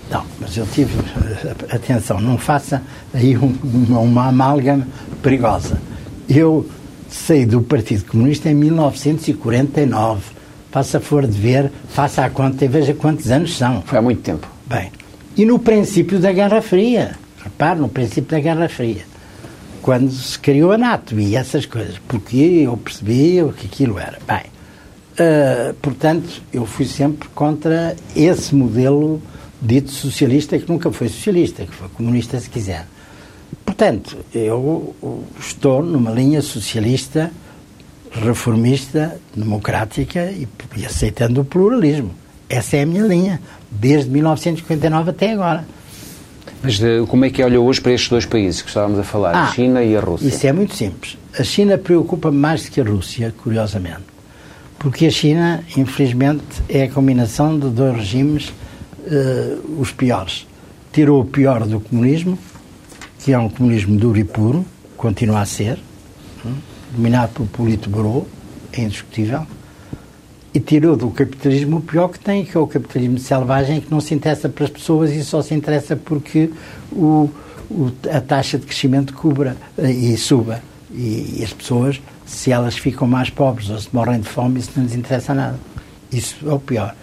Não, 0.10 0.24
mas 0.40 0.56
eu 0.56 0.66
tive. 0.68 0.94
Eh, 1.44 1.76
atenção, 1.76 2.20
não 2.22 2.38
faça 2.38 2.82
aí 3.14 3.36
uma, 3.36 4.00
uma 4.00 4.28
amálgama 4.28 4.88
perigosa. 5.22 5.82
Eu 6.30 6.66
saí 7.10 7.46
do 7.46 7.62
Partido 7.62 8.06
Comunista 8.06 8.50
em 8.50 8.56
1949. 8.56 10.22
Faça 10.72 11.00
for 11.00 11.26
de 11.26 11.40
ver, 11.40 11.72
faça 11.88 12.26
a 12.26 12.30
conta 12.30 12.66
e 12.66 12.68
veja 12.68 12.94
quantos 12.94 13.32
anos 13.32 13.58
são. 13.58 13.82
Foi 13.86 13.98
há 13.98 14.02
muito 14.02 14.22
tempo. 14.22 14.46
Bem, 14.66 14.92
e 15.38 15.46
no 15.46 15.60
princípio 15.60 16.20
da 16.20 16.32
Guerra 16.32 16.62
Fria. 16.62 17.16
Repare, 17.44 17.80
no 17.80 17.88
princípio 17.88 18.32
da 18.32 18.40
Guerra 18.40 18.68
Fria. 18.68 19.04
Quando 19.86 20.10
se 20.10 20.40
criou 20.40 20.72
a 20.72 20.80
NATO 20.80 21.20
e 21.20 21.36
essas 21.36 21.68
coisas. 21.68 22.00
Porque 22.08 22.64
eu 22.66 22.76
percebi 22.76 23.44
o 23.44 23.54
que 23.54 23.68
aquilo 23.68 24.00
era. 24.00 24.18
Bem, 24.26 24.46
uh, 25.20 25.76
portanto, 25.76 26.42
eu 26.52 26.66
fui 26.66 26.86
sempre 26.86 27.30
contra 27.36 27.96
esse 28.16 28.56
modelo 28.56 29.22
dito 29.62 29.92
socialista, 29.92 30.58
que 30.58 30.68
nunca 30.68 30.92
foi 30.92 31.08
socialista, 31.08 31.68
que 31.68 31.76
foi 31.76 31.88
comunista, 31.90 32.40
se 32.40 32.50
quiser. 32.50 32.88
Portanto, 33.64 34.18
eu 34.34 34.96
estou 35.40 35.84
numa 35.84 36.10
linha 36.10 36.42
socialista, 36.42 37.30
reformista, 38.12 39.20
democrática 39.36 40.32
e, 40.32 40.48
e 40.78 40.84
aceitando 40.84 41.42
o 41.42 41.46
pluralismo. 41.46 42.10
Essa 42.50 42.78
é 42.78 42.82
a 42.82 42.86
minha 42.88 43.04
linha 43.04 43.40
desde 43.70 44.10
1959 44.10 45.12
até 45.12 45.34
agora. 45.34 45.64
Mas 46.62 46.80
de, 46.80 47.02
eh, 47.02 47.06
como 47.08 47.26
é 47.26 47.30
que 47.30 47.44
olha 47.44 47.60
hoje 47.60 47.82
para 47.82 47.92
estes 47.92 48.10
dois 48.10 48.26
países 48.26 48.62
que 48.62 48.70
estávamos 48.70 49.00
a 49.00 49.04
falar, 49.04 49.36
ah, 49.36 49.44
a 49.44 49.52
China 49.52 49.84
e 49.84 49.96
a 49.96 50.00
Rússia? 50.00 50.28
Isso 50.28 50.48
é 50.48 50.54
muito 50.54 50.76
simples. 50.76 51.18
A 51.38 51.44
China 51.44 51.78
preocupa-me 51.78 52.38
mais 52.38 52.64
do 52.64 52.72
que 52.72 52.82
a 52.82 52.84
Rússia, 52.84 53.34
curiosamente. 53.38 54.04
Porque 54.80 55.06
a 55.06 55.12
China, 55.12 55.64
infelizmente, 55.76 56.44
é 56.70 56.84
a 56.84 56.90
combinação 56.90 57.58
de 57.58 57.70
dois 57.70 57.96
regimes, 57.98 58.50
uh, 58.50 59.82
os 59.82 59.92
piores. 59.92 60.48
Tirou 60.92 61.22
o 61.22 61.26
pior 61.26 61.66
do 61.66 61.80
comunismo, 61.80 62.38
que 63.20 63.34
é 63.34 63.40
um 63.40 63.50
comunismo 63.50 63.98
duro 63.98 64.18
e 64.18 64.24
puro, 64.24 64.66
continua 64.96 65.42
a 65.42 65.46
ser, 65.46 65.80
um, 66.46 66.54
dominado 66.96 67.34
pelo 67.34 67.48
Politburo, 67.48 68.28
é 68.72 68.82
indiscutível 68.82 69.46
e 70.56 70.60
tirou 70.62 70.96
do 70.96 71.10
capitalismo 71.10 71.78
o 71.78 71.82
pior 71.82 72.08
que 72.08 72.18
tem, 72.18 72.46
que 72.46 72.56
é 72.56 72.60
o 72.60 72.66
capitalismo 72.66 73.20
selvagem, 73.20 73.82
que 73.82 73.92
não 73.92 74.00
se 74.00 74.14
interessa 74.14 74.48
para 74.48 74.64
as 74.64 74.70
pessoas 74.70 75.12
e 75.12 75.22
só 75.22 75.42
se 75.42 75.54
interessa 75.54 75.98
porque 75.98 76.50
o, 76.94 77.30
o, 77.70 77.92
a 78.10 78.22
taxa 78.22 78.58
de 78.58 78.66
crescimento 78.66 79.14
cubra 79.14 79.58
eh, 79.78 79.92
e 79.92 80.18
suba. 80.18 80.64
E, 80.94 81.40
e, 81.40 81.44
as 81.44 81.52
pessoas, 81.52 82.02
se 82.26 82.54
elas 82.54 82.78
ficam 82.78 83.06
mais 83.06 83.30
pobres 83.30 83.70
ou 83.70 83.78
se 83.78 83.90
morrem 83.92 84.22
de 84.22 84.30
fome, 84.30 84.62
isso 84.62 84.72
não 84.78 84.86
lhes 84.86 84.96
interessa 84.96 85.34
nada. 85.34 85.60
Isso 86.10 86.38
é 86.48 86.54
o 86.54 86.60
pior. 86.60 86.96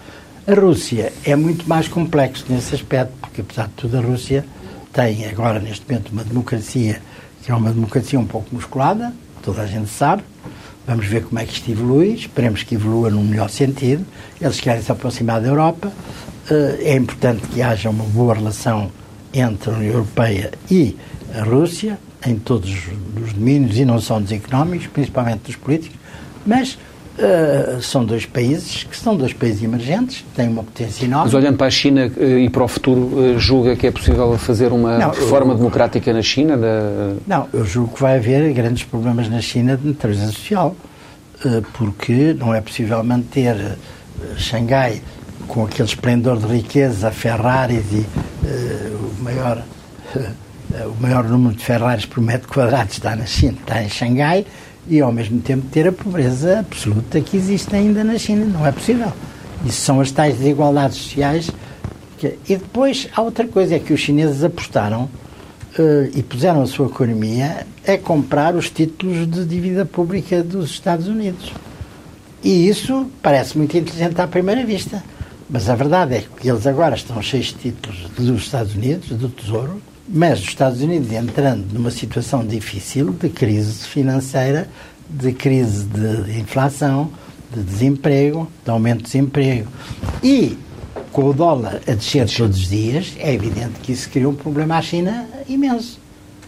A 0.46 0.54
Rússia 0.54 1.12
é 1.22 1.36
muito 1.36 1.68
mais 1.68 1.86
complexo 1.86 2.46
nesse 2.48 2.74
aspecto, 2.74 3.12
porque 3.20 3.42
apesar 3.42 3.66
de 3.66 3.74
tudo 3.74 3.98
a 3.98 4.00
Rússia 4.00 4.46
tem 4.94 5.26
agora 5.26 5.60
neste 5.60 5.84
momento 5.86 6.08
uma 6.10 6.24
democracia 6.24 7.02
que 7.42 7.50
é 7.50 7.54
uma 7.54 7.70
democracia 7.70 8.18
um 8.18 8.26
pouco 8.26 8.46
musculada, 8.54 9.12
toda 9.42 9.60
a 9.60 9.66
gente 9.66 9.90
sabe, 9.90 10.22
Vamos 10.86 11.06
ver 11.06 11.22
como 11.24 11.38
é 11.38 11.44
que 11.44 11.52
isto 11.52 11.70
evolui, 11.70 12.14
esperemos 12.14 12.64
que 12.64 12.74
evolua 12.74 13.08
num 13.08 13.24
melhor 13.24 13.48
sentido. 13.48 14.04
Eles 14.40 14.60
querem 14.60 14.82
se 14.82 14.90
aproximar 14.90 15.40
da 15.40 15.48
Europa. 15.48 15.92
Eh, 16.50 16.78
é 16.80 16.96
importante 16.96 17.46
que 17.48 17.62
haja 17.62 17.88
uma 17.88 18.04
boa 18.04 18.34
relação 18.34 18.90
entre 19.32 19.70
a 19.70 19.74
União 19.74 19.92
Europeia 19.92 20.52
e 20.70 20.96
a 21.34 21.44
Rússia, 21.44 21.98
em 22.26 22.36
todos 22.36 22.70
os 22.70 23.32
domínios, 23.32 23.78
e 23.78 23.84
não 23.84 24.00
só 24.00 24.18
dos 24.18 24.32
económicos, 24.32 24.88
principalmente 24.88 25.42
dos 25.46 25.56
políticos, 25.56 25.96
mas 26.44 26.76
Uh, 27.12 27.82
são 27.82 28.06
dois 28.06 28.24
países 28.24 28.84
que 28.84 28.96
são 28.96 29.14
dois 29.14 29.34
países 29.34 29.62
emergentes, 29.62 30.24
têm 30.34 30.48
uma 30.48 30.62
potência 30.62 31.04
enorme. 31.04 31.26
Mas 31.26 31.34
olhando 31.34 31.58
para 31.58 31.66
a 31.66 31.70
China 31.70 32.10
uh, 32.16 32.38
e 32.38 32.48
para 32.48 32.64
o 32.64 32.68
futuro, 32.68 33.00
uh, 33.00 33.38
julga 33.38 33.76
que 33.76 33.86
é 33.86 33.90
possível 33.90 34.38
fazer 34.38 34.72
uma 34.72 34.96
não, 34.96 35.10
reforma 35.10 35.52
eu, 35.52 35.58
democrática 35.58 36.10
na 36.10 36.22
China? 36.22 36.56
Da... 36.56 37.14
Não, 37.26 37.48
eu 37.52 37.66
julgo 37.66 37.92
que 37.94 38.00
vai 38.00 38.16
haver 38.16 38.50
grandes 38.54 38.84
problemas 38.84 39.28
na 39.28 39.42
China 39.42 39.76
de 39.76 39.88
natureza 39.88 40.26
social, 40.26 40.74
porque 41.74 42.34
não 42.38 42.54
é 42.54 42.62
possível 42.62 43.02
manter 43.04 43.76
Xangai 44.38 45.02
com 45.48 45.64
aquele 45.64 45.88
esplendor 45.88 46.38
de 46.38 46.46
riqueza, 46.46 47.10
Ferraris 47.10 47.84
e 47.92 48.06
o 48.94 49.22
maior 49.22 49.62
o 50.86 51.02
maior 51.02 51.24
número 51.24 51.56
de 51.56 51.62
Ferraris 51.64 52.06
por 52.06 52.22
metro 52.22 52.48
quadrado 52.48 52.90
está 52.90 53.14
na 53.16 53.26
China, 53.26 53.58
está 53.60 53.82
em 53.82 53.88
Xangai 53.88 54.46
e 54.88 55.00
ao 55.00 55.12
mesmo 55.12 55.40
tempo 55.40 55.66
ter 55.70 55.86
a 55.86 55.92
pobreza 55.92 56.60
absoluta 56.60 57.20
que 57.20 57.36
existe 57.36 57.74
ainda 57.74 58.02
na 58.02 58.18
China. 58.18 58.44
Não 58.44 58.66
é 58.66 58.72
possível. 58.72 59.12
Isso 59.64 59.80
são 59.80 60.00
as 60.00 60.10
tais 60.10 60.36
desigualdades 60.36 60.98
sociais. 60.98 61.50
Que... 62.18 62.38
E 62.48 62.56
depois 62.56 63.08
há 63.14 63.22
outra 63.22 63.46
coisa, 63.46 63.76
é 63.76 63.78
que 63.78 63.92
os 63.92 64.00
chineses 64.00 64.42
apostaram 64.42 65.04
uh, 65.04 66.10
e 66.14 66.22
puseram 66.22 66.62
a 66.62 66.66
sua 66.66 66.86
economia 66.86 67.66
a 67.86 67.98
comprar 67.98 68.54
os 68.54 68.70
títulos 68.70 69.28
de 69.30 69.44
dívida 69.44 69.84
pública 69.84 70.42
dos 70.42 70.70
Estados 70.70 71.08
Unidos. 71.08 71.52
E 72.42 72.68
isso 72.68 73.06
parece 73.22 73.56
muito 73.56 73.76
inteligente 73.76 74.20
à 74.20 74.26
primeira 74.26 74.64
vista. 74.64 75.02
Mas 75.48 75.68
a 75.68 75.74
verdade 75.74 76.14
é 76.14 76.24
que 76.40 76.48
eles 76.48 76.66
agora 76.66 76.94
estão 76.94 77.20
cheios 77.20 77.46
de 77.46 77.70
títulos 77.70 78.08
dos 78.16 78.42
Estados 78.42 78.74
Unidos, 78.74 79.10
do 79.10 79.28
Tesouro, 79.28 79.82
mas 80.12 80.40
os 80.40 80.48
Estados 80.48 80.82
Unidos 80.82 81.10
entrando 81.10 81.72
numa 81.72 81.90
situação 81.90 82.44
difícil 82.46 83.12
de 83.12 83.30
crise 83.30 83.86
financeira, 83.88 84.68
de 85.08 85.32
crise 85.32 85.86
de 85.86 86.38
inflação, 86.38 87.10
de 87.54 87.62
desemprego, 87.62 88.46
de 88.62 88.70
aumento 88.70 88.98
de 88.98 89.04
desemprego. 89.04 89.68
E 90.22 90.58
com 91.10 91.30
o 91.30 91.32
dólar 91.32 91.80
a 91.88 91.92
descer 91.92 92.28
todos 92.28 92.58
os 92.58 92.68
dias, 92.68 93.14
é 93.18 93.32
evidente 93.32 93.80
que 93.82 93.92
isso 93.92 94.10
cria 94.10 94.28
um 94.28 94.34
problema 94.34 94.76
à 94.76 94.82
China 94.82 95.26
imenso. 95.48 95.98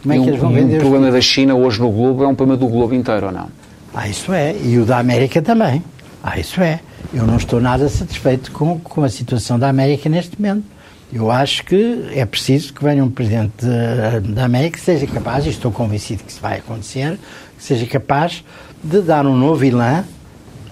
Como 0.02 0.12
é 0.12 0.18
que 0.18 0.28
eles 0.28 0.40
vão 0.40 0.52
vender? 0.52 0.76
O 0.76 0.80
problema 0.80 1.10
da 1.10 1.20
China 1.22 1.54
hoje 1.54 1.80
no 1.80 1.90
globo 1.90 2.24
é 2.24 2.28
um 2.28 2.34
problema 2.34 2.58
do 2.58 2.68
globo 2.68 2.94
inteiro, 2.94 3.26
ou 3.26 3.32
não? 3.32 3.48
Ah, 3.94 4.06
isso 4.06 4.32
é. 4.32 4.54
E 4.62 4.76
o 4.76 4.84
da 4.84 4.98
América 4.98 5.40
também. 5.40 5.82
Ah, 6.22 6.38
isso 6.38 6.60
é. 6.60 6.80
Eu 7.12 7.26
não 7.26 7.36
estou 7.36 7.60
nada 7.60 7.88
satisfeito 7.88 8.50
com, 8.52 8.78
com 8.80 9.04
a 9.04 9.08
situação 9.08 9.58
da 9.58 9.68
América 9.68 10.08
neste 10.10 10.40
momento. 10.40 10.64
Eu 11.14 11.30
acho 11.30 11.64
que 11.64 12.08
é 12.12 12.26
preciso 12.26 12.74
que 12.74 12.82
venha 12.82 13.04
um 13.04 13.08
presidente 13.08 13.64
da 14.34 14.44
América 14.44 14.76
que 14.76 14.84
seja 14.84 15.06
capaz, 15.06 15.46
e 15.46 15.50
estou 15.50 15.70
convencido 15.70 16.24
que 16.24 16.32
isso 16.32 16.40
vai 16.40 16.58
acontecer, 16.58 17.16
que 17.56 17.62
seja 17.62 17.86
capaz 17.86 18.42
de 18.82 19.00
dar 19.00 19.24
um 19.24 19.36
novo 19.36 19.64
elan 19.64 20.02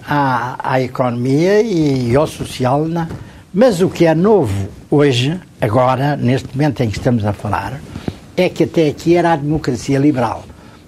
à, 0.05 0.73
à 0.73 0.81
economia 0.81 1.61
e, 1.61 2.13
ao 2.13 2.27
social. 2.27 2.83
Na... 2.83 3.07
Mas 3.53 3.79
o 3.79 3.89
que 3.89 4.05
é 4.05 4.13
novo 4.13 4.67
hoje, 4.91 5.39
agora, 5.61 6.17
neste 6.17 6.49
momento 6.53 6.83
em 6.83 6.89
que 6.89 6.97
estamos 6.97 7.25
a 7.25 7.31
falar, 7.31 7.79
é 8.35 8.49
que 8.49 8.65
até 8.65 8.89
aqui 8.89 9.15
era 9.15 9.31
a 9.31 9.37
democracia 9.37 9.97
liberal. 9.97 10.43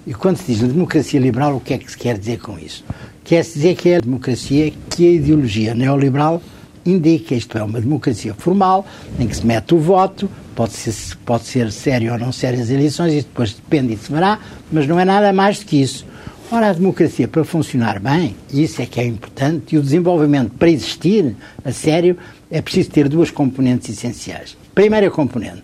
E 0.05 0.13
quando 0.13 0.35
se 0.35 0.53
diz 0.53 0.59
democracia 0.59 1.19
liberal, 1.19 1.55
o 1.55 1.61
que 1.61 1.73
é 1.73 1.77
que 1.77 1.89
se 1.89 1.97
quer 1.97 2.17
dizer 2.17 2.39
com 2.39 2.59
isso? 2.59 2.83
Quer-se 3.23 3.53
dizer 3.53 3.75
que 3.75 3.87
é 3.87 3.95
a 3.95 4.01
democracia 4.01 4.73
que 4.89 5.07
a 5.07 5.11
ideologia 5.11 5.73
neoliberal 5.73 6.41
indica, 6.85 7.33
isto 7.33 7.57
é, 7.57 7.63
uma 7.63 7.81
democracia 7.81 8.33
formal, 8.33 8.85
em 9.19 9.27
que 9.27 9.35
se 9.35 9.45
mete 9.45 9.73
o 9.73 9.79
voto, 9.79 10.29
pode 10.55 10.73
ser, 10.73 11.17
pode 11.25 11.45
ser 11.45 11.71
sério 11.71 12.13
ou 12.13 12.19
não 12.19 12.31
sério 12.31 12.61
as 12.61 12.69
eleições, 12.69 13.13
isso 13.13 13.27
depois 13.27 13.53
depende 13.53 13.93
e 13.93 13.97
se 13.97 14.11
verá, 14.11 14.39
mas 14.71 14.87
não 14.87 14.99
é 14.99 15.05
nada 15.05 15.33
mais 15.33 15.59
do 15.59 15.65
que 15.65 15.81
isso. 15.81 16.05
Ora, 16.51 16.69
a 16.69 16.73
democracia, 16.73 17.27
para 17.27 17.43
funcionar 17.43 17.99
bem, 17.99 18.35
isso 18.53 18.81
é 18.81 18.85
que 18.85 18.99
é 18.99 19.05
importante, 19.05 19.75
e 19.75 19.79
o 19.79 19.81
desenvolvimento 19.81 20.51
para 20.51 20.69
existir 20.69 21.35
a 21.63 21.71
sério, 21.71 22.17
é 22.51 22.61
preciso 22.61 22.91
ter 22.91 23.09
duas 23.09 23.31
componentes 23.31 23.89
essenciais. 23.89 24.55
Primeira 24.75 25.09
componente, 25.09 25.63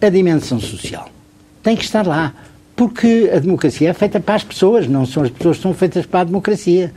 a 0.00 0.08
dimensão 0.08 0.58
social. 0.58 1.10
Tem 1.62 1.76
que 1.76 1.84
estar 1.84 2.06
lá. 2.06 2.34
Porque 2.76 3.30
a 3.32 3.38
democracia 3.38 3.90
é 3.90 3.92
feita 3.92 4.18
para 4.18 4.34
as 4.34 4.42
pessoas, 4.42 4.88
não 4.88 5.06
são 5.06 5.22
as 5.22 5.30
pessoas 5.30 5.58
que 5.58 5.62
são 5.62 5.72
feitas 5.72 6.06
para 6.06 6.20
a 6.20 6.24
democracia. 6.24 6.92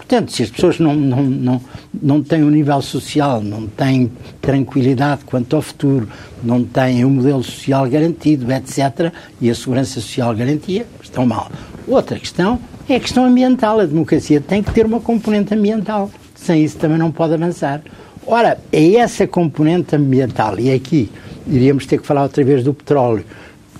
Portanto, 0.00 0.32
se 0.32 0.42
as 0.42 0.50
pessoas 0.50 0.78
não, 0.78 0.94
não, 0.94 1.22
não, 1.22 1.60
não 2.02 2.22
têm 2.22 2.42
um 2.42 2.50
nível 2.50 2.80
social, 2.80 3.42
não 3.42 3.66
têm 3.66 4.10
tranquilidade 4.40 5.24
quanto 5.24 5.54
ao 5.54 5.62
futuro, 5.62 6.08
não 6.42 6.64
têm 6.64 7.04
um 7.04 7.10
modelo 7.10 7.44
social 7.44 7.86
garantido, 7.88 8.50
etc., 8.50 9.12
e 9.40 9.50
a 9.50 9.54
segurança 9.54 10.00
social 10.00 10.34
garantia, 10.34 10.86
estão 11.02 11.26
mal. 11.26 11.50
Outra 11.86 12.18
questão 12.18 12.58
é 12.88 12.96
a 12.96 13.00
questão 13.00 13.24
ambiental. 13.24 13.78
A 13.78 13.86
democracia 13.86 14.40
tem 14.40 14.62
que 14.62 14.72
ter 14.72 14.86
uma 14.86 15.00
componente 15.00 15.54
ambiental. 15.54 16.10
Sem 16.34 16.64
isso 16.64 16.78
também 16.78 16.98
não 16.98 17.12
pode 17.12 17.34
avançar. 17.34 17.82
Ora, 18.26 18.58
é 18.72 18.94
essa 18.94 19.26
componente 19.26 19.94
ambiental, 19.94 20.58
e 20.58 20.72
aqui 20.72 21.10
iríamos 21.46 21.86
ter 21.86 22.00
que 22.00 22.06
falar 22.06 22.22
outra 22.22 22.42
vez 22.42 22.64
do 22.64 22.72
petróleo, 22.72 23.24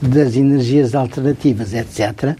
das 0.03 0.37
energias 0.37 0.95
alternativas, 0.95 1.75
etc., 1.75 2.37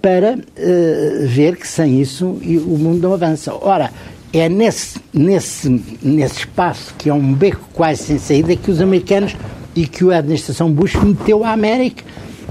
para 0.00 0.38
eh, 0.56 1.24
ver 1.26 1.56
que 1.56 1.68
sem 1.68 2.00
isso 2.00 2.26
o 2.26 2.78
mundo 2.78 3.02
não 3.02 3.14
avança. 3.14 3.52
Ora, 3.60 3.90
é 4.32 4.48
nesse, 4.48 5.00
nesse, 5.12 5.68
nesse 6.02 6.40
espaço, 6.40 6.94
que 6.96 7.08
é 7.10 7.14
um 7.14 7.34
beco 7.34 7.68
quase 7.72 8.02
sem 8.02 8.18
saída, 8.18 8.54
que 8.56 8.70
os 8.70 8.80
americanos 8.80 9.36
e 9.74 9.86
que 9.86 10.10
a 10.12 10.18
administração 10.18 10.70
Bush 10.70 10.94
meteu 10.96 11.44
a 11.44 11.52
América 11.52 12.04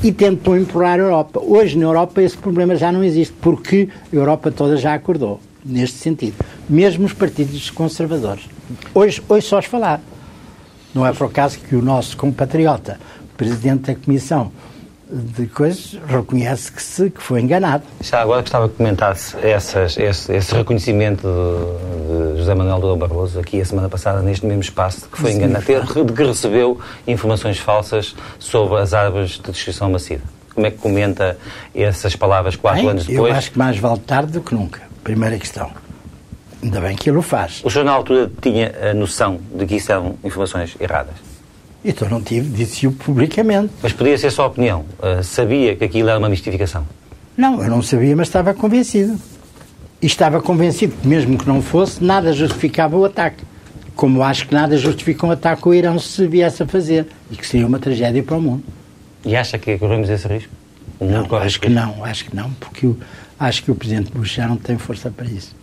e 0.03 0.11
tentou 0.11 0.57
empurrar 0.57 0.99
a 0.99 1.03
Europa. 1.03 1.41
Hoje, 1.43 1.77
na 1.77 1.85
Europa, 1.85 2.21
esse 2.21 2.37
problema 2.37 2.75
já 2.75 2.91
não 2.91 3.03
existe, 3.03 3.33
porque 3.41 3.89
a 4.11 4.15
Europa 4.15 4.51
toda 4.51 4.77
já 4.77 4.93
acordou, 4.93 5.39
neste 5.65 5.97
sentido. 5.97 6.35
Mesmo 6.69 7.05
os 7.05 7.13
partidos 7.13 7.69
conservadores. 7.69 8.45
Hoje, 8.93 9.21
hoje 9.27 9.47
só 9.47 9.59
os 9.59 9.65
falar. 9.65 10.01
Não 10.93 11.05
é 11.05 11.13
por 11.13 11.27
acaso 11.27 11.59
que 11.59 11.75
o 11.75 11.81
nosso 11.81 12.17
compatriota, 12.17 12.99
presidente 13.37 13.93
da 13.93 13.95
Comissão 13.95 14.51
de 15.11 15.47
coisas, 15.47 15.97
reconhece 16.07 16.71
que, 16.71 16.81
se, 16.81 17.09
que 17.09 17.21
foi 17.21 17.41
enganado. 17.41 17.83
Já 18.01 18.21
agora 18.21 18.41
gostava 18.41 18.69
que 18.69 18.75
comentasse 18.75 19.35
essas, 19.41 19.97
esse, 19.97 20.31
esse, 20.31 20.53
reconhecimento 20.53 21.27
de, 21.27 22.33
de 22.33 22.39
José 22.39 22.53
Manuel 22.53 22.79
Durão 22.79 22.97
Barroso 22.97 23.39
aqui 23.39 23.59
a 23.59 23.65
semana 23.65 23.89
passada, 23.89 24.21
neste 24.21 24.45
mesmo 24.45 24.61
espaço, 24.61 25.09
que 25.09 25.17
foi 25.17 25.31
enganado, 25.31 25.65
de 26.05 26.13
que 26.13 26.23
recebeu 26.23 26.79
informações 27.07 27.57
falsas 27.57 28.15
sobre 28.37 28.77
as 28.77 28.93
árvores 28.93 29.31
de 29.31 29.41
destruição 29.41 29.89
massiva. 29.89 30.23
Como 30.53 30.67
é 30.67 30.71
que 30.71 30.77
comenta 30.77 31.37
essas 31.73 32.15
palavras 32.15 32.55
quatro 32.55 32.81
bem, 32.81 32.89
anos 32.89 33.05
depois? 33.05 33.31
Eu 33.31 33.35
acho 33.35 33.51
que 33.51 33.57
mais 33.57 33.77
vale 33.77 33.99
tarde 33.99 34.33
do 34.33 34.41
que 34.41 34.53
nunca. 34.53 34.81
Primeira 35.03 35.37
questão. 35.39 35.71
Ainda 36.61 36.81
bem 36.81 36.95
que 36.95 37.09
ele 37.09 37.17
o 37.17 37.21
faz. 37.21 37.61
O 37.63 37.69
senhor, 37.69 37.85
na 37.85 37.93
altura, 37.93 38.29
tinha 38.41 38.73
a 38.91 38.93
noção 38.93 39.39
de 39.55 39.65
que 39.65 39.77
isso 39.77 39.91
eram 39.91 40.17
informações 40.23 40.75
erradas? 40.79 41.28
Então 41.83 42.09
não 42.09 42.21
tive, 42.21 42.49
disse-o 42.49 42.91
publicamente. 42.91 43.71
Mas 43.81 43.93
podia 43.93 44.17
ser 44.17 44.31
só 44.31 44.47
opinião. 44.47 44.85
Uh, 44.99 45.23
sabia 45.23 45.75
que 45.75 45.83
aquilo 45.83 46.09
era 46.09 46.19
uma 46.19 46.29
mistificação? 46.29 46.85
Não, 47.37 47.63
eu 47.63 47.69
não 47.69 47.81
sabia, 47.81 48.15
mas 48.15 48.27
estava 48.27 48.53
convencido. 48.53 49.17
E 50.01 50.05
estava 50.05 50.41
convencido 50.41 50.95
que, 51.01 51.07
mesmo 51.07 51.37
que 51.37 51.47
não 51.47 51.61
fosse, 51.61 52.03
nada 52.03 52.33
justificava 52.33 52.97
o 52.97 53.05
ataque. 53.05 53.43
Como 53.95 54.23
acho 54.23 54.47
que 54.47 54.53
nada 54.53 54.77
justifica 54.77 55.25
um 55.25 55.31
ataque 55.31 55.61
ao 55.65 55.73
Irão 55.73 55.99
se 55.99 56.27
viesse 56.27 56.63
a 56.63 56.67
fazer. 56.67 57.07
E 57.31 57.35
que 57.35 57.45
seria 57.45 57.67
uma 57.67 57.79
tragédia 57.79 58.23
para 58.23 58.35
o 58.35 58.41
mundo. 58.41 58.63
E 59.25 59.35
acha 59.35 59.57
que 59.57 59.77
corremos 59.77 60.09
esse 60.09 60.27
risco? 60.27 60.51
não, 60.99 61.37
acho 61.37 61.61
que 61.61 61.69
não, 61.69 62.03
acho 62.03 62.25
que 62.25 62.35
não, 62.35 62.51
porque 62.53 62.85
eu, 62.85 62.97
acho 63.39 63.63
que 63.63 63.71
o 63.71 63.75
Presidente 63.75 64.11
Bush 64.11 64.33
já 64.33 64.47
não 64.47 64.57
tem 64.57 64.77
força 64.77 65.09
para 65.09 65.25
isso. 65.25 65.55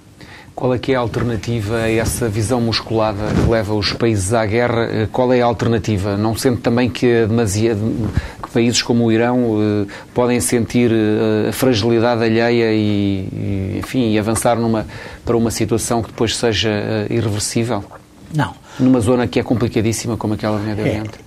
Qual 0.57 0.73
é 0.73 0.79
que 0.79 0.93
é 0.93 0.97
a 0.97 1.01
alternativa 1.01 1.77
a 1.77 1.91
essa 1.91 2.31
visão 2.31 2.63
musculada 2.63 3.27
que 3.35 3.51
leva 3.51 3.75
os 3.75 3.93
países 3.93 4.33
à 4.33 4.47
guerra? 4.47 4.85
Eh, 4.85 5.09
qual 5.13 5.31
é 5.31 5.43
a 5.43 5.45
alternativa? 5.45 6.17
Não 6.17 6.35
sendo 6.35 6.57
também 6.57 6.89
que, 6.89 7.27
demasiado, 7.27 8.11
que 8.43 8.51
países 8.51 8.81
como 8.81 9.05
o 9.05 9.13
Irão 9.13 9.59
eh, 9.61 9.93
podem 10.15 10.41
sentir 10.41 10.91
eh, 10.91 11.51
a 11.51 11.53
fragilidade 11.53 12.25
alheia 12.25 12.73
e, 12.73 13.29
e, 13.31 13.79
enfim, 13.81 14.11
e 14.13 14.19
avançar 14.19 14.59
numa, 14.59 14.87
para 15.27 15.37
uma 15.37 15.51
situação 15.51 16.01
que 16.03 16.09
depois 16.09 16.35
seja 16.35 17.07
irreversível? 17.11 17.85
Não. 18.35 18.55
Numa 18.81 19.01
zona 19.01 19.27
que 19.27 19.39
é 19.39 19.43
complicadíssima 19.43 20.17
como 20.17 20.33
aquela 20.33 20.57
do 20.57 20.65
Médio 20.65 20.87
é. 20.87 20.89
Oriente? 20.89 21.19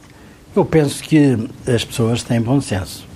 Eu 0.56 0.66
penso 0.66 1.04
que 1.04 1.38
as 1.68 1.86
pessoas 1.86 2.24
têm 2.24 2.42
bom 2.42 2.60
senso. 2.60 3.08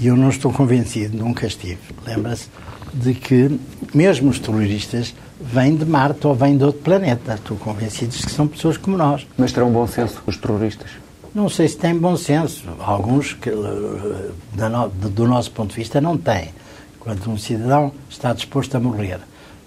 E 0.00 0.08
eu 0.08 0.16
não 0.16 0.28
estou 0.28 0.52
convencido, 0.52 1.16
nunca 1.16 1.46
estive. 1.46 1.78
Lembra-se 2.04 2.48
de 2.96 3.14
que 3.14 3.58
mesmo 3.94 4.30
os 4.30 4.38
terroristas 4.38 5.14
vêm 5.40 5.76
de 5.76 5.84
Marte 5.84 6.26
ou 6.26 6.34
vêm 6.34 6.56
de 6.56 6.64
outro 6.64 6.82
planeta. 6.82 7.34
Estou 7.34 7.56
convencido 7.56 8.10
de 8.10 8.24
que 8.24 8.32
são 8.32 8.48
pessoas 8.48 8.76
como 8.76 8.96
nós. 8.96 9.26
Mas 9.36 9.52
terão 9.52 9.70
bom 9.70 9.86
senso 9.86 10.22
os 10.26 10.36
terroristas? 10.36 10.90
Não 11.34 11.48
sei 11.48 11.68
se 11.68 11.76
têm 11.76 11.96
bom 11.96 12.16
senso. 12.16 12.64
Alguns, 12.80 13.34
que, 13.34 13.50
do 13.50 15.26
nosso 15.26 15.50
ponto 15.50 15.70
de 15.70 15.76
vista, 15.76 16.00
não 16.00 16.16
têm. 16.16 16.48
Quando 16.98 17.30
um 17.30 17.38
cidadão 17.38 17.92
está 18.08 18.32
disposto 18.32 18.74
a 18.76 18.80
morrer 18.80 19.20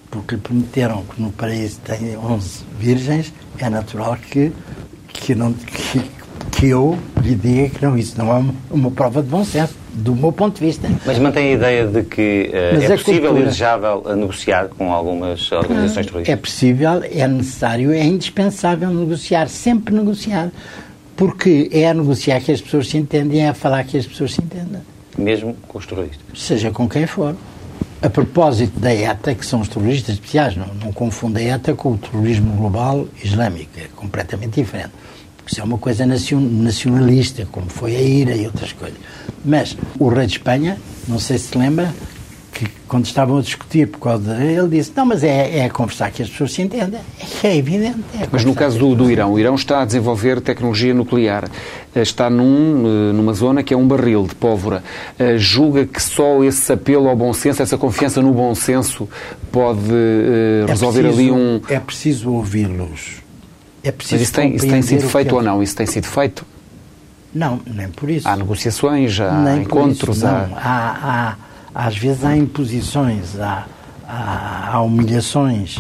porque 0.10 0.36
lhe 0.36 0.42
prometeram 0.42 1.04
que 1.04 1.22
no 1.22 1.32
paraíso 1.32 1.80
tem 1.82 2.18
11 2.18 2.64
virgens, 2.80 3.34
é 3.58 3.70
natural 3.70 4.18
que, 4.18 4.52
que, 5.08 5.36
não, 5.36 5.54
que, 5.54 6.02
que 6.52 6.68
eu 6.68 6.98
lhe 7.22 7.36
diga 7.36 7.70
que 7.70 7.86
não, 7.86 7.98
isso 7.98 8.18
não 8.18 8.32
é 8.32 8.38
uma, 8.40 8.56
uma 8.72 8.92
prova 8.92 9.22
de 9.22 9.30
bom 9.30 9.44
senso 9.46 9.76
do 9.94 10.16
meu 10.16 10.32
ponto 10.32 10.60
de 10.60 10.66
vista. 10.66 10.90
Mas 11.06 11.18
mantém 11.20 11.50
a 11.50 11.52
ideia 11.54 11.88
de 11.88 12.04
que 12.04 12.52
uh, 12.54 12.84
é 12.84 12.98
possível 12.98 13.22
cultura... 13.22 13.40
e 13.40 13.44
desejável 13.46 14.04
negociar 14.16 14.68
com 14.70 14.94
algumas 14.94 15.52
organizações 15.52 16.06
terroristas? 16.06 16.34
É 16.34 16.38
possível, 16.38 17.04
é 17.04 17.28
necessário, 17.28 17.92
é 17.92 18.04
indispensável 18.04 18.90
negociar, 18.90 19.48
sempre 19.48 19.94
negociar. 19.94 20.52
Porque 21.16 21.70
é 21.74 21.90
a 21.90 21.94
negociar 21.94 22.40
que 22.40 22.52
as 22.52 22.62
pessoas 22.62 22.88
se 22.88 22.98
entendem, 22.98 23.42
é 23.42 23.50
a 23.50 23.54
falar 23.54 23.84
que 23.84 23.98
as 23.98 24.06
pessoas 24.06 24.34
se 24.34 24.42
entendem. 24.42 24.82
Mesmo 25.18 25.54
com 25.68 25.78
os 25.78 25.86
terroristas? 25.86 26.22
Seja 26.34 26.72
com 26.72 26.88
quem 26.88 27.06
for. 27.06 27.36
A 28.02 28.10
propósito 28.10 28.80
da 28.80 28.94
ETA, 28.94 29.36
que 29.36 29.46
são 29.46 29.60
os 29.60 29.68
terroristas 29.68 30.16
especiais, 30.16 30.56
não, 30.56 30.68
não 30.76 30.94
confunda 30.94 31.40
a 31.40 31.44
ETA 31.44 31.74
com 31.74 31.92
o 31.92 31.98
terrorismo 31.98 32.56
global 32.56 33.06
islâmico, 33.22 33.72
é 33.78 33.88
completamente 33.94 34.62
diferente. 34.62 34.92
Isso 35.50 35.60
é 35.60 35.64
uma 35.64 35.80
coisa 35.80 36.06
nacionalista, 36.06 37.48
como 37.52 37.68
foi 37.70 37.96
a 37.96 38.02
IRA 38.02 38.36
e 38.36 38.46
outras 38.46 38.72
coisas. 38.72 39.00
Mas 39.44 39.76
o 39.98 40.08
rei 40.08 40.28
de 40.28 40.34
Espanha, 40.34 40.78
não 41.08 41.18
sei 41.18 41.40
se 41.40 41.48
se 41.48 41.58
lembra, 41.58 41.92
que 42.54 42.68
quando 42.88 43.06
estavam 43.06 43.40
a 43.40 43.42
discutir 43.42 43.88
por 43.88 44.00
causa 44.00 44.36
dele, 44.36 44.60
ele 44.60 44.68
disse: 44.68 44.92
Não, 44.96 45.06
mas 45.06 45.24
é, 45.24 45.60
é 45.60 45.66
a 45.66 45.70
conversar 45.72 46.12
que 46.12 46.22
as 46.22 46.30
pessoas 46.30 46.52
se 46.52 46.62
entendem. 46.62 47.00
É 47.44 47.56
evidente. 47.56 47.98
É 48.20 48.28
mas 48.32 48.46
no 48.46 48.54
caso 48.54 48.78
do, 48.78 48.94
do 48.94 49.10
Irão, 49.10 49.34
o 49.34 49.40
Irão 49.40 49.56
está 49.56 49.82
a 49.82 49.86
desenvolver 49.86 50.40
tecnologia 50.40 50.94
nuclear. 50.94 51.50
Eh, 51.96 52.02
está 52.02 52.30
num, 52.30 52.84
eh, 52.86 53.14
numa 53.14 53.34
zona 53.34 53.64
que 53.64 53.74
é 53.74 53.78
um 53.78 53.88
barril 53.88 54.28
de 54.28 54.36
pólvora. 54.36 54.84
Eh, 55.18 55.38
julga 55.38 55.86
que 55.86 56.02
só 56.02 56.44
esse 56.44 56.72
apelo 56.72 57.08
ao 57.08 57.16
bom 57.16 57.34
senso, 57.34 57.64
essa 57.64 57.78
confiança 57.78 58.22
no 58.22 58.34
bom 58.34 58.54
senso, 58.54 59.10
pode 59.52 59.80
resolver 60.68 61.00
é 61.00 61.04
preciso, 61.04 61.22
ali 61.22 61.32
um. 61.32 61.62
É 61.70 61.80
preciso 61.80 62.32
ouvi-los 62.34 63.19
é 63.84 63.92
preciso 63.92 64.16
Mas 64.16 64.22
isso 64.24 64.34
tem, 64.34 64.56
isso 64.56 64.68
tem 64.68 64.82
sido 64.82 65.08
feito 65.08 65.36
ou 65.36 65.42
não? 65.42 65.62
Isso 65.64 65.76
tem 65.76 65.86
sido 65.86 66.08
feito? 66.08 66.46
Não, 67.34 67.62
nem 67.66 67.90
por 67.90 68.10
isso. 68.10 68.28
Há 68.28 68.36
negociações, 68.36 69.20
há 69.20 69.32
nem 69.42 69.62
encontros, 69.62 70.18
isso, 70.18 70.28
há... 70.28 70.50
há... 70.56 71.30
há... 71.30 71.36
Às 71.74 71.96
vezes 71.96 72.26
há 72.26 72.36
imposições, 72.36 73.40
há, 73.40 73.66
há, 74.06 74.72
há 74.74 74.82
humilhações, 74.82 75.80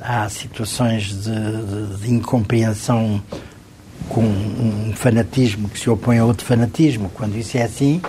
há 0.00 0.28
situações 0.28 1.04
de, 1.04 1.30
de, 1.30 1.96
de 2.02 2.12
incompreensão 2.12 3.22
com 4.08 4.22
um 4.22 4.92
fanatismo 4.94 5.68
que 5.68 5.78
se 5.78 5.88
opõe 5.88 6.18
a 6.18 6.24
outro 6.24 6.44
fanatismo. 6.44 7.10
Quando 7.14 7.36
isso 7.36 7.56
é 7.56 7.62
assim, 7.62 8.02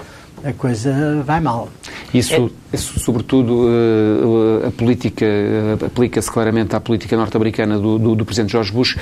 a 0.44 0.54
coisa 0.54 1.22
vai 1.26 1.40
mal. 1.40 1.70
Isso, 2.14 2.52
é... 2.74 2.78
sobretudo, 2.78 3.54
uh, 3.54 4.68
a 4.68 4.72
política, 4.72 5.26
uh, 5.26 5.86
aplica-se 5.86 6.32
claramente 6.32 6.76
à 6.76 6.80
política 6.80 7.16
norte-americana 7.16 7.78
do, 7.78 7.98
do, 7.98 8.16
do, 8.16 8.26
Presidente 8.26 8.52
George 8.52 8.72
Bush. 8.72 8.98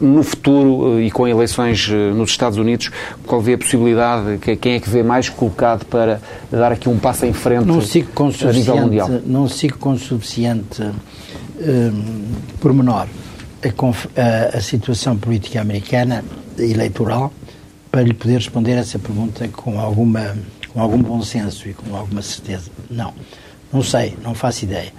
No 0.00 0.22
futuro, 0.22 1.00
e 1.00 1.10
com 1.10 1.28
eleições 1.28 1.88
nos 1.88 2.30
Estados 2.30 2.58
Unidos, 2.58 2.90
qual 3.26 3.40
vê 3.40 3.54
a 3.54 3.58
possibilidade, 3.58 4.38
que, 4.38 4.56
quem 4.56 4.74
é 4.74 4.80
que 4.80 4.88
vê 4.88 5.02
mais 5.02 5.28
colocado 5.28 5.84
para 5.86 6.20
dar 6.50 6.72
aqui 6.72 6.88
um 6.88 6.98
passo 6.98 7.26
em 7.26 7.32
frente 7.32 7.66
não 7.66 7.80
sigo 7.80 8.10
com 8.12 8.26
a 8.26 8.52
nível 8.52 8.76
mundial? 8.76 9.08
Não 9.26 9.48
sigo 9.48 9.78
com 9.78 9.96
suficiente 9.96 10.82
pormenor 12.60 13.06
a, 13.62 14.20
a, 14.20 14.58
a 14.58 14.60
situação 14.60 15.16
política 15.16 15.60
americana 15.60 16.24
eleitoral 16.58 17.32
para 17.90 18.02
lhe 18.02 18.12
poder 18.12 18.34
responder 18.34 18.72
essa 18.72 18.98
pergunta 18.98 19.46
com 19.48 19.78
alguma 19.78 20.36
com 20.74 20.80
algum 20.80 21.00
bom 21.00 21.22
senso 21.22 21.68
e 21.68 21.72
com 21.72 21.96
alguma 21.96 22.20
certeza. 22.20 22.70
Não, 22.90 23.14
não 23.72 23.82
sei, 23.82 24.18
não 24.22 24.34
faço 24.34 24.64
ideia. 24.64 24.92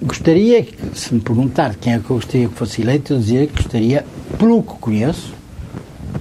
Gostaria, 0.00 0.66
se 0.94 1.12
me 1.12 1.20
perguntar 1.20 1.74
quem 1.74 1.92
é 1.94 1.98
que 1.98 2.08
eu 2.08 2.16
gostaria 2.16 2.48
que 2.48 2.54
fosse 2.54 2.80
eleito, 2.80 3.12
eu 3.12 3.18
dizia 3.18 3.46
que 3.46 3.54
gostaria, 3.54 4.06
pelo 4.38 4.62
que 4.62 4.74
conheço, 4.74 5.34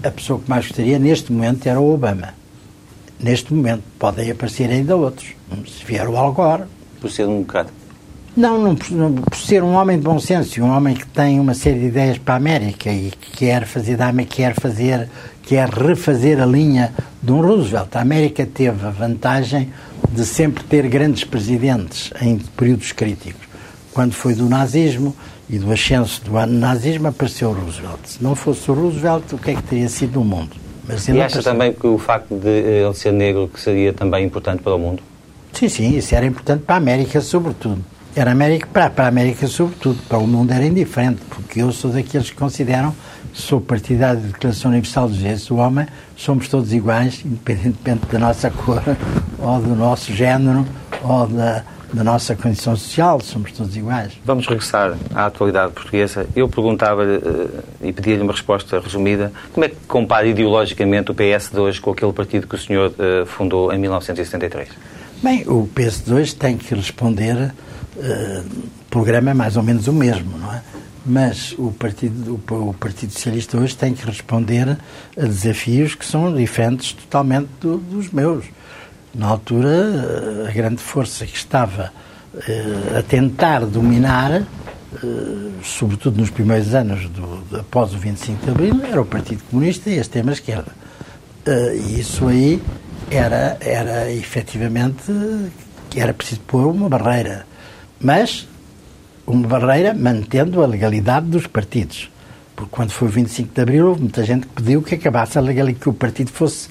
a 0.04 0.10
pessoa 0.12 0.40
que 0.40 0.50
mais 0.50 0.68
gostaria 0.68 1.00
neste 1.00 1.32
momento 1.32 1.68
era 1.68 1.80
o 1.80 1.94
Obama. 1.94 2.34
neste 3.20 3.54
momento. 3.54 3.84
Podem 4.00 4.32
aparecer 4.32 4.70
ainda 4.70 4.96
outros. 4.96 5.30
Se 5.68 5.86
vier 5.86 6.08
o 6.08 6.18
Al 6.18 6.34
Gore. 6.34 6.64
Por 7.00 7.10
ser 7.10 7.28
um 7.28 7.42
bocado. 7.42 7.70
Não, 8.36 8.58
não, 8.58 8.78
não, 8.92 9.14
por 9.14 9.38
ser 9.38 9.62
um 9.62 9.74
homem 9.74 9.98
de 9.98 10.04
bom 10.04 10.18
senso, 10.18 10.62
um 10.62 10.70
homem 10.70 10.96
que 10.96 11.06
tem 11.06 11.40
uma 11.40 11.54
série 11.54 11.80
de 11.80 11.86
ideias 11.88 12.18
para 12.18 12.36
a 12.36 12.38
América 12.38 12.90
e 12.90 13.12
que 13.12 13.38
quer 13.38 13.66
fazer, 13.66 13.98
quer 14.30 14.54
fazer, 14.56 15.10
quer 15.52 15.68
refazer 15.68 16.42
a 16.42 16.46
linha 16.46 16.94
de 17.22 17.30
um 17.30 17.42
Roosevelt. 17.42 17.90
A 17.98 18.00
América 18.00 18.46
teve 18.46 18.88
a 18.88 18.90
vantagem 18.90 19.70
de 20.10 20.26
sempre 20.26 20.64
ter 20.64 20.88
grandes 20.88 21.26
presidentes 21.26 22.10
em 22.22 22.38
períodos 22.38 22.94
críticos. 22.94 23.50
Quando 23.94 24.14
foi 24.14 24.34
do 24.34 24.48
nazismo 24.48 25.14
e 25.50 25.60
do 25.60 25.70
ascenso 25.70 26.24
do 26.24 26.32
nazismo, 26.48 27.10
apareceu 27.10 27.50
o 27.50 27.54
Roosevelt. 27.54 28.00
Se 28.06 28.24
não 28.24 28.34
fosse 28.34 28.72
o 28.72 28.74
Roosevelt, 28.74 29.34
o 29.34 29.38
que 29.38 29.52
é 29.52 29.56
que 29.56 29.64
teria 29.64 29.90
sido 29.90 30.22
o 30.22 30.24
mundo? 30.24 30.56
Mas 30.88 31.06
e 31.10 31.12
acha 31.12 31.26
apareceu. 31.26 31.44
também 31.44 31.74
que 31.74 31.86
o 31.86 31.98
facto 31.98 32.34
de 32.34 32.48
ele 32.48 32.94
ser 32.94 33.12
negro 33.12 33.50
que 33.54 33.60
seria 33.60 33.92
também 33.92 34.26
importante 34.26 34.64
para 34.64 34.74
o 34.74 34.80
mundo? 34.80 35.04
Sim, 35.52 35.68
sim, 35.68 35.98
isso 35.98 36.16
era 36.16 36.26
importante 36.26 36.64
para 36.64 36.76
a 36.76 36.78
América, 36.78 37.20
sobretudo. 37.20 37.84
Era 38.16 38.32
América, 38.32 38.70
para, 38.72 38.90
para 38.90 39.04
a 39.04 39.08
América, 39.10 39.48
sobretudo. 39.48 40.00
Para 40.08 40.18
o 40.18 40.26
mundo 40.26 40.52
era 40.52 40.66
indiferente, 40.66 41.22
porque 41.30 41.62
eu 41.62 41.74
sou 41.74 41.92
daqueles 41.92 42.30
que 42.30 42.38
consideram, 42.38 42.96
sou 43.34 43.62
partidário 43.62 44.22
da 44.22 44.28
Declaração 44.28 44.72
Universal 44.72 45.08
dos 45.08 45.18
Direitos 45.18 45.48
do 45.48 45.58
Homem, 45.58 45.88
somos 46.16 46.48
todos 46.48 46.74
iguais, 46.74 47.22
independentemente 47.26 48.06
da 48.08 48.20
nossa 48.20 48.50
cor, 48.50 48.82
ou 49.40 49.62
do 49.62 49.76
nosso 49.76 50.14
género, 50.14 50.66
ou 51.04 51.28
da, 51.28 51.64
da 51.94 52.04
nossa 52.04 52.36
condição 52.36 52.76
social, 52.76 53.20
somos 53.22 53.52
todos 53.52 53.76
iguais. 53.76 54.14
Vamos 54.24 54.48
regressar 54.48 54.98
à 55.14 55.26
atualidade 55.26 55.74
portuguesa. 55.74 56.28
Eu 56.36 56.48
perguntava-lhe 56.48 57.18
uh, 57.18 57.64
e 57.82 57.92
pedia-lhe 57.92 58.22
uma 58.22 58.34
resposta 58.34 58.80
resumida. 58.80 59.32
Como 59.54 59.66
é 59.66 59.70
que 59.70 59.76
compara 59.88 60.28
ideologicamente 60.28 61.12
o 61.12 61.16
PS 61.16 61.50
de 61.52 61.60
hoje 61.60 61.82
com 61.82 61.92
aquele 61.92 62.14
partido 62.14 62.48
que 62.48 62.56
o 62.56 62.60
senhor 62.60 62.92
uh, 62.92 63.26
fundou 63.26 63.74
em 63.74 63.78
1973? 63.78 64.70
Bem, 65.22 65.44
o 65.48 65.70
PS2 65.76 66.34
tem 66.34 66.58
que 66.58 66.74
responder 66.74 67.36
uh, 67.36 67.52
o 68.02 68.90
programa 68.90 69.32
é 69.32 69.34
mais 69.34 69.56
ou 69.56 69.64
menos 69.64 69.88
o 69.88 69.94
mesmo, 69.94 70.38
não 70.38 70.54
é? 70.54 70.62
Mas 71.06 71.56
o 71.58 71.72
Partido, 71.72 72.40
o, 72.50 72.74
Partido 72.74 73.12
Socialista 73.12 73.58
hoje 73.58 73.76
tem 73.76 73.94
que 73.94 74.06
responder 74.06 74.78
a 75.18 75.22
desafios 75.22 75.96
que 75.96 76.06
são 76.06 76.34
diferentes 76.34 76.94
totalmente 76.94 77.50
do, 77.60 77.78
dos 77.78 78.12
meus. 78.12 78.46
Na 79.14 79.28
altura, 79.28 79.68
eh, 79.68 80.50
a 80.50 80.52
grande 80.52 80.82
força 80.82 81.26
que 81.26 81.36
estava 81.36 81.92
uh, 82.34 83.00
a 83.00 83.02
tentar 83.02 83.66
dominar, 83.66 84.42
uh, 84.42 85.52
sobretudo 85.64 86.22
nos 86.22 86.30
primeiros 86.30 86.74
anos 86.74 87.10
do, 87.10 87.60
após 87.60 87.94
o 87.94 87.98
25 87.98 88.46
de 88.46 88.52
Abril, 88.52 88.82
era 88.86 89.02
o 89.02 89.06
Partido 89.06 89.44
Comunista 89.50 89.90
e 89.90 89.98
a 89.98 90.02
extrema-esquerda. 90.02 90.72
e 91.76 92.00
isso 92.00 92.28
aí 92.28 92.62
era, 93.10 93.58
era 93.60 94.10
efetivamente 94.12 95.12
que 95.90 96.00
era 96.00 96.14
preciso 96.14 96.40
pôr 96.42 96.68
uma 96.68 96.88
barreira 96.88 97.46
mas 98.02 98.48
uma 99.32 99.48
barreira 99.48 99.94
mantendo 99.94 100.64
a 100.64 100.68
legalidade 100.68 101.28
dos 101.28 101.48
partidos. 101.48 102.10
Porque 102.56 102.70
quando 102.72 102.92
foi 102.92 103.08
o 103.08 103.12
25 103.12 103.54
de 103.54 103.62
Abril, 103.62 103.88
houve 103.88 104.02
muita 104.02 104.24
gente 104.24 104.46
que 104.48 104.54
pediu 104.54 104.82
que 104.82 104.96
acabasse 104.96 105.38
a 105.38 105.42
legalidade, 105.42 105.80
que 105.80 105.90
o 105.90 105.94
partido 105.94 106.32
fosse 106.32 106.70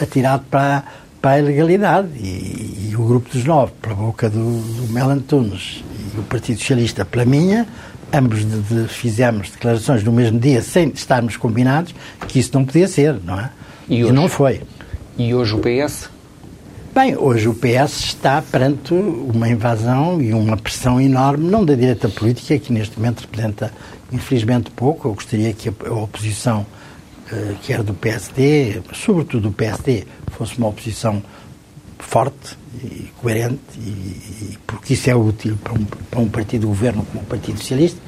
atirado 0.00 0.44
para, 0.50 0.84
para 1.20 1.32
a 1.32 1.38
ilegalidade. 1.38 2.08
E, 2.16 2.90
e, 2.90 2.96
o 2.96 3.04
Grupo 3.04 3.28
dos 3.30 3.44
Nove, 3.44 3.72
pela 3.80 3.94
boca 3.94 4.28
do, 4.28 4.60
do 4.60 4.92
Mel 4.92 5.10
Antunes, 5.10 5.82
e 6.14 6.20
o 6.20 6.22
Partido 6.22 6.58
Socialista, 6.58 7.04
pela 7.04 7.24
minha, 7.24 7.66
ambos 8.12 8.44
de, 8.44 8.60
de, 8.60 8.88
fizemos 8.88 9.50
declarações 9.50 10.04
no 10.04 10.12
mesmo 10.12 10.38
dia, 10.38 10.62
sem 10.62 10.88
estarmos 10.90 11.36
combinados, 11.36 11.94
que 12.28 12.38
isso 12.38 12.50
não 12.52 12.64
podia 12.64 12.86
ser, 12.86 13.18
não 13.24 13.40
é? 13.40 13.50
E, 13.88 14.00
e 14.00 14.12
não 14.12 14.28
foi. 14.28 14.60
E 15.18 15.34
hoje 15.34 15.54
o 15.54 15.58
PS? 15.58 16.10
Bem, 16.94 17.16
hoje 17.16 17.48
o 17.48 17.54
PS 17.54 18.04
está 18.04 18.42
perante 18.42 18.92
uma 18.92 19.48
invasão 19.48 20.20
e 20.20 20.34
uma 20.34 20.58
pressão 20.58 21.00
enorme, 21.00 21.48
não 21.48 21.64
da 21.64 21.74
direita 21.74 22.06
política, 22.06 22.58
que 22.58 22.70
neste 22.70 22.98
momento 22.98 23.22
representa, 23.22 23.72
infelizmente, 24.12 24.70
pouco. 24.70 25.08
Eu 25.08 25.14
gostaria 25.14 25.54
que 25.54 25.70
a 25.70 25.94
oposição, 25.94 26.66
eh, 27.32 27.54
quer 27.62 27.82
do 27.82 27.94
PSD, 27.94 28.82
sobretudo 28.92 29.44
do 29.48 29.52
PSD, 29.52 30.04
fosse 30.32 30.58
uma 30.58 30.68
oposição 30.68 31.22
forte 31.98 32.58
e 32.84 33.08
coerente, 33.16 33.58
e, 33.78 34.58
porque 34.66 34.92
isso 34.92 35.08
é 35.08 35.16
útil 35.16 35.56
para 35.64 35.72
um, 35.72 35.84
para 35.86 36.20
um 36.20 36.28
partido 36.28 36.60
de 36.60 36.66
governo 36.66 37.06
como 37.06 37.24
o 37.24 37.26
Partido 37.26 37.56
Socialista, 37.58 37.98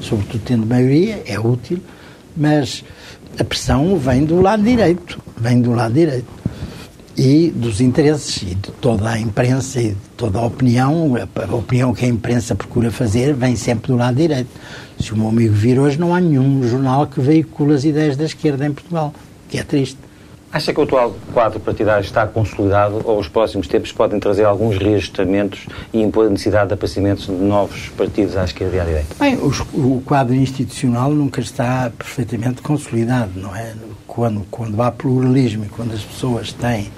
sobretudo 0.00 0.42
tendo 0.46 0.64
maioria, 0.64 1.22
é 1.26 1.38
útil, 1.38 1.78
mas 2.34 2.82
a 3.38 3.44
pressão 3.44 3.98
vem 3.98 4.24
do 4.24 4.40
lado 4.40 4.62
direito, 4.62 5.20
vem 5.36 5.60
do 5.60 5.72
lado 5.72 5.92
direito 5.92 6.39
e 7.20 7.50
dos 7.50 7.82
interesses 7.82 8.40
e 8.40 8.54
de 8.54 8.72
toda 8.80 9.10
a 9.10 9.20
imprensa 9.20 9.78
e 9.78 9.90
de 9.90 10.08
toda 10.16 10.38
a 10.38 10.46
opinião, 10.46 11.14
a 11.16 11.54
opinião 11.54 11.92
que 11.92 12.06
a 12.06 12.08
imprensa 12.08 12.54
procura 12.54 12.90
fazer 12.90 13.34
vem 13.34 13.56
sempre 13.56 13.88
do 13.88 13.96
lado 13.98 14.16
direito. 14.16 14.48
Se 14.98 15.12
o 15.12 15.18
meu 15.18 15.28
amigo 15.28 15.52
vir 15.52 15.78
hoje, 15.78 16.00
não 16.00 16.14
há 16.14 16.20
nenhum 16.20 16.66
jornal 16.66 17.06
que 17.06 17.20
veicule 17.20 17.74
as 17.74 17.84
ideias 17.84 18.16
da 18.16 18.24
esquerda 18.24 18.64
em 18.64 18.72
Portugal, 18.72 19.12
que 19.50 19.58
é 19.58 19.62
triste. 19.62 19.98
Acha 20.50 20.72
que 20.72 20.80
o 20.80 20.82
atual 20.82 21.14
quadro 21.34 21.60
partidário 21.60 22.02
está 22.02 22.26
consolidado 22.26 23.02
ou 23.04 23.18
os 23.20 23.28
próximos 23.28 23.68
tempos 23.68 23.92
podem 23.92 24.18
trazer 24.18 24.44
alguns 24.44 24.78
reajustamentos 24.78 25.66
e 25.92 26.00
impor 26.00 26.26
a 26.26 26.30
necessidade 26.30 26.68
de 26.68 26.74
aparecimentos 26.74 27.26
de 27.26 27.32
novos 27.32 27.90
partidos 27.90 28.34
à 28.34 28.44
esquerda 28.44 28.76
e 28.76 28.80
à 28.80 28.84
direita? 28.84 29.14
Bem, 29.20 29.36
os, 29.36 29.60
o 29.74 30.02
quadro 30.06 30.34
institucional 30.34 31.10
nunca 31.10 31.42
está 31.42 31.92
perfeitamente 31.96 32.62
consolidado, 32.62 33.32
não 33.36 33.54
é? 33.54 33.74
Quando, 34.06 34.44
quando 34.50 34.82
há 34.82 34.90
pluralismo 34.90 35.66
e 35.66 35.68
quando 35.68 35.92
as 35.92 36.02
pessoas 36.02 36.52
têm 36.52 36.90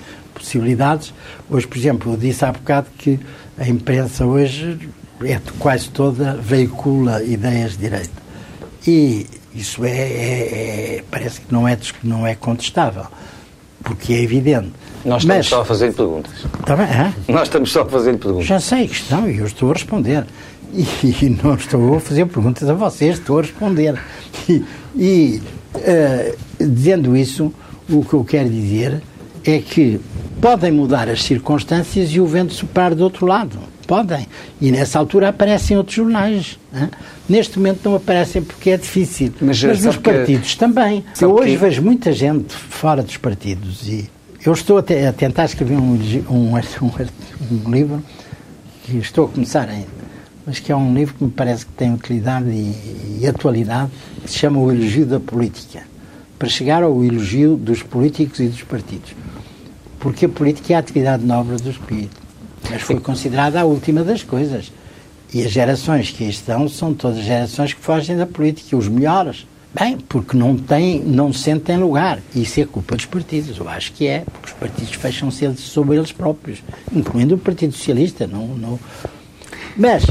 possibilidades. 0.42 1.14
Hoje, 1.48 1.66
por 1.66 1.78
exemplo, 1.78 2.12
eu 2.12 2.16
disse 2.16 2.44
há 2.44 2.52
bocado 2.52 2.88
que 2.98 3.18
a 3.56 3.68
imprensa 3.68 4.26
hoje 4.26 4.78
é 5.24 5.40
quase 5.58 5.88
toda 5.88 6.34
veicula 6.36 7.22
ideias 7.22 7.72
de 7.72 7.78
direita. 7.78 8.22
E 8.86 9.26
isso 9.54 9.84
é, 9.84 9.90
é, 9.90 10.96
é, 10.96 11.04
parece 11.10 11.40
que 11.40 11.52
não 11.52 11.66
é, 11.68 11.78
não 12.02 12.26
é 12.26 12.34
contestável, 12.34 13.06
porque 13.82 14.12
é 14.12 14.22
evidente. 14.22 14.72
Nós 15.04 15.22
estamos 15.22 15.38
Mas, 15.38 15.46
só 15.46 15.60
a 15.60 15.64
fazer 15.64 15.92
perguntas. 15.92 16.32
Está 16.60 16.76
bem, 16.76 16.86
é? 16.86 17.12
Nós 17.28 17.42
estamos 17.42 17.72
só 17.72 17.82
a 17.82 17.86
fazer 17.86 18.16
perguntas. 18.18 18.46
Já 18.46 18.60
sei 18.60 18.88
que 18.88 18.94
estão 18.94 19.28
e 19.28 19.38
eu 19.38 19.46
estou 19.46 19.70
a 19.70 19.74
responder. 19.74 20.26
E, 20.72 20.86
e, 21.04 21.38
não 21.42 21.54
estou 21.54 21.96
a 21.96 22.00
fazer 22.00 22.24
perguntas 22.26 22.68
a 22.68 22.72
vocês, 22.72 23.18
estou 23.18 23.38
a 23.38 23.42
responder. 23.42 24.00
E, 24.48 24.64
e 24.96 25.42
uh, 25.76 26.36
dizendo 26.58 27.16
isso, 27.16 27.52
o 27.88 28.04
que 28.04 28.14
eu 28.14 28.24
quero 28.24 28.48
dizer 28.48 29.02
é 29.44 29.58
que 29.58 30.00
podem 30.40 30.72
mudar 30.72 31.08
as 31.08 31.22
circunstâncias 31.22 32.10
e 32.10 32.20
o 32.20 32.26
vento 32.26 32.52
soprar 32.52 32.94
do 32.94 33.04
outro 33.04 33.26
lado. 33.26 33.58
Podem. 33.86 34.26
E 34.60 34.70
nessa 34.70 34.98
altura 34.98 35.28
aparecem 35.28 35.76
outros 35.76 35.96
jornais. 35.96 36.58
Hein? 36.74 36.88
Neste 37.28 37.58
momento 37.58 37.80
não 37.84 37.96
aparecem 37.96 38.42
porque 38.42 38.70
é 38.70 38.76
difícil. 38.76 39.32
Mas, 39.40 39.62
Mas 39.62 39.84
nos 39.84 39.96
partidos 39.96 40.52
que... 40.52 40.58
também. 40.58 41.04
Eu 41.20 41.32
hoje 41.34 41.52
que... 41.52 41.56
vejo 41.56 41.82
muita 41.82 42.12
gente 42.12 42.54
fora 42.54 43.02
dos 43.02 43.16
partidos 43.16 43.86
e 43.88 44.08
eu 44.44 44.52
estou 44.52 44.78
a, 44.78 44.80
a 44.80 45.12
tentar 45.12 45.44
escrever 45.44 45.76
um, 45.76 45.92
um, 45.92 46.54
um, 46.82 47.66
um, 47.66 47.70
livro 47.70 48.02
que 48.84 48.96
estou 48.98 49.26
a 49.26 49.28
começar 49.28 49.68
ainda, 49.68 49.86
mas 50.44 50.58
que 50.58 50.72
é 50.72 50.76
um 50.76 50.94
livro 50.94 51.14
que 51.14 51.24
me 51.24 51.30
parece 51.30 51.66
que 51.66 51.72
tem 51.72 51.92
utilidade 51.92 52.48
e, 52.48 53.20
e 53.20 53.26
atualidade, 53.26 53.90
que 54.24 54.30
se 54.30 54.38
chama 54.38 54.58
O 54.58 54.72
Elogio 54.72 55.06
da 55.06 55.20
Política, 55.20 55.82
para 56.38 56.48
chegar 56.48 56.82
ao 56.82 57.04
elogio 57.04 57.56
dos 57.56 57.84
políticos 57.84 58.40
e 58.40 58.48
dos 58.48 58.62
partidos 58.62 59.12
porque 60.02 60.26
a 60.26 60.28
política 60.28 60.72
é 60.72 60.76
a 60.76 60.80
atividade 60.80 61.24
nobre 61.24 61.56
do 61.56 61.70
espírito. 61.70 62.20
Mas 62.68 62.82
foi 62.82 62.98
considerada 62.98 63.60
a 63.60 63.64
última 63.64 64.02
das 64.02 64.24
coisas. 64.24 64.72
E 65.32 65.42
as 65.44 65.50
gerações 65.52 66.10
que 66.10 66.24
aí 66.24 66.30
estão 66.30 66.68
são 66.68 66.92
todas 66.92 67.24
gerações 67.24 67.72
que 67.72 67.80
fogem 67.80 68.16
da 68.16 68.26
política, 68.26 68.76
os 68.76 68.88
melhores. 68.88 69.46
Bem, 69.72 69.96
porque 69.96 70.36
não, 70.36 70.56
têm, 70.56 70.98
não 71.00 71.32
sentem 71.32 71.78
lugar. 71.78 72.18
Isso 72.34 72.60
é 72.60 72.64
culpa 72.64 72.96
dos 72.96 73.06
partidos. 73.06 73.56
Eu 73.56 73.68
acho 73.68 73.92
que 73.92 74.08
é, 74.08 74.24
porque 74.24 74.48
os 74.48 74.52
partidos 74.52 74.92
fecham-se 74.94 75.54
sobre 75.56 75.96
eles 75.96 76.10
próprios, 76.10 76.62
incluindo 76.92 77.36
o 77.36 77.38
Partido 77.38 77.72
Socialista. 77.72 78.26
Não, 78.26 78.48
não... 78.48 78.80
Mas 79.76 80.04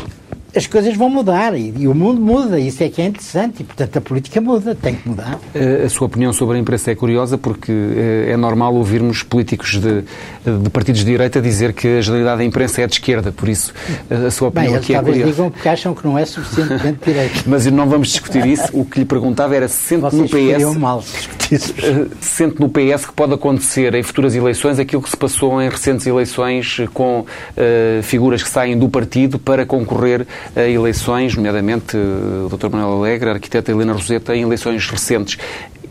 as 0.55 0.67
coisas 0.67 0.95
vão 0.95 1.09
mudar 1.09 1.57
e, 1.57 1.73
e, 1.77 1.87
o 1.87 1.95
mundo 1.95 2.21
muda, 2.21 2.59
isso 2.59 2.83
é 2.83 2.89
que 2.89 3.01
é 3.01 3.05
interessante 3.05 3.61
e, 3.61 3.63
portanto, 3.63 3.97
a 3.97 4.01
política 4.01 4.41
muda, 4.41 4.75
tem 4.75 4.95
que 4.95 5.07
mudar. 5.07 5.39
A 5.85 5.89
sua 5.89 6.07
opinião 6.07 6.33
sobre 6.33 6.57
a 6.57 6.59
imprensa 6.59 6.91
é 6.91 6.95
curiosa 6.95 7.37
porque 7.37 7.71
eh, 7.71 8.31
é 8.31 8.37
normal 8.37 8.75
ouvirmos 8.75 9.23
políticos 9.23 9.79
de, 9.79 10.03
de 10.45 10.69
partidos 10.69 11.01
de 11.01 11.11
direita 11.11 11.41
dizer 11.41 11.73
que 11.73 11.97
a 11.97 12.01
generalidade 12.01 12.39
da 12.39 12.45
imprensa 12.45 12.81
é 12.81 12.87
de 12.87 12.93
esquerda, 12.93 13.31
por 13.31 13.47
isso 13.47 13.73
a 14.09 14.29
sua 14.29 14.49
opinião 14.49 14.73
Bem, 14.73 14.81
aqui 14.81 14.93
é 14.93 14.99
curiosa. 14.99 15.19
talvez 15.19 15.35
digam 15.35 15.51
porque 15.51 15.69
acham 15.69 15.93
que 15.93 16.05
não 16.05 16.17
é 16.17 16.25
suficientemente 16.25 16.99
direita. 17.05 17.43
Mas 17.45 17.65
não 17.67 17.87
vamos 17.87 18.09
discutir 18.09 18.45
isso, 18.45 18.67
o 18.73 18.83
que 18.83 18.99
lhe 18.99 19.05
perguntava 19.05 19.55
era 19.55 19.67
se 19.67 19.75
sente 19.75 20.15
no 20.15 20.27
PS... 20.27 20.77
mal 20.77 21.01
se 21.01 21.29
eh, 21.55 22.07
Sente 22.19 22.59
no 22.59 22.69
PS 22.69 23.05
que 23.05 23.13
pode 23.13 23.33
acontecer 23.33 23.93
em 23.93 24.03
futuras 24.03 24.35
eleições 24.35 24.79
aquilo 24.79 25.01
que 25.01 25.09
se 25.09 25.17
passou 25.17 25.61
em 25.61 25.69
recentes 25.69 26.05
eleições 26.07 26.77
com 26.93 27.21
uh, 27.21 28.03
figuras 28.03 28.41
que 28.41 28.49
saem 28.49 28.77
do 28.77 28.87
partido 28.87 29.37
para 29.37 29.65
concorrer 29.65 30.25
a 30.55 30.61
eleições, 30.61 31.35
nomeadamente 31.35 31.95
o 31.97 32.49
Dr. 32.49 32.69
Manuel 32.69 32.99
Alegre, 32.99 33.29
a 33.29 33.33
arquiteta 33.33 33.71
Helena 33.71 33.93
Roseta, 33.93 34.35
em 34.35 34.43
eleições 34.43 34.87
recentes. 34.89 35.37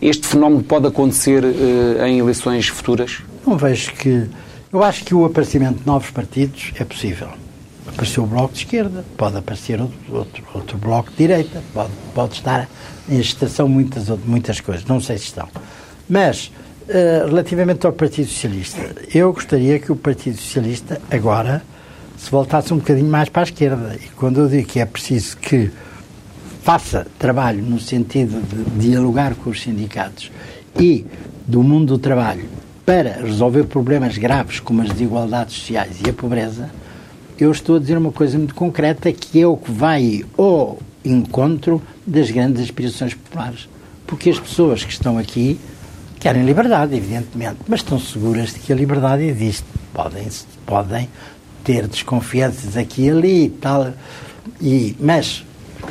Este 0.00 0.26
fenómeno 0.26 0.62
pode 0.62 0.86
acontecer 0.86 1.44
uh, 1.44 2.04
em 2.06 2.18
eleições 2.18 2.68
futuras? 2.68 3.18
Não 3.46 3.56
vejo 3.56 3.92
que. 3.92 4.28
Eu 4.72 4.82
acho 4.84 5.04
que 5.04 5.14
o 5.14 5.24
aparecimento 5.24 5.80
de 5.80 5.86
novos 5.86 6.10
partidos 6.10 6.72
é 6.78 6.84
possível. 6.84 7.28
Apareceu 7.86 8.22
o 8.22 8.26
Bloco 8.26 8.52
de 8.54 8.60
Esquerda, 8.60 9.04
pode 9.16 9.36
aparecer 9.36 9.80
outro, 9.80 9.98
outro, 10.10 10.44
outro 10.54 10.78
Bloco 10.78 11.10
de 11.10 11.16
Direita, 11.16 11.62
pode, 11.74 11.90
pode 12.14 12.34
estar 12.34 12.68
em 13.08 13.18
estação 13.18 13.68
muitas, 13.68 14.08
muitas 14.24 14.60
coisas, 14.60 14.84
não 14.84 15.00
sei 15.00 15.18
se 15.18 15.24
estão. 15.24 15.48
Mas, 16.08 16.52
uh, 16.88 17.26
relativamente 17.26 17.84
ao 17.84 17.92
Partido 17.92 18.28
Socialista, 18.28 18.94
eu 19.12 19.32
gostaria 19.32 19.78
que 19.80 19.90
o 19.90 19.96
Partido 19.96 20.36
Socialista 20.36 21.00
agora 21.10 21.62
se 22.20 22.30
voltasse 22.30 22.72
um 22.74 22.76
bocadinho 22.76 23.10
mais 23.10 23.30
para 23.30 23.42
a 23.42 23.44
esquerda. 23.44 23.96
E 23.96 24.08
quando 24.10 24.40
eu 24.40 24.48
digo 24.48 24.68
que 24.68 24.78
é 24.78 24.84
preciso 24.84 25.38
que 25.38 25.70
faça 26.62 27.06
trabalho 27.18 27.62
no 27.62 27.80
sentido 27.80 28.42
de 28.46 28.88
dialogar 28.88 29.34
com 29.34 29.48
os 29.48 29.62
sindicatos 29.62 30.30
e 30.78 31.06
do 31.46 31.62
mundo 31.62 31.94
do 31.94 31.98
trabalho 31.98 32.44
para 32.84 33.22
resolver 33.22 33.64
problemas 33.64 34.18
graves 34.18 34.60
como 34.60 34.82
as 34.82 34.90
desigualdades 34.90 35.56
sociais 35.56 35.96
e 36.04 36.10
a 36.10 36.12
pobreza, 36.12 36.68
eu 37.38 37.50
estou 37.50 37.76
a 37.76 37.78
dizer 37.78 37.96
uma 37.96 38.12
coisa 38.12 38.36
muito 38.36 38.54
concreta 38.54 39.10
que 39.10 39.40
é 39.40 39.46
o 39.46 39.56
que 39.56 39.72
vai 39.72 40.22
ao 40.36 40.78
encontro 41.02 41.80
das 42.06 42.30
grandes 42.30 42.62
aspirações 42.62 43.14
populares. 43.14 43.66
Porque 44.06 44.28
as 44.28 44.38
pessoas 44.38 44.84
que 44.84 44.92
estão 44.92 45.16
aqui 45.16 45.58
querem 46.18 46.44
liberdade, 46.44 46.94
evidentemente, 46.94 47.60
mas 47.66 47.80
estão 47.80 47.98
seguras 47.98 48.52
de 48.52 48.58
que 48.58 48.70
a 48.74 48.76
liberdade 48.76 49.24
existe. 49.24 49.64
Podem, 49.94 50.28
podem 50.66 51.08
ter 51.64 51.86
desconfianças 51.86 52.76
aqui 52.76 53.02
e 53.02 53.10
ali 53.10 53.44
e 53.44 53.50
tal, 53.50 53.92
e, 54.60 54.96
mas 54.98 55.44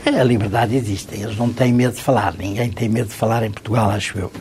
a 0.05 0.23
liberdade 0.23 0.75
existe, 0.75 1.15
eles 1.15 1.37
não 1.37 1.51
têm 1.51 1.73
medo 1.73 1.95
de 1.95 2.01
falar, 2.01 2.35
ninguém 2.37 2.69
tem 2.69 2.89
medo 2.89 3.07
de 3.07 3.15
falar 3.15 3.43
em 3.43 3.51
Portugal, 3.51 3.89
acho 3.89 4.17
eu, 4.17 4.31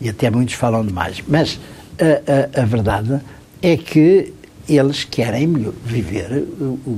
e 0.00 0.08
até 0.08 0.30
muitos 0.30 0.54
falam 0.54 0.84
demais. 0.84 1.22
Mas 1.26 1.58
a, 1.98 2.60
a, 2.60 2.62
a 2.62 2.64
verdade 2.64 3.20
é 3.62 3.76
que 3.76 4.32
eles 4.68 5.04
querem 5.04 5.72
viver, 5.84 6.46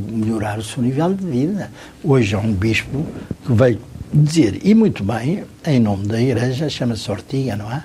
melhorar 0.09 0.59
o 0.59 0.63
seu 0.63 0.83
nível 0.83 1.13
de 1.13 1.27
vida. 1.27 1.71
Hoje 2.03 2.35
há 2.35 2.39
um 2.39 2.53
bispo 2.53 3.07
que 3.45 3.53
veio 3.53 3.79
dizer, 4.13 4.61
e 4.65 4.75
muito 4.75 5.05
bem, 5.05 5.45
em 5.67 5.79
nome 5.79 6.07
da 6.07 6.21
Igreja, 6.21 6.69
chama-se 6.71 7.11
Ortiga, 7.11 7.57
não 7.57 7.71
é? 7.71 7.83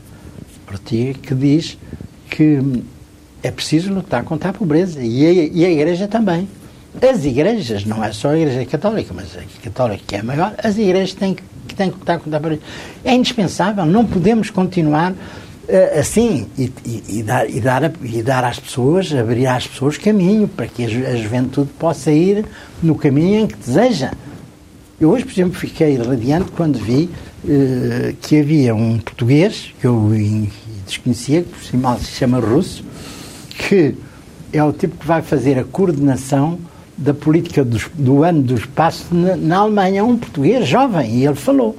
Ortiga, 0.71 1.19
que 1.19 1.35
diz 1.35 1.77
que 2.29 2.61
é 3.43 3.51
preciso 3.51 3.93
lutar 3.93 4.23
contra 4.23 4.49
a 4.49 4.53
pobreza 4.53 5.01
e 5.03 5.27
a, 5.27 5.31
e 5.31 5.65
a 5.65 5.69
Igreja 5.69 6.07
também. 6.07 6.47
As 7.01 7.25
igrejas, 7.25 7.85
não 7.85 8.03
é 8.03 8.13
só 8.13 8.29
a 8.29 8.37
Igreja 8.37 8.65
Católica, 8.65 9.13
mas 9.13 9.35
a 9.35 9.41
Católica 9.63 10.03
que 10.05 10.15
é 10.15 10.21
maior, 10.21 10.53
as 10.63 10.77
igrejas 10.77 11.13
têm 11.13 11.33
que, 11.33 11.43
têm 11.75 11.89
que 11.89 11.97
lutar 11.97 12.19
contra 12.19 12.37
a 12.37 12.41
pobreza. 12.41 12.61
É 13.03 13.13
indispensável, 13.13 13.85
não 13.85 14.05
podemos 14.05 14.51
continuar 14.51 15.11
uh, 15.11 15.99
assim 15.99 16.47
e, 16.57 16.71
e, 16.85 17.03
e, 17.09 17.23
dar, 17.23 17.49
e, 17.49 17.59
dar, 17.59 17.91
e 18.03 18.21
dar 18.21 18.43
às 18.43 18.59
pessoas, 18.59 19.11
abrir 19.11 19.47
às 19.47 19.65
pessoas 19.65 19.97
caminho 19.97 20.47
para 20.47 20.67
que 20.67 20.83
a, 20.83 21.09
a 21.09 21.15
juventude 21.15 21.69
possa 21.79 22.11
ir 22.11 22.45
no 22.81 22.95
caminho 22.95 23.39
em 23.39 23.47
que 23.47 23.57
deseja. 23.57 24.11
Eu 25.01 25.09
hoje, 25.09 25.25
por 25.25 25.31
exemplo, 25.31 25.59
fiquei 25.59 25.97
radiante 25.97 26.51
quando 26.51 26.77
vi 26.77 27.09
uh, 27.43 28.15
que 28.21 28.39
havia 28.39 28.75
um 28.75 28.99
português, 28.99 29.73
que 29.81 29.87
eu 29.87 30.11
desconhecia, 30.85 31.41
que 31.41 31.49
por 31.49 31.63
cima 31.63 31.97
se 31.97 32.11
chama 32.11 32.39
Russo, 32.39 32.85
que 33.67 33.95
é 34.51 34.63
o 34.63 34.71
tipo 34.71 34.97
que 34.97 35.07
vai 35.07 35.21
fazer 35.21 35.57
a 35.57 35.63
coordenação 35.63 36.59
da 36.97 37.13
política 37.13 37.63
do, 37.63 37.79
do 37.95 38.23
ano 38.23 38.41
do 38.41 38.55
espaço 38.55 39.07
na, 39.11 39.35
na, 39.35 39.57
Alemanha, 39.57 40.03
um 40.03 40.17
português 40.17 40.67
jovem, 40.67 41.09
e 41.09 41.25
ele 41.25 41.35
falou. 41.35 41.75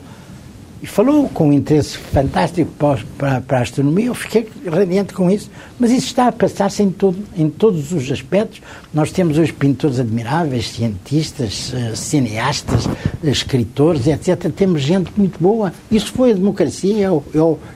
E 0.82 0.86
falou 0.86 1.30
com 1.30 1.48
um 1.48 1.52
interesse 1.54 1.96
fantástico 1.96 2.70
para, 2.72 2.98
para, 3.16 3.40
para, 3.40 3.58
a 3.60 3.62
astronomia, 3.62 4.08
eu 4.08 4.14
fiquei 4.14 4.46
radiante 4.70 5.14
com 5.14 5.30
isso, 5.30 5.50
mas 5.78 5.90
isso 5.90 6.08
está 6.08 6.28
a 6.28 6.32
passar-se 6.32 6.82
em, 6.82 6.90
todo, 6.90 7.16
em 7.34 7.48
todos 7.48 7.90
os 7.90 8.12
aspectos. 8.12 8.60
Nós 8.92 9.10
temos 9.10 9.38
hoje 9.38 9.50
pintores 9.50 9.98
admiráveis, 9.98 10.68
cientistas, 10.68 11.72
uh, 11.72 11.96
cineastas, 11.96 12.86
escritores, 13.22 14.06
etc. 14.06 14.52
Temos 14.54 14.82
gente 14.82 15.10
muito 15.16 15.38
boa. 15.40 15.72
Isso 15.90 16.12
foi 16.12 16.32
a 16.32 16.34
democracia, 16.34 17.06
é 17.06 17.10
o, 17.10 17.22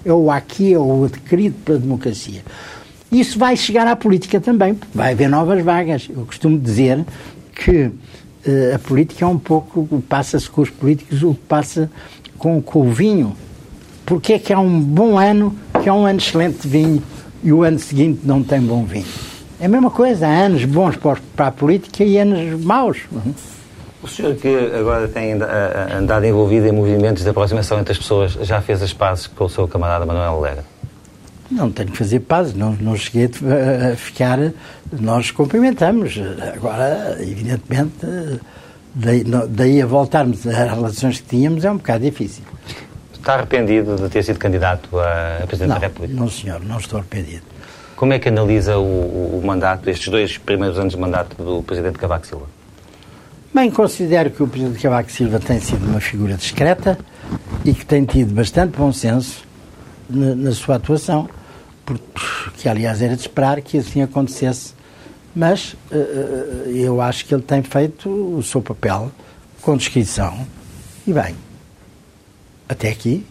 é 0.04 0.12
o, 0.12 0.30
é 0.30 0.36
aqui, 0.36 0.74
é 0.74 0.78
o 0.78 1.04
adquirido 1.04 1.54
pela 1.64 1.78
democracia. 1.78 2.42
Isso 3.10 3.38
vai 3.38 3.56
chegar 3.56 3.86
à 3.86 3.96
política 3.96 4.40
também, 4.40 4.78
vai 4.94 5.12
haver 5.12 5.28
novas 5.28 5.64
vagas. 5.64 6.08
Eu 6.08 6.26
costumo 6.26 6.58
dizer 6.58 7.04
que 7.54 7.86
uh, 7.86 8.74
a 8.74 8.78
política 8.78 9.24
é 9.24 9.28
um 9.28 9.38
pouco, 9.38 10.02
passa-se 10.08 10.48
com 10.48 10.60
os 10.60 10.70
políticos 10.70 11.22
o 11.22 11.32
que 11.32 11.40
passa 11.40 11.90
com, 12.36 12.60
com 12.60 12.86
o 12.86 12.92
vinho. 12.92 13.34
Porque 14.04 14.34
é 14.34 14.38
que 14.38 14.52
há 14.52 14.58
um 14.58 14.80
bom 14.80 15.18
ano, 15.18 15.54
que 15.82 15.88
é 15.88 15.92
um 15.92 16.06
ano 16.06 16.18
excelente 16.18 16.62
de 16.62 16.68
vinho, 16.68 17.02
e 17.42 17.52
o 17.52 17.62
ano 17.62 17.78
seguinte 17.78 18.20
não 18.24 18.42
tem 18.42 18.60
bom 18.60 18.84
vinho? 18.84 19.06
É 19.60 19.66
a 19.66 19.68
mesma 19.68 19.90
coisa, 19.90 20.26
há 20.26 20.30
anos 20.30 20.64
bons 20.64 20.96
para 21.34 21.46
a 21.46 21.50
política 21.50 22.04
e 22.04 22.16
anos 22.18 22.62
maus. 22.64 22.98
O 24.02 24.06
senhor 24.06 24.34
que 24.36 24.48
agora 24.78 25.08
tem 25.08 25.32
andado 25.32 26.24
envolvido 26.24 26.66
em 26.66 26.72
movimentos 26.72 27.24
de 27.24 27.28
aproximação 27.30 27.80
entre 27.80 27.92
as 27.92 27.98
pessoas, 27.98 28.32
já 28.42 28.60
fez 28.60 28.82
as 28.82 28.92
pazes 28.92 29.26
com 29.26 29.44
o 29.44 29.48
seu 29.48 29.66
camarada 29.66 30.06
Manuel 30.06 30.40
Lega? 30.40 30.64
Não 31.50 31.70
tenho 31.70 31.90
que 31.90 31.96
fazer 31.96 32.20
paz, 32.20 32.54
não, 32.54 32.72
não 32.72 32.94
cheguei 32.96 33.30
a 33.92 33.96
ficar. 33.96 34.38
Nós 34.92 35.30
cumprimentamos. 35.30 36.20
Agora, 36.54 37.16
evidentemente, 37.20 38.06
daí, 38.94 39.24
daí 39.48 39.80
a 39.80 39.86
voltarmos 39.86 40.46
às 40.46 40.54
relações 40.54 41.20
que 41.20 41.28
tínhamos 41.28 41.64
é 41.64 41.70
um 41.70 41.78
bocado 41.78 42.04
difícil. 42.04 42.44
Está 43.14 43.34
arrependido 43.34 43.96
de 43.96 44.08
ter 44.08 44.22
sido 44.22 44.38
candidato 44.38 44.98
a 44.98 45.46
Presidente 45.46 45.68
não, 45.68 45.80
da 45.80 45.86
República? 45.86 46.14
Não, 46.14 46.30
senhor, 46.30 46.60
não 46.60 46.78
estou 46.78 46.98
arrependido. 46.98 47.42
Como 47.96 48.12
é 48.12 48.18
que 48.18 48.28
analisa 48.28 48.78
o, 48.78 49.38
o, 49.38 49.42
mandato, 49.44 49.88
estes 49.90 50.08
dois 50.08 50.38
primeiros 50.38 50.78
anos 50.78 50.92
de 50.92 51.00
mandato 51.00 51.42
do 51.42 51.62
Presidente 51.62 51.98
Cavaco 51.98 52.26
Silva? 52.26 52.46
Bem, 53.52 53.70
considero 53.70 54.30
que 54.30 54.42
o 54.42 54.46
Presidente 54.46 54.80
Cavaco 54.80 55.10
Silva 55.10 55.40
tem 55.40 55.58
sido 55.58 55.84
uma 55.84 56.00
figura 56.00 56.34
discreta 56.34 56.98
e 57.64 57.74
que 57.74 57.84
tem 57.84 58.04
tido 58.04 58.34
bastante 58.34 58.76
bom 58.76 58.92
senso 58.92 59.42
na, 60.08 60.34
na 60.34 60.52
sua 60.52 60.76
atuação 60.76 61.28
porque 61.94 62.68
aliás 62.68 63.00
era 63.00 63.14
de 63.14 63.22
esperar 63.22 63.60
que 63.60 63.78
assim 63.78 64.02
acontecesse. 64.02 64.74
Mas 65.34 65.74
uh, 65.92 66.68
eu 66.68 67.00
acho 67.00 67.24
que 67.24 67.34
ele 67.34 67.42
tem 67.42 67.62
feito 67.62 68.08
o 68.08 68.42
seu 68.42 68.60
papel 68.60 69.10
com 69.62 69.76
discrição 69.76 70.46
e 71.06 71.12
bem. 71.12 71.34
Até 72.68 72.90
aqui. 72.90 73.24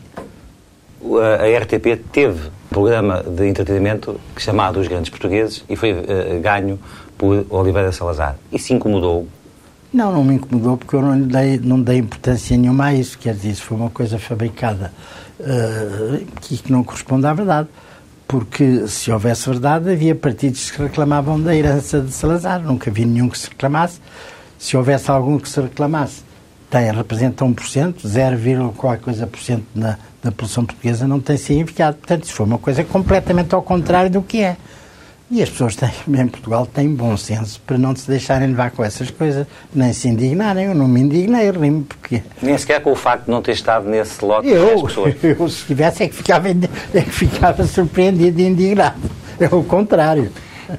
A 1.01 1.63
RTP 1.63 2.01
teve 2.11 2.47
um 2.47 2.69
programa 2.69 3.23
de 3.23 3.47
entretenimento 3.47 4.19
chamado 4.37 4.79
Os 4.79 4.87
Grandes 4.87 5.09
Portugueses 5.09 5.63
e 5.69 5.75
foi 5.75 5.93
uh, 5.93 6.39
ganho 6.41 6.79
por 7.17 7.45
Oliveira 7.49 7.91
Salazar. 7.91 8.37
Isso 8.51 8.73
incomodou? 8.73 9.27
Não, 9.93 10.11
não 10.11 10.23
me 10.23 10.35
incomodou 10.35 10.77
porque 10.77 10.95
eu 10.95 11.01
não 11.01 11.19
dei, 11.19 11.59
não 11.59 11.81
dei 11.81 11.97
importância 11.97 12.57
nenhuma 12.57 12.85
a 12.85 12.93
isso. 12.93 13.17
Quer 13.17 13.33
dizer, 13.33 13.49
isso 13.49 13.63
foi 13.63 13.77
uma 13.77 13.89
coisa 13.89 14.19
fabricada 14.19 14.91
uh, 15.39 16.25
que 16.41 16.71
não 16.71 16.83
corresponde 16.83 17.25
à 17.25 17.33
verdade 17.33 17.67
porque 18.27 18.87
se 18.87 19.11
houvesse 19.11 19.49
verdade, 19.49 19.91
havia 19.91 20.13
partidos 20.13 20.69
que 20.69 20.81
reclamavam 20.81 21.39
da 21.39 21.55
herança 21.55 22.01
de 22.01 22.11
Salazar, 22.11 22.61
nunca 22.61 22.91
vi 22.91 23.05
nenhum 23.05 23.29
que 23.29 23.37
se 23.37 23.49
reclamasse. 23.49 23.99
Se 24.57 24.75
houvesse 24.75 25.09
algum 25.09 25.39
que 25.39 25.47
se 25.47 25.61
reclamasse, 25.61 26.23
tem, 26.69 26.91
representa 26.91 27.45
1%, 27.45 28.05
0, 28.05 28.73
qualquer 28.75 29.01
coisa 29.01 29.25
por 29.25 29.39
cento 29.39 29.65
na, 29.73 29.97
na 30.21 30.31
população 30.31 30.65
portuguesa 30.65 31.07
não 31.07 31.19
tem 31.19 31.37
significado. 31.37 31.97
Portanto, 31.97 32.23
isso 32.23 32.33
foi 32.33 32.45
uma 32.45 32.57
coisa 32.57 32.83
completamente 32.83 33.55
ao 33.55 33.61
contrário 33.61 34.09
do 34.09 34.21
que 34.21 34.41
é. 34.41 34.57
E 35.29 35.43
as 35.43 35.49
pessoas 35.49 35.75
têm, 35.75 35.91
em 36.07 36.27
Portugal 36.27 36.65
têm 36.65 36.93
bom 36.93 37.15
senso 37.17 37.61
para 37.65 37.77
não 37.77 37.95
se 37.95 38.07
deixarem 38.09 38.47
levar 38.47 38.71
com 38.71 38.83
essas 38.83 39.11
coisas, 39.11 39.45
nem 39.73 39.91
se 39.91 40.07
indignarem. 40.07 40.65
Eu 40.65 40.75
não 40.75 40.87
me 40.87 41.01
indignei, 41.01 41.51
rimo 41.51 41.83
porque. 41.83 42.23
Nem 42.41 42.57
sequer 42.57 42.81
com 42.81 42.91
o 42.91 42.95
facto 42.95 43.25
de 43.25 43.31
não 43.31 43.41
ter 43.41 43.51
estado 43.51 43.89
nesse 43.89 44.23
lote 44.23 44.47
eu, 44.47 44.77
de 44.77 44.83
pessoas. 44.83 45.15
Eu, 45.23 45.49
se 45.49 45.65
tivesse, 45.65 46.03
é 46.03 46.07
que 46.07 46.15
ficava, 46.15 46.49
é 46.49 47.01
que 47.01 47.11
ficava 47.11 47.65
surpreendido 47.65 48.39
e 48.39 48.47
indignado. 48.47 48.97
É 49.39 49.45
o 49.53 49.61
contrário. 49.61 50.31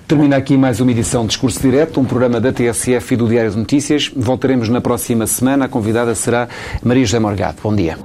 Termina 0.08 0.36
aqui 0.36 0.56
mais 0.56 0.80
uma 0.80 0.90
edição 0.90 1.22
de 1.22 1.28
Discurso 1.28 1.60
Direto, 1.60 2.00
um 2.00 2.04
programa 2.04 2.40
da 2.40 2.52
TSF 2.52 3.14
e 3.14 3.16
do 3.16 3.28
Diário 3.28 3.52
de 3.52 3.56
Notícias. 3.56 4.10
Voltaremos 4.16 4.68
na 4.68 4.80
próxima 4.80 5.28
semana. 5.28 5.66
A 5.66 5.68
convidada 5.68 6.12
será 6.16 6.48
Maria 6.82 7.04
José 7.04 7.20
Morgado. 7.20 7.58
Bom 7.62 7.74
dia. 7.76 7.96